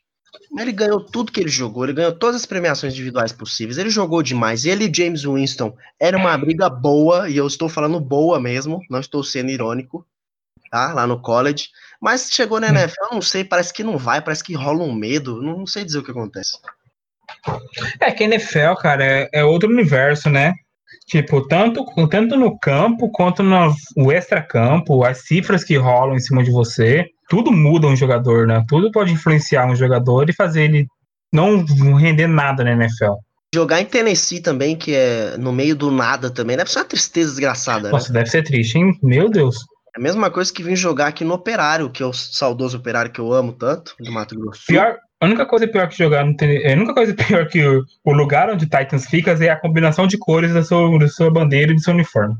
ele 0.58 0.72
ganhou 0.72 1.04
tudo 1.04 1.32
que 1.32 1.40
ele 1.40 1.50
jogou, 1.50 1.84
ele 1.84 1.94
ganhou 1.94 2.12
todas 2.14 2.38
as 2.38 2.46
premiações 2.46 2.94
individuais 2.94 3.32
possíveis, 3.32 3.78
ele 3.78 3.90
jogou 3.90 4.22
demais. 4.22 4.66
Ele 4.66 4.86
e 4.86 4.94
James 4.94 5.24
Winston 5.24 5.76
era 6.00 6.18
uma 6.18 6.38
briga 6.38 6.70
boa, 6.70 7.30
e 7.30 7.38
eu 7.38 7.48
estou 7.48 7.70
falando 7.70 8.00
boa 8.00 8.40
mesmo, 8.40 8.80
não 8.90 9.00
estou 9.00 9.24
sendo 9.24 9.52
irônico, 9.52 10.06
tá? 10.70 10.94
Lá 10.94 11.08
no 11.08 11.22
college. 11.22 11.70
Mas 12.02 12.30
chegou 12.32 12.60
na 12.60 12.70
NFL, 12.70 13.04
eu 13.04 13.16
não 13.16 13.22
sei, 13.22 13.44
parece 13.44 13.74
que 13.74 13.84
não 13.84 13.98
vai, 13.98 14.22
parece 14.22 14.44
que 14.44 14.54
rola 14.54 14.84
um 14.84 14.94
medo, 14.94 15.42
não, 15.42 15.60
não 15.60 15.68
sei 15.68 15.86
dizer 15.86 16.00
o 16.00 16.04
que 16.04 16.12
acontece. 16.12 16.58
É 18.00 18.12
que 18.12 18.24
a 18.24 18.28
NFL, 18.28 18.74
cara, 18.82 19.06
é, 19.06 19.30
é 19.34 19.44
outro 19.44 19.70
universo, 19.70 20.30
né? 20.30 20.54
Tipo, 21.08 21.48
tanto, 21.48 21.86
tanto 22.10 22.38
no 22.38 22.58
campo 22.58 23.10
quanto 23.10 23.44
no, 23.44 23.74
no 23.98 24.12
extra-campo, 24.12 25.04
as 25.04 25.26
cifras 25.26 25.64
que 25.64 25.76
rolam 25.78 26.16
em 26.16 26.20
cima 26.20 26.44
de 26.44 26.52
você, 26.52 27.06
tudo 27.30 27.52
muda 27.52 27.88
um 27.88 27.96
jogador, 27.96 28.48
né? 28.48 28.64
Tudo 28.68 28.92
pode 28.92 29.12
influenciar 29.12 29.66
um 29.66 29.76
jogador 29.76 30.30
e 30.30 30.34
fazer 30.34 30.64
ele 30.64 30.88
não 31.32 31.64
render 31.96 32.28
nada 32.28 32.64
na 32.64 32.72
NFL. 32.72 33.14
Jogar 33.54 33.82
em 33.82 33.86
Tennessee 33.86 34.42
também, 34.42 34.78
que 34.78 34.96
é 34.96 35.38
no 35.38 35.52
meio 35.52 35.76
do 35.76 35.92
nada 35.92 36.30
também, 36.30 36.56
deve 36.56 36.72
ser 36.72 36.80
uma 36.80 36.86
tristeza 36.86 37.32
desgraçada, 37.32 37.84
né? 37.84 37.92
Nossa, 37.92 38.14
deve 38.14 38.30
ser 38.30 38.44
triste, 38.44 38.78
hein? 38.78 38.98
Meu 39.04 39.30
Deus. 39.30 39.58
É 39.96 40.00
a 40.00 40.02
mesma 40.02 40.32
coisa 40.32 40.54
que 40.54 40.64
vim 40.64 40.76
jogar 40.76 41.08
aqui 41.08 41.26
no 41.26 41.34
Operário, 41.34 41.90
que 41.90 42.02
é 42.02 42.06
o 42.06 42.14
saudoso 42.14 42.78
Operário 42.78 43.12
que 43.12 43.20
eu 43.20 43.34
amo 43.34 43.52
tanto, 43.52 43.94
do 44.00 44.12
Mato 44.12 44.40
Grosso. 44.40 44.64
Pior, 44.66 44.98
a 45.22 45.26
única 45.28 45.46
coisa 45.46 45.68
pior 45.68 45.88
que 45.88 45.98
jogar 45.98 46.26
no 46.26 46.36
tênis, 46.36 46.66
a 46.66 46.76
única 46.76 46.94
coisa 46.96 47.14
pior 47.16 47.48
que 47.48 47.64
o, 47.64 47.86
o, 48.04 48.12
lugar 48.12 48.50
onde 48.50 48.66
Titans 48.66 49.06
fica 49.06 49.32
é 49.32 49.50
a 49.50 49.56
combinação 49.56 50.08
de 50.08 50.18
cores 50.18 50.52
da 50.52 50.64
sua, 50.64 50.98
da 50.98 51.08
sua 51.08 51.30
bandeira 51.30 51.72
e 51.72 51.76
do 51.76 51.82
seu 51.82 51.94
uniforme. 51.94 52.36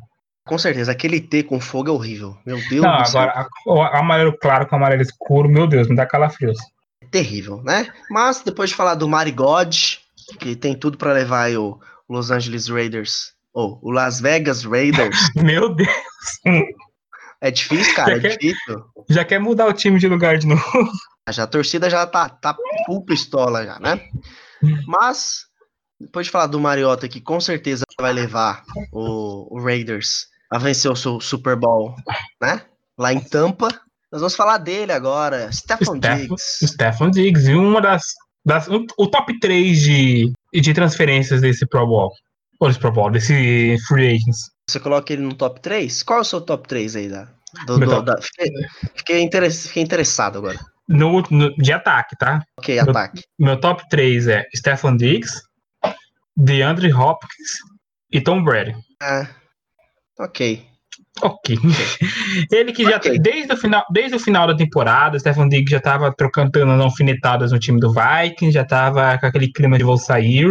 Com 0.48 0.58
certeza, 0.58 0.92
aquele 0.92 1.22
T 1.22 1.44
com 1.44 1.60
fogo 1.60 1.90
é 1.90 1.92
horrível. 1.92 2.36
Meu 2.44 2.58
Deus 2.68 2.84
Não, 2.84 2.98
do 2.98 3.08
agora, 3.08 3.48
céu. 3.64 3.84
amarelo 3.94 4.36
claro 4.36 4.66
com 4.66 4.76
amarelo 4.76 5.04
escuro, 5.04 5.48
meu 5.48 5.68
Deus, 5.68 5.88
me 5.88 5.96
dá 5.96 6.06
calafrios. 6.08 6.58
É 7.04 7.06
terrível, 7.06 7.62
né? 7.64 7.88
Mas 8.10 8.42
depois 8.42 8.72
de 8.72 8.76
falar 8.76 8.96
do 8.96 9.08
Marigod, 9.08 10.00
que 10.40 10.56
tem 10.56 10.76
tudo 10.76 10.98
para 10.98 11.14
levar 11.14 11.52
o 11.52 11.80
Los 12.10 12.32
Angeles 12.32 12.68
Raiders, 12.68 13.34
ou 13.54 13.80
o 13.84 13.92
Las 13.92 14.20
Vegas 14.20 14.64
Raiders. 14.64 15.18
meu 15.38 15.76
Deus! 15.76 15.90
É 17.42 17.50
difícil, 17.50 17.96
cara, 17.96 18.12
já 18.12 18.18
é 18.18 18.20
quer, 18.20 18.38
difícil. 18.38 18.86
Já 19.10 19.26
quer 19.26 19.40
mudar 19.40 19.66
o 19.66 19.74
time 19.74 20.00
de 20.00 20.08
lugar 20.08 20.38
de 20.38 20.46
novo. 20.46 20.62
Já 21.30 21.44
a 21.44 21.48
torcida 21.48 21.90
já 21.90 22.06
tá, 22.06 22.30
tá 22.30 22.56
full 22.86 23.04
pistola 23.04 23.66
já, 23.66 23.80
né? 23.80 24.00
Mas, 24.86 25.46
depois 26.00 26.28
de 26.28 26.32
falar 26.32 26.48
do 26.48 26.60
Mariota, 26.60 27.08
que 27.08 27.22
com 27.22 27.40
certeza 27.40 27.84
vai 28.00 28.14
levar 28.14 28.64
o, 28.92 29.56
o 29.56 29.64
Raiders 29.64 30.28
a 30.52 30.58
vencer 30.58 30.92
o 30.92 30.96
seu 30.96 31.20
Super 31.20 31.56
Bowl, 31.56 31.96
né? 32.42 32.62
Lá 32.98 33.14
em 33.14 33.20
Tampa. 33.20 33.70
Nós 34.12 34.22
vamos 34.22 34.36
falar 34.36 34.58
dele 34.58 34.92
agora, 34.92 35.52
Stephon 35.52 35.98
Diggs. 35.98 36.68
Stephon 36.68 37.10
Diggs, 37.10 37.50
e 37.50 37.56
uma 37.56 37.82
das. 37.82 38.04
das 38.46 38.68
um, 38.68 38.86
o 38.98 39.08
top 39.08 39.40
3 39.40 39.80
de, 39.80 40.34
de 40.54 40.74
transferências 40.74 41.42
desse 41.42 41.66
Pro 41.66 41.88
Bowl. 41.88 42.12
Ou 42.62 42.68
desse 42.70 42.80
Pro 42.80 42.92
Bowl, 42.92 43.12
desse 43.12 43.76
Free 43.88 44.16
Agents. 44.16 44.52
Você 44.70 44.80
coloca 44.80 45.12
ele 45.12 45.24
no 45.24 45.34
top 45.34 45.60
3? 45.60 46.04
Qual 46.04 46.20
é 46.20 46.22
o 46.22 46.26
seu 46.26 46.40
top 46.40 46.68
3 46.68 46.96
aí 46.96 47.10
da. 47.10 47.28
Do, 47.66 47.78
do, 47.78 48.02
da 48.02 48.22
fiquei, 48.22 48.50
fiquei, 48.96 49.22
interess, 49.22 49.68
fiquei 49.68 49.84
interessado 49.84 50.38
agora 50.38 50.58
no, 50.92 51.24
no, 51.32 51.56
de 51.56 51.72
ataque, 51.72 52.16
tá? 52.18 52.44
Ok, 52.58 52.76
meu, 52.76 52.90
ataque. 52.90 53.24
Meu 53.40 53.60
top 53.60 53.88
3 53.90 54.28
é 54.28 54.48
Stefan 54.56 54.98
Diggs, 54.98 55.42
DeAndre 56.36 56.94
Hopkins 56.94 57.60
e 58.12 58.22
Tom 58.22 58.44
Brady. 58.44 58.76
Ah, 59.02 59.28
ok. 60.20 60.66
Ok. 61.22 61.58
Ele 62.52 62.72
que 62.72 62.84
já 62.84 62.98
okay. 62.98 63.20
desde 63.20 63.54
o 63.54 63.58
final, 63.58 63.86
desde 63.92 64.16
o 64.16 64.20
final 64.20 64.48
da 64.48 64.56
temporada, 64.56 65.20
Stefan 65.20 65.48
Diggs 65.48 65.72
já 65.72 65.78
estava 65.78 66.14
trocando 66.14 66.60
alfinetadas 66.82 67.52
no 67.52 67.60
time 67.60 67.80
do 67.80 67.94
Vikings, 67.94 68.54
já 68.54 68.62
estava 68.62 69.18
com 69.18 69.26
aquele 69.26 69.52
clima 69.52 69.78
de 69.78 69.84
vou 69.84 69.98
sair 69.98 70.50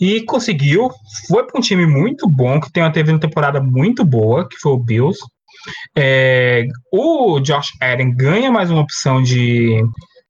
e 0.00 0.22
conseguiu. 0.22 0.90
Foi 1.28 1.44
para 1.44 1.58
um 1.58 1.62
time 1.62 1.86
muito 1.86 2.28
bom 2.28 2.60
que 2.60 2.70
tem 2.70 2.82
uma 2.82 2.92
teve 2.92 3.10
uma 3.10 3.20
temporada 3.20 3.60
muito 3.60 4.04
boa, 4.04 4.48
que 4.48 4.58
foi 4.58 4.72
o 4.72 4.78
Bills. 4.78 5.18
É, 5.96 6.66
o 6.92 7.40
Josh 7.40 7.72
Allen 7.80 8.14
ganha 8.14 8.50
mais 8.50 8.70
uma 8.70 8.82
opção 8.82 9.22
de 9.22 9.82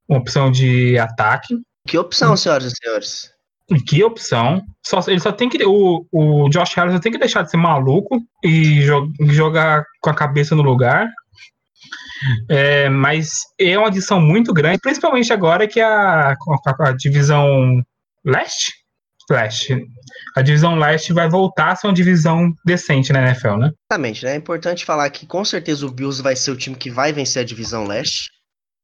uma 0.08 0.18
opção 0.18 0.50
de 0.50 0.98
ataque. 0.98 1.56
Que 1.86 1.98
opção, 1.98 2.36
senhoras 2.36 2.72
e 2.72 2.76
senhores? 2.76 3.30
Que 3.86 4.04
opção? 4.04 4.62
Só, 4.84 5.00
ele 5.08 5.20
só 5.20 5.32
tem 5.32 5.48
que. 5.48 5.64
O, 5.64 6.06
o 6.12 6.48
Josh 6.48 6.78
Allen 6.78 6.94
só 6.94 7.00
tem 7.00 7.12
que 7.12 7.18
deixar 7.18 7.42
de 7.42 7.50
ser 7.50 7.56
maluco 7.56 8.20
e 8.42 8.82
jo 8.82 9.12
jogar 9.20 9.84
com 10.00 10.10
a 10.10 10.14
cabeça 10.14 10.54
no 10.54 10.62
lugar. 10.62 11.08
É, 12.48 12.88
mas 12.88 13.30
é 13.58 13.76
uma 13.76 13.88
adição 13.88 14.20
muito 14.20 14.52
grande, 14.52 14.78
principalmente 14.80 15.32
agora 15.32 15.68
que 15.68 15.80
a, 15.80 16.30
a, 16.32 16.88
a 16.88 16.92
divisão 16.92 17.82
leste 18.24 18.72
Flash. 19.28 19.68
A 20.36 20.42
divisão 20.42 20.76
leste 20.76 21.12
vai 21.12 21.28
voltar 21.28 21.72
a 21.72 21.76
ser 21.76 21.86
uma 21.86 21.94
divisão 21.94 22.52
decente 22.64 23.12
na 23.12 23.22
NFL, 23.22 23.56
né? 23.56 23.70
Exatamente, 23.90 24.24
né? 24.24 24.32
É 24.32 24.36
importante 24.36 24.84
falar 24.84 25.08
que 25.10 25.26
com 25.26 25.44
certeza 25.44 25.86
o 25.86 25.90
Bills 25.90 26.22
vai 26.22 26.36
ser 26.36 26.50
o 26.50 26.56
time 26.56 26.76
que 26.76 26.90
vai 26.90 27.12
vencer 27.12 27.42
a 27.42 27.46
divisão 27.46 27.86
leste 27.86 28.30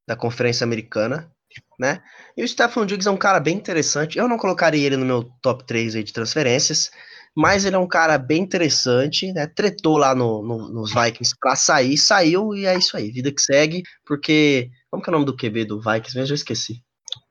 da 0.06 0.16
Conferência 0.16 0.64
Americana, 0.64 1.30
né? 1.78 2.02
E 2.36 2.42
o 2.42 2.48
Stephen 2.48 2.86
Diggs 2.86 3.08
é 3.08 3.10
um 3.10 3.16
cara 3.16 3.38
bem 3.38 3.56
interessante. 3.56 4.18
Eu 4.18 4.28
não 4.28 4.36
colocaria 4.36 4.84
ele 4.86 4.96
no 4.96 5.06
meu 5.06 5.24
top 5.42 5.64
3 5.64 5.96
aí 5.96 6.02
de 6.02 6.12
transferências, 6.12 6.90
mas 7.36 7.64
ele 7.64 7.76
é 7.76 7.78
um 7.78 7.86
cara 7.86 8.18
bem 8.18 8.42
interessante, 8.42 9.32
né? 9.32 9.46
Tretou 9.46 9.96
lá 9.96 10.14
no, 10.14 10.42
no, 10.42 10.68
nos 10.68 10.92
Vikings 10.92 11.34
pra 11.40 11.56
sair, 11.56 11.96
saiu 11.96 12.54
e 12.54 12.66
é 12.66 12.76
isso 12.76 12.96
aí, 12.96 13.10
vida 13.10 13.32
que 13.32 13.40
segue, 13.40 13.82
porque. 14.06 14.70
Como 14.90 15.02
que 15.02 15.08
é 15.08 15.12
o 15.12 15.14
nome 15.14 15.24
do 15.24 15.36
QB 15.36 15.64
do 15.64 15.80
Vikings 15.80 16.16
mesmo? 16.16 16.32
Eu 16.32 16.36
esqueci. 16.36 16.82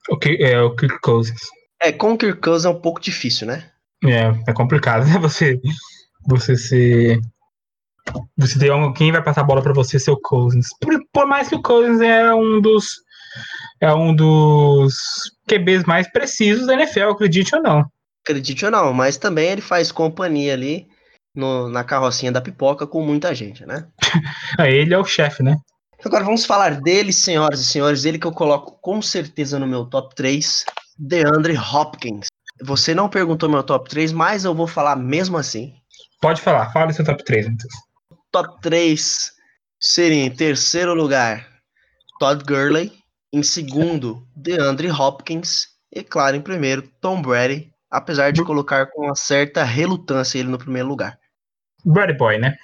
O 0.10 0.18
que 0.18 0.38
é 0.42 0.60
o 0.60 0.76
Kirk 0.76 1.00
Cousins. 1.02 1.42
É, 1.82 1.92
Kirk 1.92 2.40
Cousins 2.40 2.66
é 2.66 2.70
um 2.70 2.80
pouco 2.80 3.02
difícil, 3.02 3.48
né? 3.48 3.70
É, 4.06 4.32
é 4.48 4.54
complicado, 4.54 5.06
né? 5.06 5.18
Você, 5.20 5.60
você 6.28 6.56
ser. 6.56 7.20
Você 8.38 8.60
ter 8.60 8.72
um, 8.72 8.94
quem 8.94 9.12
vai 9.12 9.24
passar 9.24 9.42
a 9.42 9.46
bola 9.46 9.62
para 9.62 9.74
você 9.74 10.00
ser 10.00 10.12
o 10.12 10.20
Cousins. 10.20 10.68
Por, 10.80 10.94
por, 11.12 11.28
mais 11.28 11.50
que 11.50 11.56
o 11.56 11.62
Cousins 11.62 12.02
é 12.02 12.34
um 12.34 12.62
dos. 12.62 12.86
É 13.80 13.94
um 13.94 14.16
dos 14.16 14.94
QBs 15.48 15.86
mais 15.86 16.12
precisos 16.12 16.68
da 16.68 16.74
NFL, 16.74 17.10
acredite 17.10 17.56
ou 17.56 17.62
não. 17.62 17.86
Acredite 18.24 18.66
ou 18.66 18.72
não, 18.72 18.94
mas 18.94 19.18
também 19.18 19.50
ele 19.50 19.62
faz 19.62 19.92
companhia 19.92 20.54
ali 20.54 20.88
no, 21.36 21.68
na 21.68 21.84
carrocinha 21.84 22.32
da 22.32 22.42
pipoca 22.42 22.86
com 22.86 23.04
muita 23.04 23.34
gente, 23.34 23.66
né? 23.66 23.88
ele 24.60 24.94
é 24.94 24.98
o 24.98 25.06
chefe, 25.06 25.42
né? 25.42 25.56
Agora 26.04 26.24
vamos 26.24 26.46
falar 26.46 26.82
dele, 26.82 27.14
senhoras 27.14 27.60
e 27.60 27.66
senhores, 27.66 28.06
ele 28.06 28.20
que 28.20 28.28
eu 28.28 28.32
coloco 28.32 28.78
com 28.82 29.02
certeza 29.02 29.58
no 29.58 29.68
meu 29.68 29.86
top 29.86 30.14
3. 30.16 30.66
DeAndre 31.02 31.58
Hopkins. 31.58 32.28
Você 32.62 32.94
não 32.94 33.10
perguntou 33.10 33.50
meu 33.50 33.64
top 33.64 33.90
3, 33.90 34.12
mas 34.12 34.46
eu 34.46 34.54
vou 34.54 34.68
falar 34.68 34.96
mesmo 34.96 35.36
assim. 35.36 35.74
Pode 36.22 36.40
falar, 36.40 36.72
fala 36.72 36.94
seu 36.94 37.04
top 37.04 37.26
3, 37.26 37.48
então. 37.48 37.68
Top 38.32 38.62
3 38.62 39.32
seria 39.80 40.24
em 40.24 40.30
terceiro 40.30 40.94
lugar 40.94 41.48
Todd 42.20 42.44
Gurley, 42.44 42.92
em 43.34 43.42
segundo 43.42 44.24
DeAndre 44.36 44.92
Hopkins 44.92 45.70
e 45.92 46.04
claro, 46.04 46.36
em 46.36 46.42
primeiro 46.42 46.84
Tom 47.02 47.20
Brady, 47.20 47.74
apesar 47.90 48.32
de 48.32 48.44
colocar 48.44 48.86
com 48.92 49.06
uma 49.06 49.16
certa 49.16 49.64
relutância 49.64 50.38
ele 50.38 50.50
no 50.50 50.60
primeiro 50.60 50.88
lugar. 50.88 51.18
Brady 51.84 52.14
Boy, 52.14 52.38
né? 52.38 52.56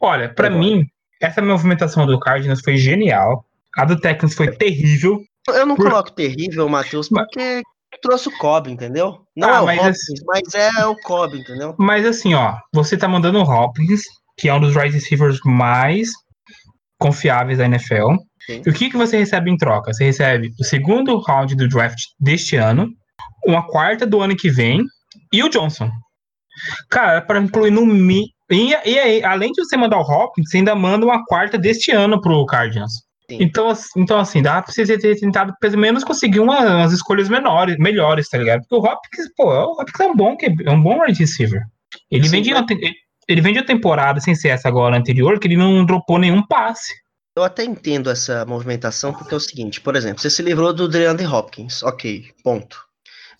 Olha, 0.00 0.28
para 0.34 0.50
mim, 0.50 0.84
essa 1.22 1.40
movimentação 1.40 2.04
do 2.06 2.18
Cardinals 2.18 2.60
foi 2.60 2.76
genial. 2.76 3.46
A 3.76 3.84
do 3.84 4.00
Texans 4.00 4.34
foi 4.34 4.50
terrível. 4.50 5.24
Eu 5.48 5.66
não 5.66 5.76
Por... 5.76 5.88
coloco 5.88 6.12
terrível, 6.12 6.68
Matheus, 6.68 7.08
porque 7.08 7.62
trouxe 8.02 8.28
o 8.28 8.38
Cobb, 8.38 8.70
entendeu? 8.70 9.18
Não 9.36 9.48
ah, 9.48 9.56
é 9.56 9.60
o 9.60 9.66
mas 9.66 9.78
Hopkins, 9.78 9.98
assim... 10.00 10.24
mas 10.26 10.54
é 10.54 10.86
o 10.86 10.96
Cobb, 10.96 11.38
entendeu? 11.38 11.74
Mas 11.78 12.06
assim, 12.06 12.34
ó, 12.34 12.56
você 12.72 12.96
tá 12.96 13.08
mandando 13.08 13.38
o 13.38 13.42
Hopkins, 13.42 14.02
que 14.36 14.48
é 14.48 14.54
um 14.54 14.60
dos 14.60 14.76
wide 14.76 14.94
receivers 14.94 15.38
mais 15.44 16.10
confiáveis 16.98 17.58
da 17.58 17.66
NFL. 17.66 18.16
Sim. 18.46 18.62
E 18.64 18.70
o 18.70 18.72
que, 18.72 18.90
que 18.90 18.96
você 18.96 19.18
recebe 19.18 19.50
em 19.50 19.56
troca? 19.56 19.92
Você 19.92 20.04
recebe 20.04 20.50
o 20.58 20.64
segundo 20.64 21.18
round 21.18 21.54
do 21.54 21.68
draft 21.68 21.98
deste 22.20 22.56
ano, 22.56 22.88
uma 23.46 23.66
quarta 23.66 24.06
do 24.06 24.20
ano 24.20 24.36
que 24.36 24.50
vem 24.50 24.84
e 25.32 25.42
o 25.42 25.48
Johnson. 25.48 25.90
Cara, 26.90 27.20
para 27.20 27.40
incluir 27.40 27.70
no 27.70 27.84
mi 27.84 28.26
E, 28.50 28.70
e 28.70 28.98
aí, 28.98 29.24
além 29.24 29.50
de 29.52 29.64
você 29.64 29.76
mandar 29.76 29.98
o 29.98 30.02
Hopkins, 30.02 30.48
você 30.48 30.58
ainda 30.58 30.74
manda 30.74 31.04
uma 31.04 31.24
quarta 31.24 31.58
deste 31.58 31.90
ano 31.90 32.20
pro 32.20 32.46
Cardinals. 32.46 33.05
Então, 33.28 33.72
então, 33.96 34.18
assim, 34.18 34.40
dá 34.40 34.62
pra 34.62 34.72
você 34.72 34.86
ter 34.98 35.18
tentado 35.18 35.52
pelo 35.60 35.78
menos 35.78 36.04
conseguir 36.04 36.40
uma, 36.40 36.60
umas 36.60 36.92
escolhas 36.92 37.28
menores, 37.28 37.76
melhores, 37.78 38.28
tá 38.28 38.38
ligado? 38.38 38.60
Porque 38.60 38.74
o 38.74 38.90
Hopkins, 38.90 39.28
pô, 39.36 39.44
o 39.46 39.80
Hopkins 39.80 40.00
é 40.00 40.06
um 40.06 40.14
bom, 40.14 40.36
é 40.64 40.70
um 40.70 40.82
bom 40.82 41.00
wide 41.02 41.18
receiver. 41.18 41.62
Ele 42.10 42.24
Sim, 42.24 42.30
vem 42.30 42.42
de, 42.42 42.54
mas... 42.54 42.64
ele 43.28 43.40
vem 43.40 43.52
de 43.52 43.58
uma 43.58 43.66
temporada 43.66 44.20
sem 44.20 44.34
ser 44.34 44.48
essa 44.48 44.68
agora 44.68 44.96
anterior, 44.96 45.40
que 45.40 45.48
ele 45.48 45.56
não 45.56 45.84
dropou 45.84 46.18
nenhum 46.18 46.46
passe. 46.46 46.94
Eu 47.36 47.42
até 47.42 47.64
entendo 47.64 48.08
essa 48.08 48.46
movimentação, 48.46 49.12
porque 49.12 49.34
é 49.34 49.36
o 49.36 49.40
seguinte, 49.40 49.80
por 49.80 49.94
exemplo, 49.94 50.20
você 50.20 50.30
se 50.30 50.42
livrou 50.42 50.72
do 50.72 50.88
DeAndre 50.88 51.26
Hopkins, 51.26 51.82
ok, 51.82 52.24
ponto. 52.42 52.86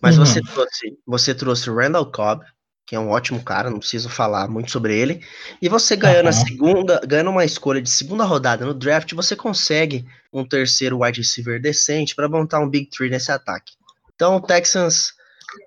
Mas 0.03 0.19
uhum. 0.19 0.27
você 0.27 0.43
trouxe, 0.43 0.99
você 1.07 1.35
trouxe 1.35 1.71
o 1.71 1.75
Randall 1.75 2.11
Cobb, 2.11 2.45
que 2.87 2.95
é 2.95 3.01
um 3.01 3.11
ótimo 3.11 3.43
cara, 3.43 3.69
não 3.69 3.81
preciso 3.81 4.09
falar 4.09 4.49
muito 4.49 4.71
sobre 4.71 4.97
ele. 4.97 5.21
E 5.61 5.69
você 5.69 5.97
ganhando 5.97 6.27
uhum. 6.27 6.31
a 6.31 6.33
segunda, 6.33 7.01
ganhando 7.05 7.31
uma 7.31 7.45
escolha 7.45 7.83
de 7.83 7.91
segunda 7.91 8.25
rodada 8.25 8.65
no 8.65 8.73
draft, 8.73 9.13
você 9.13 9.35
consegue 9.35 10.07
um 10.33 10.45
terceiro 10.45 11.03
wide 11.03 11.21
receiver 11.21 11.61
decente 11.61 12.15
para 12.15 12.29
montar 12.29 12.61
um 12.61 12.69
big 12.69 12.89
three 12.89 13.11
nesse 13.11 13.33
ataque. 13.33 13.73
Então 14.15 14.37
o 14.37 14.41
Texans 14.41 15.17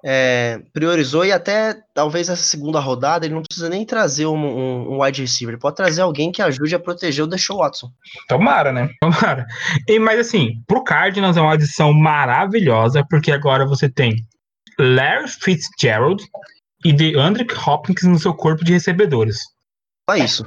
é, 0.03 0.61
priorizou 0.71 1.25
e 1.25 1.31
até 1.31 1.75
talvez 1.93 2.29
essa 2.29 2.41
segunda 2.41 2.79
rodada 2.79 3.25
ele 3.25 3.35
não 3.35 3.43
precisa 3.43 3.69
nem 3.69 3.85
trazer 3.85 4.25
um, 4.25 4.37
um, 4.37 4.93
um, 4.93 5.03
wide 5.03 5.21
receiver, 5.21 5.53
ele 5.53 5.61
pode 5.61 5.75
trazer 5.75 6.01
alguém 6.01 6.31
que 6.31 6.41
ajude 6.41 6.75
a 6.75 6.79
proteger 6.79 7.25
o 7.25 7.27
Deshaun 7.27 7.57
Watson. 7.57 7.91
Tomara, 8.29 8.71
né? 8.71 8.89
Tomara. 9.01 9.45
E, 9.87 9.99
mas 9.99 10.19
assim, 10.19 10.61
pro 10.65 10.83
Cardinals 10.83 11.35
é 11.35 11.41
uma 11.41 11.53
adição 11.53 11.91
maravilhosa, 11.91 13.05
porque 13.09 13.31
agora 13.31 13.65
você 13.65 13.89
tem 13.89 14.25
Larry 14.79 15.27
Fitzgerald, 15.27 16.23
e 16.83 16.93
de 16.93 17.17
Andrew 17.17 17.45
Hopkins 17.65 18.03
no 18.03 18.19
seu 18.19 18.33
corpo 18.33 18.63
de 18.63 18.73
recebedores. 18.73 19.39
Só 20.09 20.15
isso. 20.15 20.45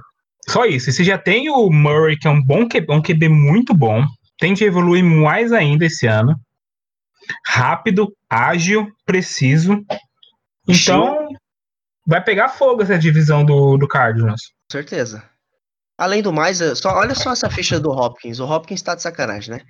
Só 0.49 0.65
isso. 0.65 0.91
E 0.91 0.93
você 0.93 1.05
já 1.05 1.19
tem 1.19 1.49
o 1.51 1.71
Murray, 1.71 2.19
que 2.19 2.27
é 2.27 2.31
um 2.31 2.43
bom 2.43 2.69
QB, 2.69 2.87
um 2.93 3.03
QB 3.03 3.29
muito 3.29 3.75
bom. 3.75 4.05
Tem 4.39 4.55
de 4.55 4.65
evoluir 4.65 5.05
mais 5.05 5.53
ainda 5.53 5.85
esse 5.85 6.07
ano. 6.07 6.35
Rápido, 7.47 8.13
ágil, 8.29 8.89
preciso. 9.07 9.85
Então, 10.67 11.29
vai 12.07 12.23
pegar 12.23 12.49
fogo 12.49 12.83
essa 12.83 12.99
divisão 12.99 13.45
do, 13.45 13.77
do 13.77 13.87
Cardinals. 13.87 14.41
Com 14.69 14.79
certeza. 14.79 15.23
Além 15.97 16.23
do 16.23 16.33
mais, 16.33 16.59
só, 16.79 16.97
olha 16.97 17.15
só 17.15 17.33
essa 17.33 17.49
ficha 17.49 17.79
do 17.79 17.91
Hopkins. 17.91 18.41
O 18.41 18.47
Hopkins 18.47 18.83
tá 18.83 18.95
de 18.95 19.03
sacanagem, 19.03 19.55
né? 19.55 19.61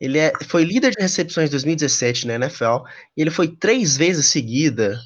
Ele 0.00 0.18
é, 0.18 0.32
foi 0.48 0.64
líder 0.64 0.92
de 0.92 1.02
recepções 1.02 1.48
em 1.48 1.50
2017 1.50 2.26
na 2.26 2.34
NFL. 2.34 2.84
E 3.16 3.20
ele 3.20 3.30
foi 3.30 3.48
três 3.48 3.96
vezes 3.96 4.26
seguida 4.26 4.98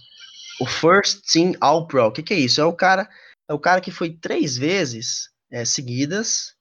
o 0.61 0.67
First 0.67 1.23
Team 1.33 1.55
All 1.61 1.87
Pro. 1.87 2.07
O 2.07 2.13
que, 2.13 2.23
que 2.23 2.35
é 2.35 2.39
isso? 2.39 2.61
É 2.61 2.65
o 2.65 2.73
cara, 2.73 3.09
é 3.49 3.55
o 3.55 3.59
cara 3.59 3.81
que 3.81 3.91
foi 3.91 4.11
três 4.11 4.57
vezes 4.57 5.31
é, 5.51 5.65
seguidas 5.65 6.55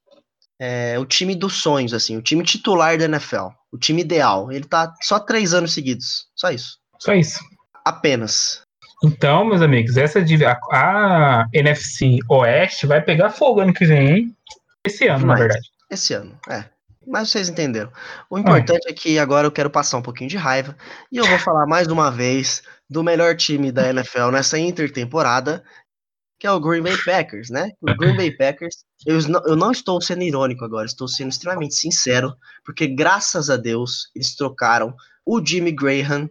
é, 0.59 0.99
o 0.99 1.05
time 1.05 1.35
dos 1.35 1.61
sonhos, 1.61 1.93
assim, 1.93 2.17
o 2.17 2.21
time 2.21 2.43
titular 2.43 2.97
da 2.97 3.05
NFL, 3.05 3.47
o 3.71 3.77
time 3.77 4.01
ideal. 4.01 4.51
Ele 4.51 4.65
tá 4.65 4.93
só 5.01 5.17
três 5.17 5.53
anos 5.53 5.73
seguidos. 5.73 6.27
Só 6.35 6.51
isso. 6.51 6.77
Só 6.99 7.13
isso. 7.13 7.39
Apenas. 7.85 8.61
Então, 9.01 9.45
meus 9.45 9.61
amigos, 9.61 9.95
essa 9.95 10.19
a, 10.19 11.41
a 11.41 11.47
NFC 11.53 12.17
Oeste 12.27 12.85
vai 12.85 13.01
pegar 13.01 13.29
fogo 13.29 13.61
ano 13.61 13.73
que 13.73 13.85
vem, 13.85 14.09
hein? 14.09 14.37
Esse 14.85 15.07
ano, 15.07 15.25
Mas, 15.25 15.39
na 15.39 15.45
verdade. 15.45 15.69
Esse 15.89 16.13
ano, 16.13 16.37
é. 16.49 16.65
Mas 17.07 17.29
vocês 17.29 17.47
entenderam. 17.47 17.91
O 18.29 18.37
importante 18.37 18.85
ah. 18.85 18.91
é 18.91 18.93
que 18.93 19.17
agora 19.17 19.47
eu 19.47 19.51
quero 19.51 19.69
passar 19.69 19.97
um 19.97 20.01
pouquinho 20.01 20.29
de 20.29 20.37
raiva 20.37 20.75
e 21.09 21.17
eu 21.17 21.25
vou 21.25 21.39
falar 21.39 21.65
mais 21.65 21.87
uma 21.87 22.11
vez 22.11 22.61
do 22.89 23.03
melhor 23.03 23.35
time 23.35 23.71
da 23.71 23.89
NFL 23.89 24.31
nessa 24.31 24.57
intertemporada, 24.57 25.63
que 26.39 26.47
é 26.47 26.51
o 26.51 26.59
Green 26.59 26.81
Bay 26.81 26.97
Packers, 27.03 27.49
né? 27.49 27.71
O 27.81 27.93
Green 27.95 28.15
Bay 28.15 28.31
Packers, 28.31 28.77
eu 29.05 29.21
não, 29.27 29.45
eu 29.45 29.55
não 29.55 29.71
estou 29.71 30.01
sendo 30.01 30.23
irônico 30.23 30.63
agora, 30.63 30.85
estou 30.85 31.07
sendo 31.07 31.29
extremamente 31.29 31.75
sincero, 31.75 32.33
porque 32.63 32.87
graças 32.87 33.49
a 33.49 33.57
Deus 33.57 34.09
eles 34.15 34.35
trocaram 34.35 34.95
o 35.25 35.45
Jimmy 35.45 35.71
Graham 35.71 36.29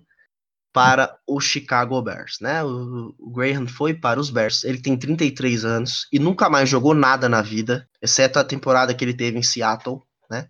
para 0.73 1.19
o 1.27 1.41
Chicago 1.41 2.01
Bears, 2.01 2.39
né? 2.41 2.65
O, 2.65 3.15
o 3.19 3.31
Graham 3.31 3.67
foi 3.67 3.93
para 3.95 4.19
os 4.19 4.31
Bears, 4.31 4.65
ele 4.65 4.81
tem 4.81 4.97
33 4.97 5.65
anos 5.65 6.07
e 6.11 6.19
nunca 6.19 6.49
mais 6.49 6.69
jogou 6.69 6.95
nada 6.95 7.29
na 7.29 7.43
vida, 7.43 7.87
exceto 8.01 8.39
a 8.39 8.45
temporada 8.45 8.95
que 8.95 9.05
ele 9.05 9.15
teve 9.15 9.39
em 9.39 9.43
Seattle, 9.43 10.01
né? 10.31 10.49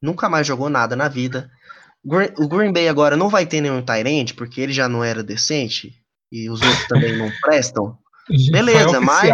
Nunca 0.00 0.28
mais 0.28 0.46
jogou 0.46 0.70
nada 0.70 0.94
na 0.94 1.08
vida. 1.08 1.50
O 2.04 2.48
Green 2.48 2.72
Bay 2.72 2.88
agora 2.88 3.16
não 3.16 3.28
vai 3.28 3.44
ter 3.44 3.60
nenhum 3.60 3.82
Tyrant, 3.82 4.34
porque 4.34 4.60
ele 4.60 4.72
já 4.72 4.88
não 4.88 5.04
era 5.04 5.22
decente 5.22 5.92
e 6.32 6.48
os 6.48 6.60
outros 6.62 6.86
também 6.86 7.16
não 7.16 7.30
prestam. 7.42 7.98
Beleza, 8.50 9.00
mas. 9.00 9.30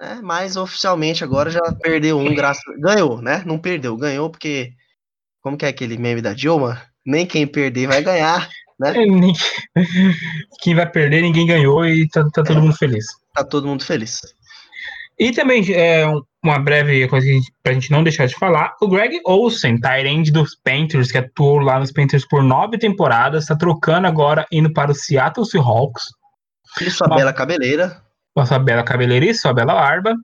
É, 0.00 0.16
mas 0.16 0.56
oficialmente 0.56 1.22
agora 1.22 1.50
já 1.50 1.60
perdeu 1.80 2.18
um, 2.18 2.34
graças. 2.34 2.62
Ganhou, 2.78 3.22
né? 3.22 3.42
Não 3.46 3.58
perdeu, 3.58 3.96
ganhou 3.96 4.28
porque. 4.28 4.72
Como 5.40 5.56
que 5.56 5.64
é 5.64 5.68
aquele 5.68 5.96
meme 5.96 6.22
da 6.22 6.32
Dilma? 6.32 6.82
Nem 7.04 7.26
quem 7.26 7.46
perder 7.46 7.86
vai 7.86 8.02
ganhar, 8.02 8.48
né? 8.78 8.92
É, 9.76 9.82
quem 10.60 10.74
vai 10.74 10.90
perder, 10.90 11.20
ninguém 11.22 11.46
ganhou 11.46 11.84
e 11.84 12.08
tá, 12.08 12.24
tá 12.30 12.42
todo 12.42 12.60
mundo 12.60 12.76
feliz. 12.76 13.04
Tá 13.34 13.44
todo 13.44 13.66
mundo 13.66 13.84
feliz. 13.84 14.20
E 15.18 15.30
também, 15.32 15.64
é, 15.72 16.04
uma 16.42 16.58
breve 16.58 17.06
coisa 17.08 17.26
para 17.62 17.72
a 17.72 17.74
gente 17.74 17.90
não 17.90 18.02
deixar 18.02 18.26
de 18.26 18.34
falar, 18.34 18.74
o 18.80 18.88
Greg 18.88 19.20
Olsen, 19.24 19.78
Tyrande 19.78 20.30
dos 20.30 20.56
Panthers, 20.56 21.10
que 21.10 21.18
atuou 21.18 21.58
lá 21.58 21.78
nos 21.78 21.92
Panthers 21.92 22.26
por 22.26 22.42
nove 22.42 22.78
temporadas, 22.78 23.44
está 23.44 23.56
trocando 23.56 24.06
agora, 24.06 24.46
indo 24.50 24.72
para 24.72 24.90
o 24.90 24.94
Seattle 24.94 25.46
Seahawks. 25.46 26.02
E 26.80 26.90
sua 26.90 27.06
uma, 27.06 27.16
bela 27.16 27.32
cabeleira. 27.32 28.02
Com 28.34 28.44
sua 28.44 28.58
bela 28.58 28.82
cabeleira 28.82 29.26
e 29.26 29.34
sua 29.34 29.54
bela 29.54 29.74
barba. 29.74 30.14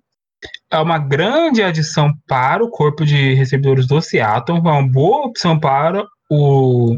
É 0.71 0.79
uma 0.79 0.99
grande 0.99 1.63
adição 1.63 2.13
para 2.27 2.65
o 2.65 2.71
corpo 2.71 3.05
de 3.05 3.35
recebedores 3.35 3.87
do 3.87 4.01
Seattle, 4.01 4.59
é 4.59 4.61
uma 4.61 4.89
boa 4.89 5.27
opção 5.27 5.59
para 5.59 6.05
o, 6.31 6.97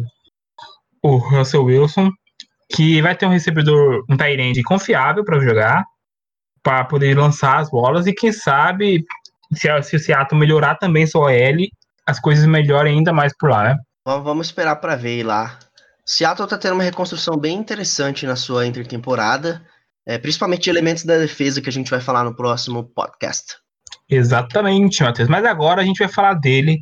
o 1.03 1.17
Russell 1.17 1.65
Wilson, 1.65 2.11
que 2.73 3.03
vai 3.03 3.15
ter 3.15 3.27
um 3.27 3.31
recebedor, 3.31 4.05
um 4.09 4.17
Tyrande 4.17 4.63
confiável 4.63 5.25
para 5.25 5.41
jogar, 5.41 5.85
para 6.63 6.85
poder 6.85 7.17
lançar 7.17 7.59
as 7.59 7.71
bolas 7.71 8.07
e 8.07 8.13
quem 8.13 8.33
sabe 8.33 9.05
se, 9.53 9.83
se 9.83 9.97
o 9.97 9.99
Seattle 9.99 10.39
melhorar 10.39 10.77
também 10.77 11.07
sua 11.07 11.27
OL, 11.27 11.67
as 12.07 12.21
coisas 12.21 12.47
melhorem 12.47 12.99
ainda 12.99 13.13
mais 13.13 13.37
por 13.37 13.51
lá, 13.51 13.65
né? 13.65 13.79
Vamos 14.05 14.49
esperar 14.49 14.77
para 14.77 14.97
ver 14.97 15.25
lá. 15.25 15.59
Seattle 16.05 16.49
tá 16.49 16.59
tendo 16.59 16.75
uma 16.75 16.83
reconstrução 16.83 17.37
bem 17.37 17.57
interessante 17.57 18.27
na 18.27 18.35
sua 18.35 18.67
intertemporada, 18.67 19.65
é, 20.05 20.19
principalmente 20.19 20.65
de 20.65 20.71
elementos 20.71 21.05
da 21.05 21.19
defesa 21.19 21.61
que 21.61 21.69
a 21.69 21.73
gente 21.73 21.91
vai 21.91 22.01
falar 22.01 22.25
no 22.25 22.35
próximo 22.35 22.85
podcast. 22.85 23.57
Exatamente, 24.11 25.03
Matheus. 25.03 25.29
Mas 25.29 25.45
agora 25.45 25.81
a 25.81 25.85
gente 25.85 25.99
vai 25.99 26.09
falar 26.09 26.35
dele, 26.35 26.81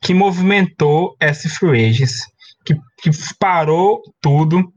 que 0.00 0.14
movimentou 0.14 1.16
esse 1.20 1.48
free 1.48 1.88
agents, 1.88 2.20
que, 2.64 2.74
que 3.02 3.10
parou 3.38 4.00
tudo 4.20 4.72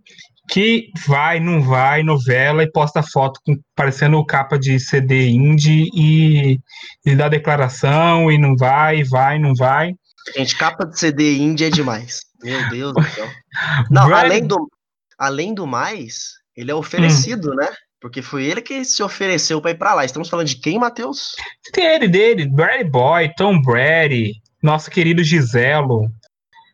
que 0.48 0.92
vai, 1.08 1.40
não 1.40 1.62
vai, 1.62 2.04
novela 2.04 2.64
e 2.64 2.72
posta 2.72 3.02
foto 3.02 3.40
com, 3.46 3.58
parecendo 3.76 4.24
capa 4.26 4.58
de 4.58 4.80
CD 4.80 5.30
indie 5.30 5.90
e, 5.94 6.60
e 7.06 7.16
dá 7.16 7.28
declaração 7.28 8.32
e 8.32 8.38
não 8.38 8.56
vai, 8.56 9.04
vai, 9.04 9.40
não 9.40 9.54
vai. 9.56 9.94
Gente, 10.36 10.56
capa 10.56 10.86
de 10.86 11.00
CD 11.00 11.38
indie 11.38 11.66
é 11.66 11.70
demais. 11.70 12.22
Meu 12.44 12.70
Deus 12.70 12.94
do 12.94 13.04
céu. 13.04 13.28
Não, 13.90 14.14
além 14.14 14.46
do, 14.46 14.70
além 15.18 15.54
do 15.54 15.66
mais, 15.66 16.34
ele 16.56 16.72
é 16.72 16.76
oferecido, 16.76 17.52
hum. 17.52 17.56
né? 17.56 17.70
Porque 18.00 18.22
foi 18.22 18.46
ele 18.46 18.62
que 18.62 18.86
se 18.86 19.02
ofereceu 19.02 19.60
para 19.62 19.72
ir 19.72 19.78
para 19.78 19.94
lá. 19.96 20.06
Estamos 20.06 20.30
falando 20.30 20.48
de 20.48 20.58
quem, 20.58 20.78
Matheus? 20.78 21.36
Dele, 21.74 22.08
dele, 22.08 22.48
Brady 22.48 22.84
Boy, 22.84 23.34
Tom 23.36 23.60
Brady, 23.62 24.34
nosso 24.62 24.92
querido 24.92 25.24
Giselo. 25.24 26.12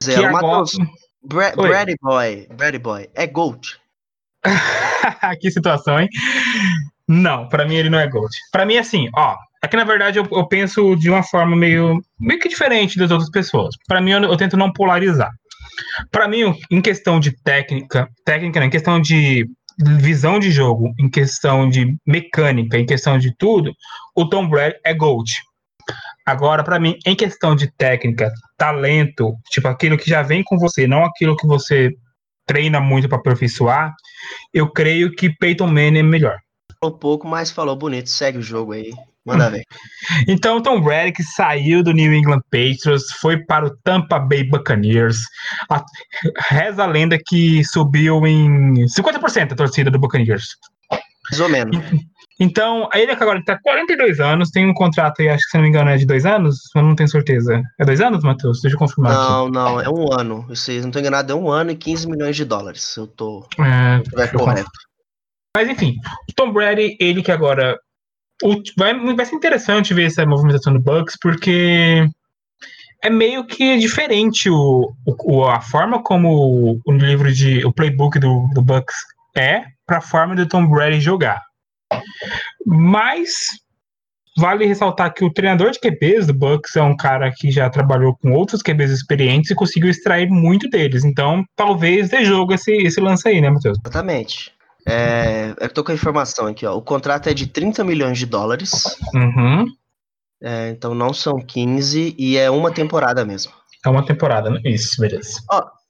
Giselo, 0.03 0.33
Matheus. 0.33 0.73
Agora... 0.73 1.00
Bra 1.23 1.51
Brady 1.55 1.95
Boy, 2.01 2.47
Brady 2.55 2.79
Boy, 2.79 3.09
é 3.13 3.27
Gold. 3.27 3.79
que 5.39 5.51
situação, 5.51 5.99
hein? 5.99 6.09
Não, 7.07 7.47
para 7.47 7.65
mim 7.65 7.75
ele 7.75 7.89
não 7.89 7.99
é 7.99 8.07
Gold. 8.07 8.33
Para 8.51 8.65
mim, 8.65 8.77
assim, 8.77 9.09
ó, 9.15 9.35
aqui 9.61 9.75
na 9.75 9.83
verdade 9.83 10.17
eu, 10.17 10.27
eu, 10.31 10.47
penso 10.47 10.95
de 10.95 11.09
uma 11.09 11.21
forma 11.21 11.55
meio, 11.55 12.01
meio 12.19 12.39
que 12.39 12.49
diferente 12.49 12.97
das 12.97 13.11
outras 13.11 13.29
pessoas. 13.29 13.75
Para 13.87 14.01
mim, 14.01 14.11
eu, 14.11 14.23
eu, 14.23 14.37
tento 14.37 14.57
não 14.57 14.71
polarizar. 14.71 15.31
Para 16.11 16.27
mim, 16.27 16.55
em 16.69 16.81
questão 16.81 17.19
de 17.19 17.31
técnica, 17.43 18.09
técnica, 18.25 18.59
né, 18.59 18.65
em 18.65 18.69
questão 18.69 18.99
de 18.99 19.47
visão 19.99 20.39
de 20.39 20.51
jogo, 20.51 20.93
em 20.99 21.09
questão 21.09 21.69
de 21.69 21.95
mecânica, 22.05 22.77
em 22.77 22.85
questão 22.85 23.17
de 23.17 23.35
tudo, 23.37 23.73
o 24.15 24.27
Tom 24.27 24.47
Brady 24.47 24.75
é 24.83 24.93
Gold. 24.93 25.31
Agora, 26.31 26.63
para 26.63 26.79
mim, 26.79 26.97
em 27.05 27.13
questão 27.13 27.53
de 27.53 27.69
técnica, 27.69 28.31
talento, 28.57 29.35
tipo 29.49 29.67
aquilo 29.67 29.97
que 29.97 30.09
já 30.09 30.21
vem 30.21 30.41
com 30.41 30.57
você, 30.57 30.87
não 30.87 31.03
aquilo 31.03 31.35
que 31.35 31.45
você 31.45 31.91
treina 32.45 32.79
muito 32.79 33.09
para 33.09 33.17
aperfeiçoar, 33.17 33.93
eu 34.53 34.71
creio 34.71 35.13
que 35.13 35.29
Peyton 35.29 35.67
Manning 35.67 35.99
é 35.99 36.03
melhor. 36.03 36.37
Falou 36.79 36.97
pouco, 36.97 37.27
mas 37.27 37.51
falou 37.51 37.75
bonito. 37.75 38.09
Segue 38.09 38.37
o 38.37 38.41
jogo 38.41 38.71
aí. 38.71 38.93
Manda 39.25 39.49
ver. 39.49 39.63
então, 40.25 40.61
Tom 40.61 40.79
Brady 40.79 41.11
que 41.11 41.23
saiu 41.23 41.83
do 41.83 41.91
New 41.91 42.13
England 42.13 42.41
Patriots, 42.49 43.11
foi 43.19 43.37
para 43.37 43.65
o 43.65 43.77
Tampa 43.83 44.17
Bay 44.17 44.45
Buccaneers. 44.45 45.17
A, 45.69 45.83
reza 46.49 46.83
a 46.83 46.87
lenda 46.87 47.17
que 47.27 47.61
subiu 47.65 48.25
em 48.25 48.85
50% 48.85 49.51
a 49.51 49.55
torcida 49.55 49.91
do 49.91 49.99
Buccaneers. 49.99 50.55
Mais 51.29 51.41
ou 51.41 51.49
menos. 51.49 51.75
Então, 52.43 52.89
ele 52.93 53.15
que 53.15 53.21
agora 53.21 53.37
está 53.37 53.55
42 53.61 54.19
anos, 54.19 54.49
tem 54.49 54.67
um 54.67 54.73
contrato 54.73 55.21
aí, 55.21 55.29
acho 55.29 55.43
que 55.43 55.51
se 55.51 55.57
não 55.57 55.61
me 55.63 55.69
engano 55.69 55.91
é 55.91 55.97
de 55.97 56.07
dois 56.07 56.25
anos, 56.25 56.57
eu 56.75 56.81
não 56.81 56.95
tenho 56.95 57.07
certeza. 57.07 57.61
É 57.79 57.85
dois 57.85 58.01
anos, 58.01 58.23
Matheus? 58.23 58.59
Deixa 58.61 58.75
eu 58.75 58.79
confirmar 58.79 59.13
Não, 59.13 59.43
aqui. 59.45 59.51
não, 59.53 59.79
é 59.81 59.87
um 59.89 60.11
ano. 60.11 60.55
Se 60.55 60.79
não 60.81 60.87
estou 60.87 60.99
enganado, 60.99 61.31
é 61.31 61.35
um 61.35 61.51
ano 61.51 61.69
e 61.69 61.75
15 61.75 62.09
milhões 62.09 62.35
de 62.35 62.43
dólares. 62.43 62.97
Eu 62.97 63.05
tô. 63.05 63.45
É, 63.59 64.01
eu 64.33 64.39
correto. 64.39 64.71
Mas 65.55 65.69
enfim, 65.69 65.97
o 66.29 66.33
Tom 66.35 66.51
Brady, 66.51 66.97
ele 66.99 67.21
que 67.21 67.31
agora. 67.31 67.77
o- 68.43 68.59
vai, 68.75 68.93
vai 69.15 69.25
ser 69.25 69.35
interessante 69.35 69.93
ver 69.93 70.05
essa 70.07 70.25
movimentação 70.25 70.73
do 70.73 70.79
Bucks, 70.79 71.15
porque 71.21 72.07
é 73.03 73.09
meio 73.11 73.45
que 73.45 73.77
diferente 73.77 74.49
o, 74.49 74.91
o- 75.25 75.45
a 75.45 75.61
forma 75.61 76.01
como 76.01 76.29
o, 76.31 76.79
o 76.87 76.91
livro 76.91 77.31
de. 77.31 77.63
o 77.63 77.71
playbook 77.71 78.17
do, 78.17 78.47
do 78.55 78.63
Bucks 78.63 78.95
é 79.37 79.63
para 79.85 79.99
a 79.99 80.01
forma 80.01 80.35
do 80.35 80.47
Tom 80.47 80.65
Brady 80.67 80.99
jogar. 80.99 81.39
Mas 82.65 83.31
vale 84.37 84.65
ressaltar 84.65 85.13
que 85.13 85.23
o 85.23 85.33
treinador 85.33 85.71
de 85.71 85.79
QBs 85.79 86.27
do 86.27 86.33
Bucks 86.33 86.75
é 86.75 86.81
um 86.81 86.95
cara 86.95 87.31
que 87.31 87.51
já 87.51 87.69
trabalhou 87.69 88.15
com 88.15 88.31
outros 88.31 88.61
QBs 88.61 88.91
experientes 88.91 89.51
e 89.51 89.55
conseguiu 89.55 89.89
extrair 89.89 90.29
muito 90.29 90.69
deles. 90.69 91.03
Então, 91.03 91.43
talvez 91.55 92.09
dê 92.09 92.23
jogo 92.23 92.53
esse, 92.53 92.71
esse 92.71 92.99
lance 92.99 93.27
aí, 93.27 93.41
né, 93.41 93.49
Matheus? 93.49 93.77
Exatamente. 93.83 94.53
É, 94.87 95.53
eu 95.59 95.69
tô 95.69 95.83
com 95.83 95.91
a 95.91 95.95
informação 95.95 96.47
aqui, 96.47 96.65
ó. 96.65 96.75
O 96.75 96.81
contrato 96.81 97.29
é 97.29 97.33
de 97.33 97.47
30 97.47 97.83
milhões 97.83 98.17
de 98.17 98.25
dólares. 98.25 98.97
Uhum. 99.13 99.65
é, 100.41 100.69
então 100.69 100.95
não 100.95 101.13
são 101.13 101.39
15 101.39 102.15
e 102.17 102.37
é 102.37 102.49
uma 102.49 102.71
temporada 102.71 103.23
mesmo. 103.25 103.51
É 103.85 103.89
uma 103.89 104.05
temporada, 104.05 104.49
né? 104.49 104.59
Isso, 104.63 104.99
beleza. 104.99 105.39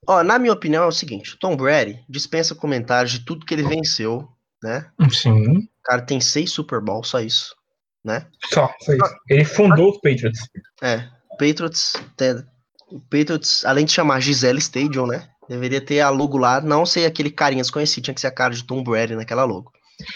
Ó, 0.08 0.24
na 0.24 0.40
minha 0.40 0.54
opinião 0.54 0.84
é 0.84 0.88
o 0.88 0.92
seguinte: 0.92 1.36
o 1.36 1.38
Tom 1.38 1.56
Brady 1.56 2.00
dispensa 2.10 2.56
comentários 2.56 3.12
de 3.12 3.26
tudo 3.26 3.46
que 3.46 3.54
ele 3.54 3.64
venceu, 3.64 4.28
né? 4.64 4.90
Sim. 5.12 5.58
O 5.58 5.84
cara 5.84 6.02
tem 6.02 6.22
seis 6.22 6.52
Super 6.52 6.82
Bowl, 6.82 7.04
só 7.04 7.20
isso, 7.20 7.56
né? 8.04 8.28
Só, 8.54 8.72
só 8.82 8.94
isso. 8.94 9.16
Ele 9.30 9.46
fundou 9.46 9.92
os 9.92 9.98
Patriots. 9.98 10.42
É, 10.82 11.08
Patriots, 11.40 11.94
tem- 12.16 12.44
o 12.90 13.00
Patriots, 13.00 13.66
além 13.66 13.86
de 13.86 13.92
chamar 13.94 14.20
Gisele 14.20 14.60
Stadium, 14.60 15.08
né? 15.08 15.28
Deveria 15.50 15.82
ter 15.82 16.02
a 16.02 16.10
logo 16.10 16.38
lá, 16.38 16.62
não 16.62 16.86
ser 16.86 17.06
aquele 17.06 17.30
carinha 17.32 17.62
desconhecido, 17.62 18.04
tinha 18.06 18.14
que 18.14 18.22
ser 18.22 18.28
a 18.28 18.32
cara 18.32 18.54
de 18.54 18.64
Tom 18.64 18.84
Brady 18.84 19.16
naquela 19.16 19.44
logo. 19.44 19.72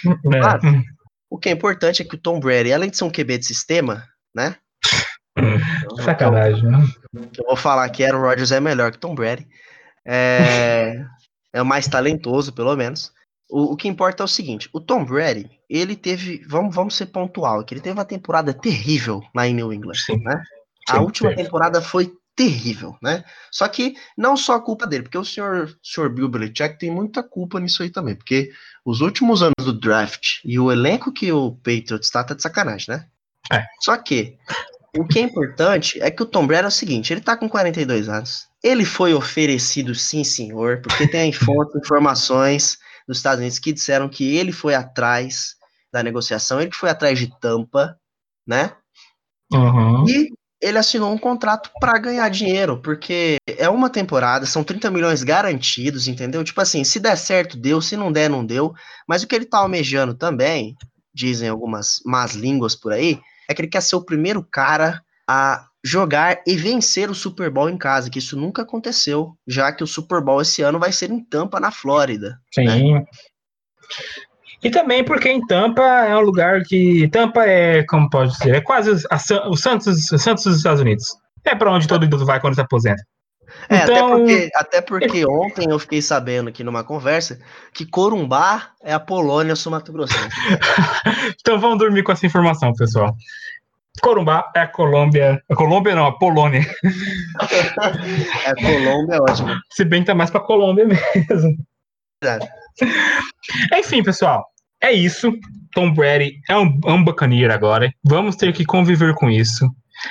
É. 0.06 0.68
Hum. 0.68 0.84
O 1.30 1.38
que 1.38 1.50
é 1.50 1.52
importante 1.52 2.02
é 2.02 2.06
que 2.06 2.16
o 2.16 2.20
Tom 2.20 2.40
Brady, 2.40 2.72
além 2.72 2.90
de 2.90 2.98
ser 2.98 3.04
um 3.04 3.12
QB 3.12 3.40
de 3.40 3.46
sistema, 3.46 4.06
né? 4.34 4.56
Sacanagem, 6.04 6.64
né? 6.64 6.86
eu 7.38 7.46
vou 7.46 7.56
falar 7.56 7.90
que 7.90 8.04
Aaron 8.04 8.22
Rodgers 8.22 8.52
é 8.52 8.60
melhor 8.60 8.92
que 8.92 9.00
Tom 9.00 9.16
Brady. 9.16 9.48
É, 10.06 11.04
é 11.54 11.62
o 11.62 11.66
mais 11.66 11.88
talentoso, 11.88 12.54
pelo 12.54 12.76
menos. 12.76 13.12
O, 13.50 13.74
o 13.74 13.76
que 13.76 13.88
importa 13.88 14.24
é 14.24 14.26
o 14.26 14.28
seguinte: 14.28 14.70
o 14.74 14.80
Tom 14.80 15.06
Brady, 15.06 15.50
ele 15.70 15.96
teve. 15.96 16.44
Vamos, 16.48 16.76
vamos 16.76 16.96
ser 16.96 17.08
pontual 17.08 17.60
aqui. 17.60 17.74
Ele 17.74 17.82
teve 17.82 17.98
uma 17.98 18.06
temporada 18.06 18.54
terrível 18.54 19.22
lá 19.34 19.48
em 19.48 19.54
New 19.54 19.72
England. 19.72 19.96
Sim. 19.96 20.18
Né? 20.24 20.42
A 20.90 20.96
Sim, 20.96 21.00
última 21.00 21.30
teve. 21.30 21.44
temporada 21.44 21.82
foi 21.82 22.12
terrível, 22.36 22.98
né? 23.02 23.24
Só 23.50 23.68
que 23.68 23.96
não 24.18 24.36
só 24.36 24.56
a 24.56 24.62
culpa 24.62 24.86
dele, 24.86 25.04
porque 25.04 25.18
o 25.18 25.24
senhor, 25.24 25.74
senhor 25.82 26.10
Bill 26.10 26.28
Belichick 26.28 26.78
tem 26.78 26.92
muita 26.92 27.24
culpa 27.24 27.60
nisso 27.60 27.82
aí 27.82 27.90
também, 27.90 28.14
porque 28.14 28.52
os 28.84 29.00
últimos 29.00 29.42
anos 29.42 29.56
do 29.64 29.72
draft 29.72 30.40
e 30.44 30.60
o 30.60 30.70
elenco 30.72 31.14
que 31.14 31.32
o 31.32 31.54
Patriots 31.54 32.10
tá, 32.10 32.24
tá 32.24 32.34
de 32.34 32.42
sacanagem, 32.42 32.88
né? 32.90 33.06
É. 33.52 33.64
Só 33.80 33.96
que 33.96 34.38
o 34.98 35.06
que 35.06 35.20
é 35.20 35.22
importante 35.22 36.02
é 36.02 36.12
que 36.12 36.24
o 36.24 36.26
Tom 36.26 36.46
Brady 36.46 36.66
é 36.66 36.68
o 36.68 36.72
seguinte, 36.72 37.14
ele 37.14 37.22
tá 37.22 37.38
com 37.38 37.48
42 37.48 38.10
anos, 38.10 38.48
ele 38.62 38.84
foi 38.84 39.14
oferecido 39.14 39.96
sim 39.96 40.24
senhor, 40.24 40.82
porque 40.82 41.08
tem 41.08 41.32
fontes, 41.32 41.76
informações 41.76 42.78
dos 43.08 43.18
Estados 43.18 43.40
Unidos 43.40 43.60
que 43.60 43.74
disseram 43.74 44.10
que 44.10 44.36
ele 44.36 44.52
foi 44.52 44.74
atrás 44.74 45.56
da 45.92 46.04
negociação, 46.04 46.60
ele 46.60 46.72
que 46.72 46.78
foi 46.78 46.90
atrás 46.90 47.18
de 47.18 47.32
tampa, 47.40 47.98
né? 48.48 48.76
Uhum. 49.54 50.08
E 50.08 50.30
ele 50.62 50.78
assinou 50.78 51.14
um 51.14 51.18
contrato 51.18 51.70
para 51.80 52.00
ganhar 52.00 52.28
dinheiro, 52.30 52.82
porque 52.82 53.38
é 53.48 53.70
uma 53.70 53.90
temporada, 53.90 54.46
são 54.46 54.64
30 54.64 54.90
milhões 54.90 55.24
garantidos, 55.24 56.08
entendeu? 56.08 56.44
Tipo 56.44 56.60
assim, 56.62 56.84
se 56.84 57.00
der 57.00 57.18
certo, 57.18 57.58
deu, 57.58 57.82
se 57.82 57.96
não 57.96 58.12
der, 58.12 58.30
não 58.30 58.46
deu. 58.46 58.74
Mas 59.08 59.22
o 59.22 59.28
que 59.28 59.36
ele 59.36 59.46
tá 59.46 59.60
almejando 59.60 60.16
também, 60.16 60.76
dizem 61.14 61.50
algumas 61.50 62.00
más 62.06 62.34
línguas 62.34 62.76
por 62.76 62.94
aí, 62.94 63.20
é 63.48 63.54
que 63.54 63.62
ele 63.62 63.70
quer 63.70 63.82
ser 63.82 63.96
o 63.96 64.04
primeiro 64.04 64.44
cara 64.44 65.02
a 65.30 65.68
jogar 65.86 66.42
e 66.48 66.56
vencer 66.58 67.12
o 67.12 67.14
Super 67.14 67.52
Bowl 67.52 67.70
em 67.70 67.78
casa, 67.78 68.10
que 68.10 68.18
isso 68.18 68.36
nunca 68.36 68.64
aconteceu, 68.64 69.38
já 69.46 69.72
que 69.72 69.84
o 69.84 69.88
Super 69.88 70.20
Bowl 70.20 70.42
esse 70.42 70.64
ano 70.64 70.80
vai 70.80 70.92
ser 70.92 71.12
em 71.12 71.24
Tampa, 71.24 71.60
na 71.60 71.70
Flórida. 71.70 72.40
Sim. 72.52 73.06
E 74.64 74.72
também 74.72 75.04
porque 75.04 75.30
em 75.30 75.46
Tampa 75.46 75.84
é 75.84 76.18
um 76.18 76.22
lugar 76.22 76.64
que. 76.64 77.08
Tampa 77.10 77.46
é, 77.46 77.84
como 77.84 78.10
pode 78.10 78.32
dizer, 78.32 78.56
é 78.56 78.62
quase 78.62 79.06
a 79.12 79.48
o 79.48 79.56
Santos, 79.56 80.12
o 80.12 80.18
Santos 80.18 80.46
dos 80.46 80.58
Estados 80.58 80.82
Unidos. 80.82 81.06
É 81.44 81.54
pra 81.54 81.72
onde 81.72 81.88
todo 81.88 82.04
idoso 82.04 82.26
vai 82.26 82.40
quando 82.40 82.56
se 82.56 82.62
aposenta. 82.62 83.04
É, 83.70 83.78
até, 83.78 83.94
Então- 83.94 84.10
porque, 84.10 84.50
até 84.56 84.82
porque 84.82 85.26
ontem 85.28 85.70
eu 85.70 85.78
fiquei 85.78 86.02
sabendo 86.02 86.50
aqui 86.50 86.64
numa 86.64 86.84
conversa 86.84 87.40
que 87.72 87.86
Corumbá 87.86 88.72
é 88.84 88.92
a 88.92 89.00
Polônia 89.00 89.56
sul-mato-grossense. 89.56 90.30
Então 91.40 91.60
vamos 91.60 91.78
dormir 91.78 92.02
com 92.02 92.12
essa 92.12 92.26
informação, 92.26 92.74
pessoal. 92.74 93.16
Corumbá 94.02 94.52
é 94.56 94.62
a 94.62 94.68
Colômbia. 94.68 95.42
A 95.50 95.56
Colômbia 95.56 95.96
não, 95.96 96.06
a 96.06 96.18
Polônia. 96.18 96.62
É, 98.46 98.54
Colômbia 98.56 99.16
é 99.16 99.20
ótimo. 99.22 99.56
Se 99.72 99.84
bem 99.84 100.02
que 100.02 100.08
tá 100.08 100.16
mais 100.16 100.30
pra 100.30 100.40
Colômbia 100.40 100.86
mesmo. 100.88 101.56
Enfim, 103.78 104.04
pessoal. 104.04 104.46
É 104.82 104.92
isso. 104.92 105.32
Tom 105.74 105.94
Brady 105.94 106.40
é 106.50 106.58
um, 106.58 106.80
é 106.86 106.92
um 106.92 107.04
buccaneer 107.04 107.52
agora. 107.52 107.92
Vamos 108.04 108.36
ter 108.36 108.54
que 108.54 108.66
conviver 108.66 109.14
com 109.16 109.30
isso. 109.30 109.68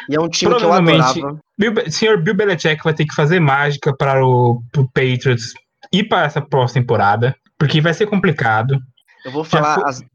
E 0.08 0.14
é 0.16 0.20
um 0.20 0.28
time 0.28 0.54
que 0.56 0.64
eu 0.64 0.72
adorava. 0.72 1.38
Bill, 1.58 1.90
senhor 1.90 2.22
Bill 2.22 2.34
Belichick 2.34 2.82
vai 2.82 2.94
ter 2.94 3.04
que 3.06 3.14
fazer 3.14 3.38
mágica 3.40 3.94
para 3.96 4.24
o 4.24 4.62
pro 4.72 4.86
Patriots 4.88 5.52
ir 5.92 6.04
para 6.04 6.24
essa 6.26 6.40
próxima 6.40 6.80
temporada, 6.80 7.36
porque 7.58 7.80
vai 7.80 7.94
ser 7.94 8.06
complicado. 8.06 8.78
Eu 9.24 9.30
vou 9.30 9.44
falar 9.44 9.74
foi- 9.76 9.88
as, 9.88 10.00
eu 10.00 10.06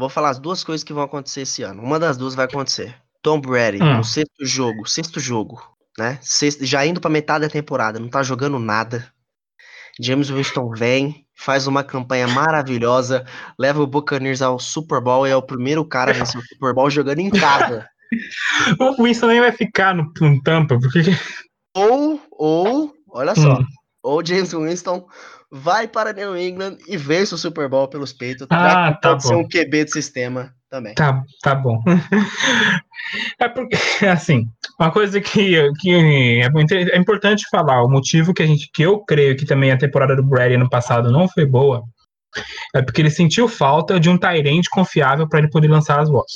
vou 0.00 0.08
falar 0.08 0.30
as 0.30 0.38
duas 0.38 0.62
coisas 0.62 0.84
que 0.84 0.92
vão 0.92 1.02
acontecer 1.04 1.42
esse 1.42 1.62
ano. 1.62 1.82
Uma 1.82 1.98
das 1.98 2.16
duas 2.16 2.34
vai 2.34 2.44
acontecer. 2.44 2.94
Tom 3.24 3.40
Brady, 3.40 3.82
Hum. 3.82 3.96
no 3.96 4.04
sexto 4.04 4.44
jogo, 4.44 4.86
sexto 4.86 5.18
jogo, 5.18 5.58
né? 5.98 6.18
Sexto, 6.20 6.64
já 6.64 6.84
indo 6.84 7.00
pra 7.00 7.10
metade 7.10 7.46
da 7.46 7.50
temporada, 7.50 7.98
não 7.98 8.08
tá 8.08 8.22
jogando 8.22 8.58
nada. 8.58 9.10
James 9.98 10.28
Winston 10.28 10.70
vem, 10.70 11.24
faz 11.34 11.66
uma 11.66 11.82
campanha 11.82 12.28
maravilhosa, 12.28 13.24
leva 13.58 13.80
o 13.80 13.86
Buccaneers 13.86 14.42
ao 14.42 14.58
Super 14.58 15.00
Bowl 15.00 15.26
e 15.26 15.30
é 15.30 15.36
o 15.36 15.40
primeiro 15.42 15.84
cara 15.86 16.10
a 16.10 16.14
vencer 16.14 16.38
o 16.38 16.44
Super 16.44 16.74
Bowl 16.74 16.90
jogando 16.90 17.20
em 17.20 17.30
casa. 17.30 17.88
O 18.78 19.02
Winston 19.02 19.26
nem 19.28 19.40
vai 19.40 19.50
ficar 19.50 19.92
no, 19.92 20.12
no 20.20 20.40
Tampa, 20.42 20.78
porque 20.78 21.00
Ou, 21.74 22.20
ou, 22.30 22.94
olha 23.08 23.34
só, 23.34 23.54
Hum. 23.58 23.64
ou 24.04 24.24
James 24.24 24.52
Winston 24.52 25.04
vai 25.56 25.86
para 25.86 26.12
New 26.12 26.36
England 26.36 26.78
e 26.88 26.96
vence 26.96 27.32
o 27.32 27.38
Super 27.38 27.68
Bowl 27.68 27.86
pelos 27.86 28.12
Patriots, 28.12 28.48
Ah, 28.50 28.92
tá 29.00 29.10
pode 29.10 29.22
ser 29.22 29.34
bom. 29.34 29.40
um 29.42 29.48
QB 29.48 29.84
de 29.84 29.92
sistema 29.92 30.52
também. 30.68 30.94
tá, 30.94 31.22
tá 31.42 31.54
bom. 31.54 31.80
É 33.38 33.48
porque, 33.48 33.76
assim, 34.06 34.46
uma 34.80 34.90
coisa 34.90 35.20
que, 35.20 35.70
que 35.80 35.92
é, 36.42 36.50
muito- 36.50 36.72
é 36.74 36.96
importante 36.96 37.44
falar, 37.50 37.82
o 37.84 37.88
motivo 37.88 38.32
que 38.32 38.42
a 38.42 38.46
gente, 38.46 38.68
que 38.72 38.82
eu 38.82 38.98
creio 39.04 39.36
que 39.36 39.44
também 39.44 39.70
a 39.70 39.76
temporada 39.78 40.16
do 40.16 40.22
Brady 40.24 40.54
ano 40.54 40.68
passado 40.70 41.12
não 41.12 41.28
foi 41.28 41.44
boa, 41.44 41.82
é 42.74 42.82
porque 42.82 43.00
ele 43.02 43.10
sentiu 43.10 43.46
falta 43.46 44.00
de 44.00 44.08
um 44.08 44.16
Tyrande 44.18 44.68
confiável 44.70 45.28
para 45.28 45.38
ele 45.40 45.50
poder 45.50 45.68
lançar 45.68 46.00
as 46.00 46.08
bolas. 46.10 46.32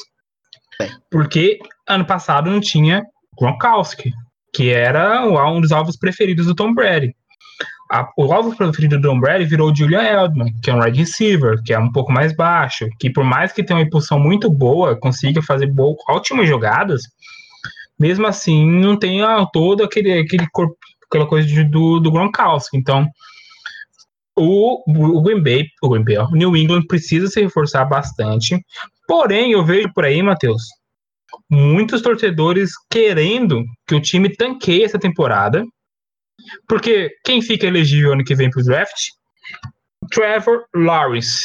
Porque 1.10 1.58
ano 1.88 2.04
passado 2.04 2.50
não 2.50 2.60
tinha 2.60 3.02
Gronkowski, 3.40 4.12
que 4.54 4.70
era 4.70 5.24
um 5.26 5.60
dos 5.60 5.72
alvos 5.72 5.96
preferidos 5.96 6.46
do 6.46 6.54
Tom 6.54 6.74
Brady. 6.74 7.14
A- 7.90 8.10
o 8.16 8.32
alvo 8.32 8.54
preferido 8.54 9.00
do 9.00 9.18
Brady 9.20 9.44
virou 9.46 9.70
o 9.70 9.74
Julian 9.74 10.02
Edelman, 10.02 10.52
que 10.62 10.70
é 10.70 10.74
um 10.74 10.82
wide 10.82 10.98
receiver, 10.98 11.62
que 11.64 11.72
é 11.72 11.78
um 11.78 11.90
pouco 11.90 12.12
mais 12.12 12.34
baixo, 12.36 12.86
que 13.00 13.10
por 13.10 13.24
mais 13.24 13.52
que 13.52 13.62
tenha 13.64 13.78
uma 13.78 13.86
impulsão 13.86 14.18
muito 14.20 14.50
boa, 14.50 14.98
consiga 14.98 15.40
fazer 15.42 15.66
bo- 15.68 15.96
ótimas 16.08 16.46
jogadas, 16.48 17.02
mesmo 17.98 18.26
assim 18.26 18.64
não 18.70 18.98
tem 18.98 19.22
ah, 19.22 19.46
todo 19.52 19.82
aquele, 19.82 20.12
aquele 20.20 20.46
corpo, 20.52 20.76
aquela 21.08 21.26
coisa 21.26 21.48
de- 21.48 21.64
do, 21.64 21.98
do 21.98 22.10
Gronkowski. 22.12 22.76
Então, 22.76 23.06
o, 24.36 24.82
o 25.18 25.22
Green 25.22 25.42
Bay, 25.42 25.64
o 25.82 25.88
Green 25.88 26.04
Bay, 26.04 26.18
o 26.18 26.30
New 26.32 26.56
England 26.56 26.82
precisa 26.86 27.26
se 27.26 27.40
reforçar 27.40 27.84
bastante. 27.86 28.60
Porém, 29.06 29.52
eu 29.52 29.64
vejo 29.64 29.90
por 29.94 30.04
aí, 30.04 30.22
Matheus, 30.22 30.62
muitos 31.50 32.02
torcedores 32.02 32.70
querendo 32.90 33.64
que 33.86 33.94
o 33.94 34.00
time 34.00 34.28
tanqueie 34.28 34.84
essa 34.84 34.98
temporada. 34.98 35.64
Porque 36.68 37.10
quem 37.24 37.42
fica 37.42 37.66
elegível 37.66 38.12
ano 38.12 38.24
que 38.24 38.34
vem 38.34 38.50
pro 38.50 38.62
draft? 38.62 39.08
Trevor 40.10 40.64
Lawrence, 40.74 41.44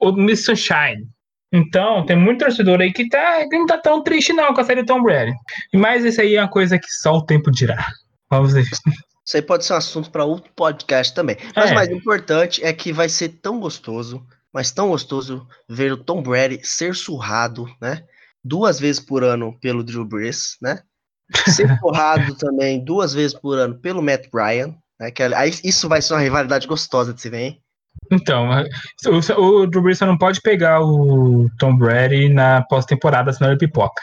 o 0.00 0.12
Miss 0.12 0.44
Sunshine. 0.44 1.08
Então, 1.52 2.06
tem 2.06 2.16
muito 2.16 2.44
torcedor 2.44 2.80
aí 2.80 2.92
que, 2.92 3.08
tá, 3.08 3.48
que 3.48 3.58
não 3.58 3.66
tá 3.66 3.78
tão 3.78 4.02
triste 4.02 4.32
não 4.32 4.54
com 4.54 4.60
a 4.60 4.64
série 4.64 4.84
Tom 4.84 5.02
Brady. 5.02 5.32
Mas 5.74 6.04
isso 6.04 6.20
aí 6.20 6.36
é 6.36 6.42
uma 6.42 6.48
coisa 6.48 6.78
que 6.78 6.88
só 6.88 7.14
o 7.16 7.24
tempo 7.26 7.50
dirá. 7.50 7.86
Vamos 8.30 8.52
ver. 8.52 8.62
Isso 8.62 9.36
aí 9.36 9.42
pode 9.42 9.64
ser 9.64 9.72
um 9.72 9.76
assunto 9.76 10.10
para 10.10 10.24
outro 10.24 10.52
podcast 10.54 11.14
também. 11.14 11.36
Mas 11.56 11.70
É. 11.70 11.72
o 11.72 11.74
mais 11.74 11.88
importante 11.88 12.64
é 12.64 12.72
que 12.72 12.92
vai 12.92 13.08
ser 13.08 13.40
tão 13.40 13.58
gostoso 13.58 14.24
mas 14.52 14.72
tão 14.72 14.88
gostoso 14.88 15.46
ver 15.68 15.92
o 15.92 15.96
Tom 15.96 16.22
Brady 16.22 16.60
ser 16.64 16.94
surrado, 16.94 17.66
né? 17.80 18.04
Duas 18.42 18.80
vezes 18.80 19.00
por 19.00 19.22
ano 19.22 19.56
pelo 19.60 19.84
Drew 19.84 20.04
Brees, 20.04 20.56
né? 20.60 20.82
Ser 21.46 21.78
surrado 21.78 22.34
também 22.36 22.84
duas 22.84 23.12
vezes 23.14 23.34
por 23.38 23.58
ano 23.58 23.74
pelo 23.78 24.02
Matt 24.02 24.28
Bryan, 24.30 24.74
né? 24.98 25.10
Que, 25.10 25.22
aí, 25.22 25.52
isso 25.64 25.88
vai 25.88 26.02
ser 26.02 26.14
uma 26.14 26.20
rivalidade 26.20 26.66
gostosa 26.66 27.14
de 27.14 27.20
se 27.20 27.30
ver, 27.30 27.40
hein? 27.40 27.62
Então, 28.10 28.48
o, 29.06 29.42
o 29.42 29.66
Drew 29.66 29.82
Brees 29.82 30.00
não 30.00 30.18
pode 30.18 30.40
pegar 30.40 30.80
o 30.80 31.48
Tom 31.58 31.76
Brady 31.76 32.28
na 32.28 32.62
pós-temporada, 32.62 33.32
senão 33.32 33.50
ele 33.50 33.58
pipoca. 33.58 34.02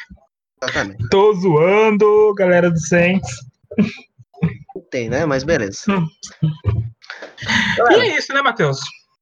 Exatamente. 0.61 1.09
Tô 1.09 1.33
zoando, 1.33 2.33
galera 2.35 2.71
do 2.71 2.79
Saints. 2.79 3.29
Tem, 4.89 5.09
né? 5.09 5.25
Mas 5.25 5.43
beleza. 5.43 5.81
Hum. 5.89 6.07
e 7.91 7.93
é 7.95 8.17
isso, 8.17 8.33
né, 8.33 8.41
Matheus? 8.41 8.79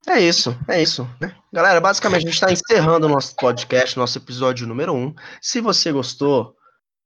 É 0.08 0.20
isso, 0.20 0.56
é 0.68 0.82
isso. 0.82 1.10
Né? 1.20 1.36
Galera, 1.51 1.82
basicamente 1.82 2.28
a 2.28 2.30
gente 2.30 2.34
está 2.36 2.51
encerrando 2.51 3.08
o 3.08 3.10
nosso 3.10 3.36
podcast, 3.36 3.97
nosso 3.97 4.18
episódio 4.20 4.68
número 4.68 4.93
1. 4.93 4.97
Um. 4.97 5.16
Se 5.41 5.60
você 5.60 5.91
gostou, 5.91 6.56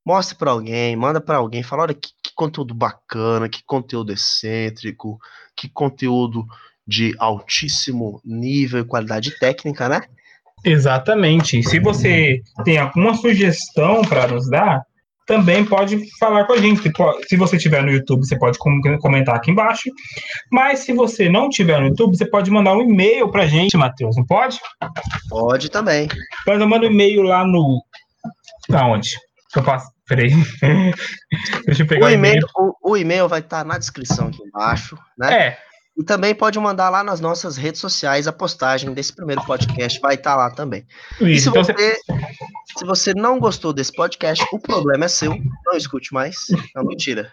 mostre 0.06 0.38
para 0.38 0.52
alguém, 0.52 0.96
manda 0.96 1.22
para 1.22 1.38
alguém, 1.38 1.64
fala, 1.64 1.84
olha 1.84 1.94
que, 1.94 2.10
que, 2.24 2.32
conteúdo 2.36 2.74
bacana, 2.74 3.50
que 3.50 3.64
conteúdo 3.66 4.12
excêntrico, 4.12 5.20
que 5.56 5.70
conteúdo 5.70 6.46
de 6.88 7.14
altíssimo 7.20 8.22
nível 8.26 8.82
e 8.82 8.86
qualidade 8.86 9.38
técnica, 9.40 9.88
né? 9.88 10.02
Exatamente. 10.66 11.62
Se 11.64 11.80
você 11.80 12.42
tem 12.64 12.78
alguma 12.78 13.14
sugestão 13.14 14.02
para 14.02 14.28
nos 14.28 14.50
dar, 14.50 14.84
também 15.30 15.64
pode 15.64 16.02
falar 16.18 16.46
com 16.46 16.54
a 16.54 16.58
gente. 16.58 16.82
Se 17.28 17.38
você 17.38 17.58
estiver 17.58 17.84
no 17.84 17.92
YouTube, 17.92 18.26
você 18.26 18.38
pode 18.38 18.58
comentar 18.58 19.36
aqui 19.36 19.52
embaixo. 19.52 19.90
Mas 20.52 20.80
se 20.80 20.92
você 20.92 21.30
não 21.30 21.50
estiver 21.50 21.80
no 21.80 21.90
YouTube, 21.90 22.18
você 22.18 22.26
pode 22.26 22.50
mandar 22.50 22.76
um 22.76 22.82
e-mail 22.82 23.30
para 23.30 23.44
a 23.44 23.48
gente, 23.48 23.78
Matheus, 23.78 24.18
não 24.18 24.26
pode? 24.26 24.60
Pode 25.30 25.70
também. 25.70 26.08
Mas 26.48 26.60
eu 26.60 26.68
mando 26.68 26.88
um 26.88 26.92
e-mail 26.92 27.22
lá 27.22 27.46
no. 27.46 27.80
Aonde? 28.74 29.18
Eu 29.56 29.64
faço. 29.64 29.92
Peraí. 30.08 30.30
Deixa 31.66 31.84
eu 31.84 31.88
pegar 31.88 32.08
o 32.08 32.10
e-mail. 32.10 32.46
O, 32.56 32.92
o 32.92 32.98
e-mail 32.98 33.28
vai 33.28 33.40
estar 33.40 33.64
na 33.64 33.78
descrição 33.78 34.28
aqui 34.28 34.42
embaixo, 34.44 34.98
né? 35.18 35.34
É. 35.34 35.69
E 36.00 36.04
também 36.04 36.34
pode 36.34 36.58
mandar 36.58 36.90
lá 36.90 37.04
nas 37.04 37.20
nossas 37.20 37.58
redes 37.58 37.82
sociais 37.82 38.26
a 38.26 38.32
postagem 38.32 38.94
desse 38.94 39.14
primeiro 39.14 39.44
podcast, 39.44 40.00
vai 40.00 40.16
estar 40.16 40.34
lá 40.34 40.50
também. 40.50 40.86
Isso, 41.20 41.26
e 41.26 41.40
se 41.40 41.50
então 41.50 41.62
você, 41.62 41.98
se 42.78 42.86
você 42.86 43.14
não 43.14 43.38
gostou 43.38 43.74
desse 43.74 43.92
podcast, 43.92 44.46
o 44.54 44.60
problema 44.60 45.04
é 45.04 45.08
seu, 45.10 45.38
não 45.66 45.76
escute 45.76 46.14
mais. 46.14 46.38
Não, 46.74 46.86
mentira. 46.86 47.30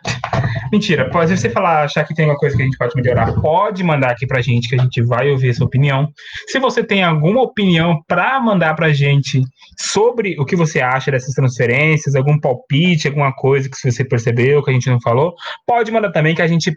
Mentira, 0.72 1.08
pode 1.10 1.36
você 1.36 1.48
falar, 1.48 1.84
achar 1.84 2.04
que 2.04 2.12
tem 2.12 2.26
uma 2.26 2.36
coisa 2.36 2.56
que 2.56 2.62
a 2.62 2.64
gente 2.64 2.76
pode 2.76 2.96
melhorar, 2.96 3.32
pode 3.40 3.84
mandar 3.84 4.10
aqui 4.10 4.26
pra 4.26 4.42
gente 4.42 4.68
que 4.68 4.74
a 4.74 4.82
gente 4.82 5.00
vai 5.00 5.30
ouvir 5.30 5.54
sua 5.54 5.66
opinião. 5.66 6.08
Se 6.48 6.58
você 6.58 6.82
tem 6.82 7.04
alguma 7.04 7.42
opinião 7.42 8.02
para 8.08 8.40
mandar 8.40 8.74
pra 8.74 8.92
gente 8.92 9.42
sobre 9.78 10.34
o 10.40 10.44
que 10.44 10.56
você 10.56 10.80
acha 10.80 11.12
dessas 11.12 11.34
transferências, 11.34 12.16
algum 12.16 12.36
palpite, 12.36 13.06
alguma 13.06 13.32
coisa 13.32 13.68
que 13.68 13.76
você 13.76 14.04
percebeu 14.04 14.60
que 14.64 14.70
a 14.70 14.74
gente 14.74 14.90
não 14.90 15.00
falou, 15.00 15.34
pode 15.64 15.92
mandar 15.92 16.10
também 16.10 16.34
que 16.34 16.42
a 16.42 16.48
gente, 16.48 16.74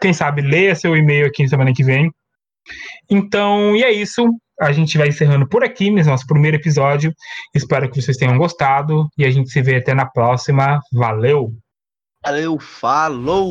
quem 0.00 0.12
sabe, 0.12 0.40
leia 0.42 0.76
seu 0.76 0.96
e-mail 0.96 1.31
aqui 1.32 1.48
semana 1.48 1.72
que 1.72 1.82
vem. 1.82 2.10
Então, 3.10 3.74
e 3.74 3.82
é 3.82 3.90
isso. 3.90 4.24
A 4.60 4.70
gente 4.70 4.96
vai 4.96 5.08
encerrando 5.08 5.48
por 5.48 5.64
aqui 5.64 5.90
nesse 5.90 6.08
nosso 6.08 6.26
primeiro 6.26 6.56
episódio. 6.56 7.12
Espero 7.54 7.90
que 7.90 8.00
vocês 8.00 8.16
tenham 8.16 8.38
gostado 8.38 9.08
e 9.18 9.24
a 9.24 9.30
gente 9.30 9.50
se 9.50 9.60
vê 9.60 9.76
até 9.76 9.94
na 9.94 10.06
próxima. 10.06 10.80
Valeu! 10.92 11.52
Valeu, 12.24 12.58
falou! 12.60 13.50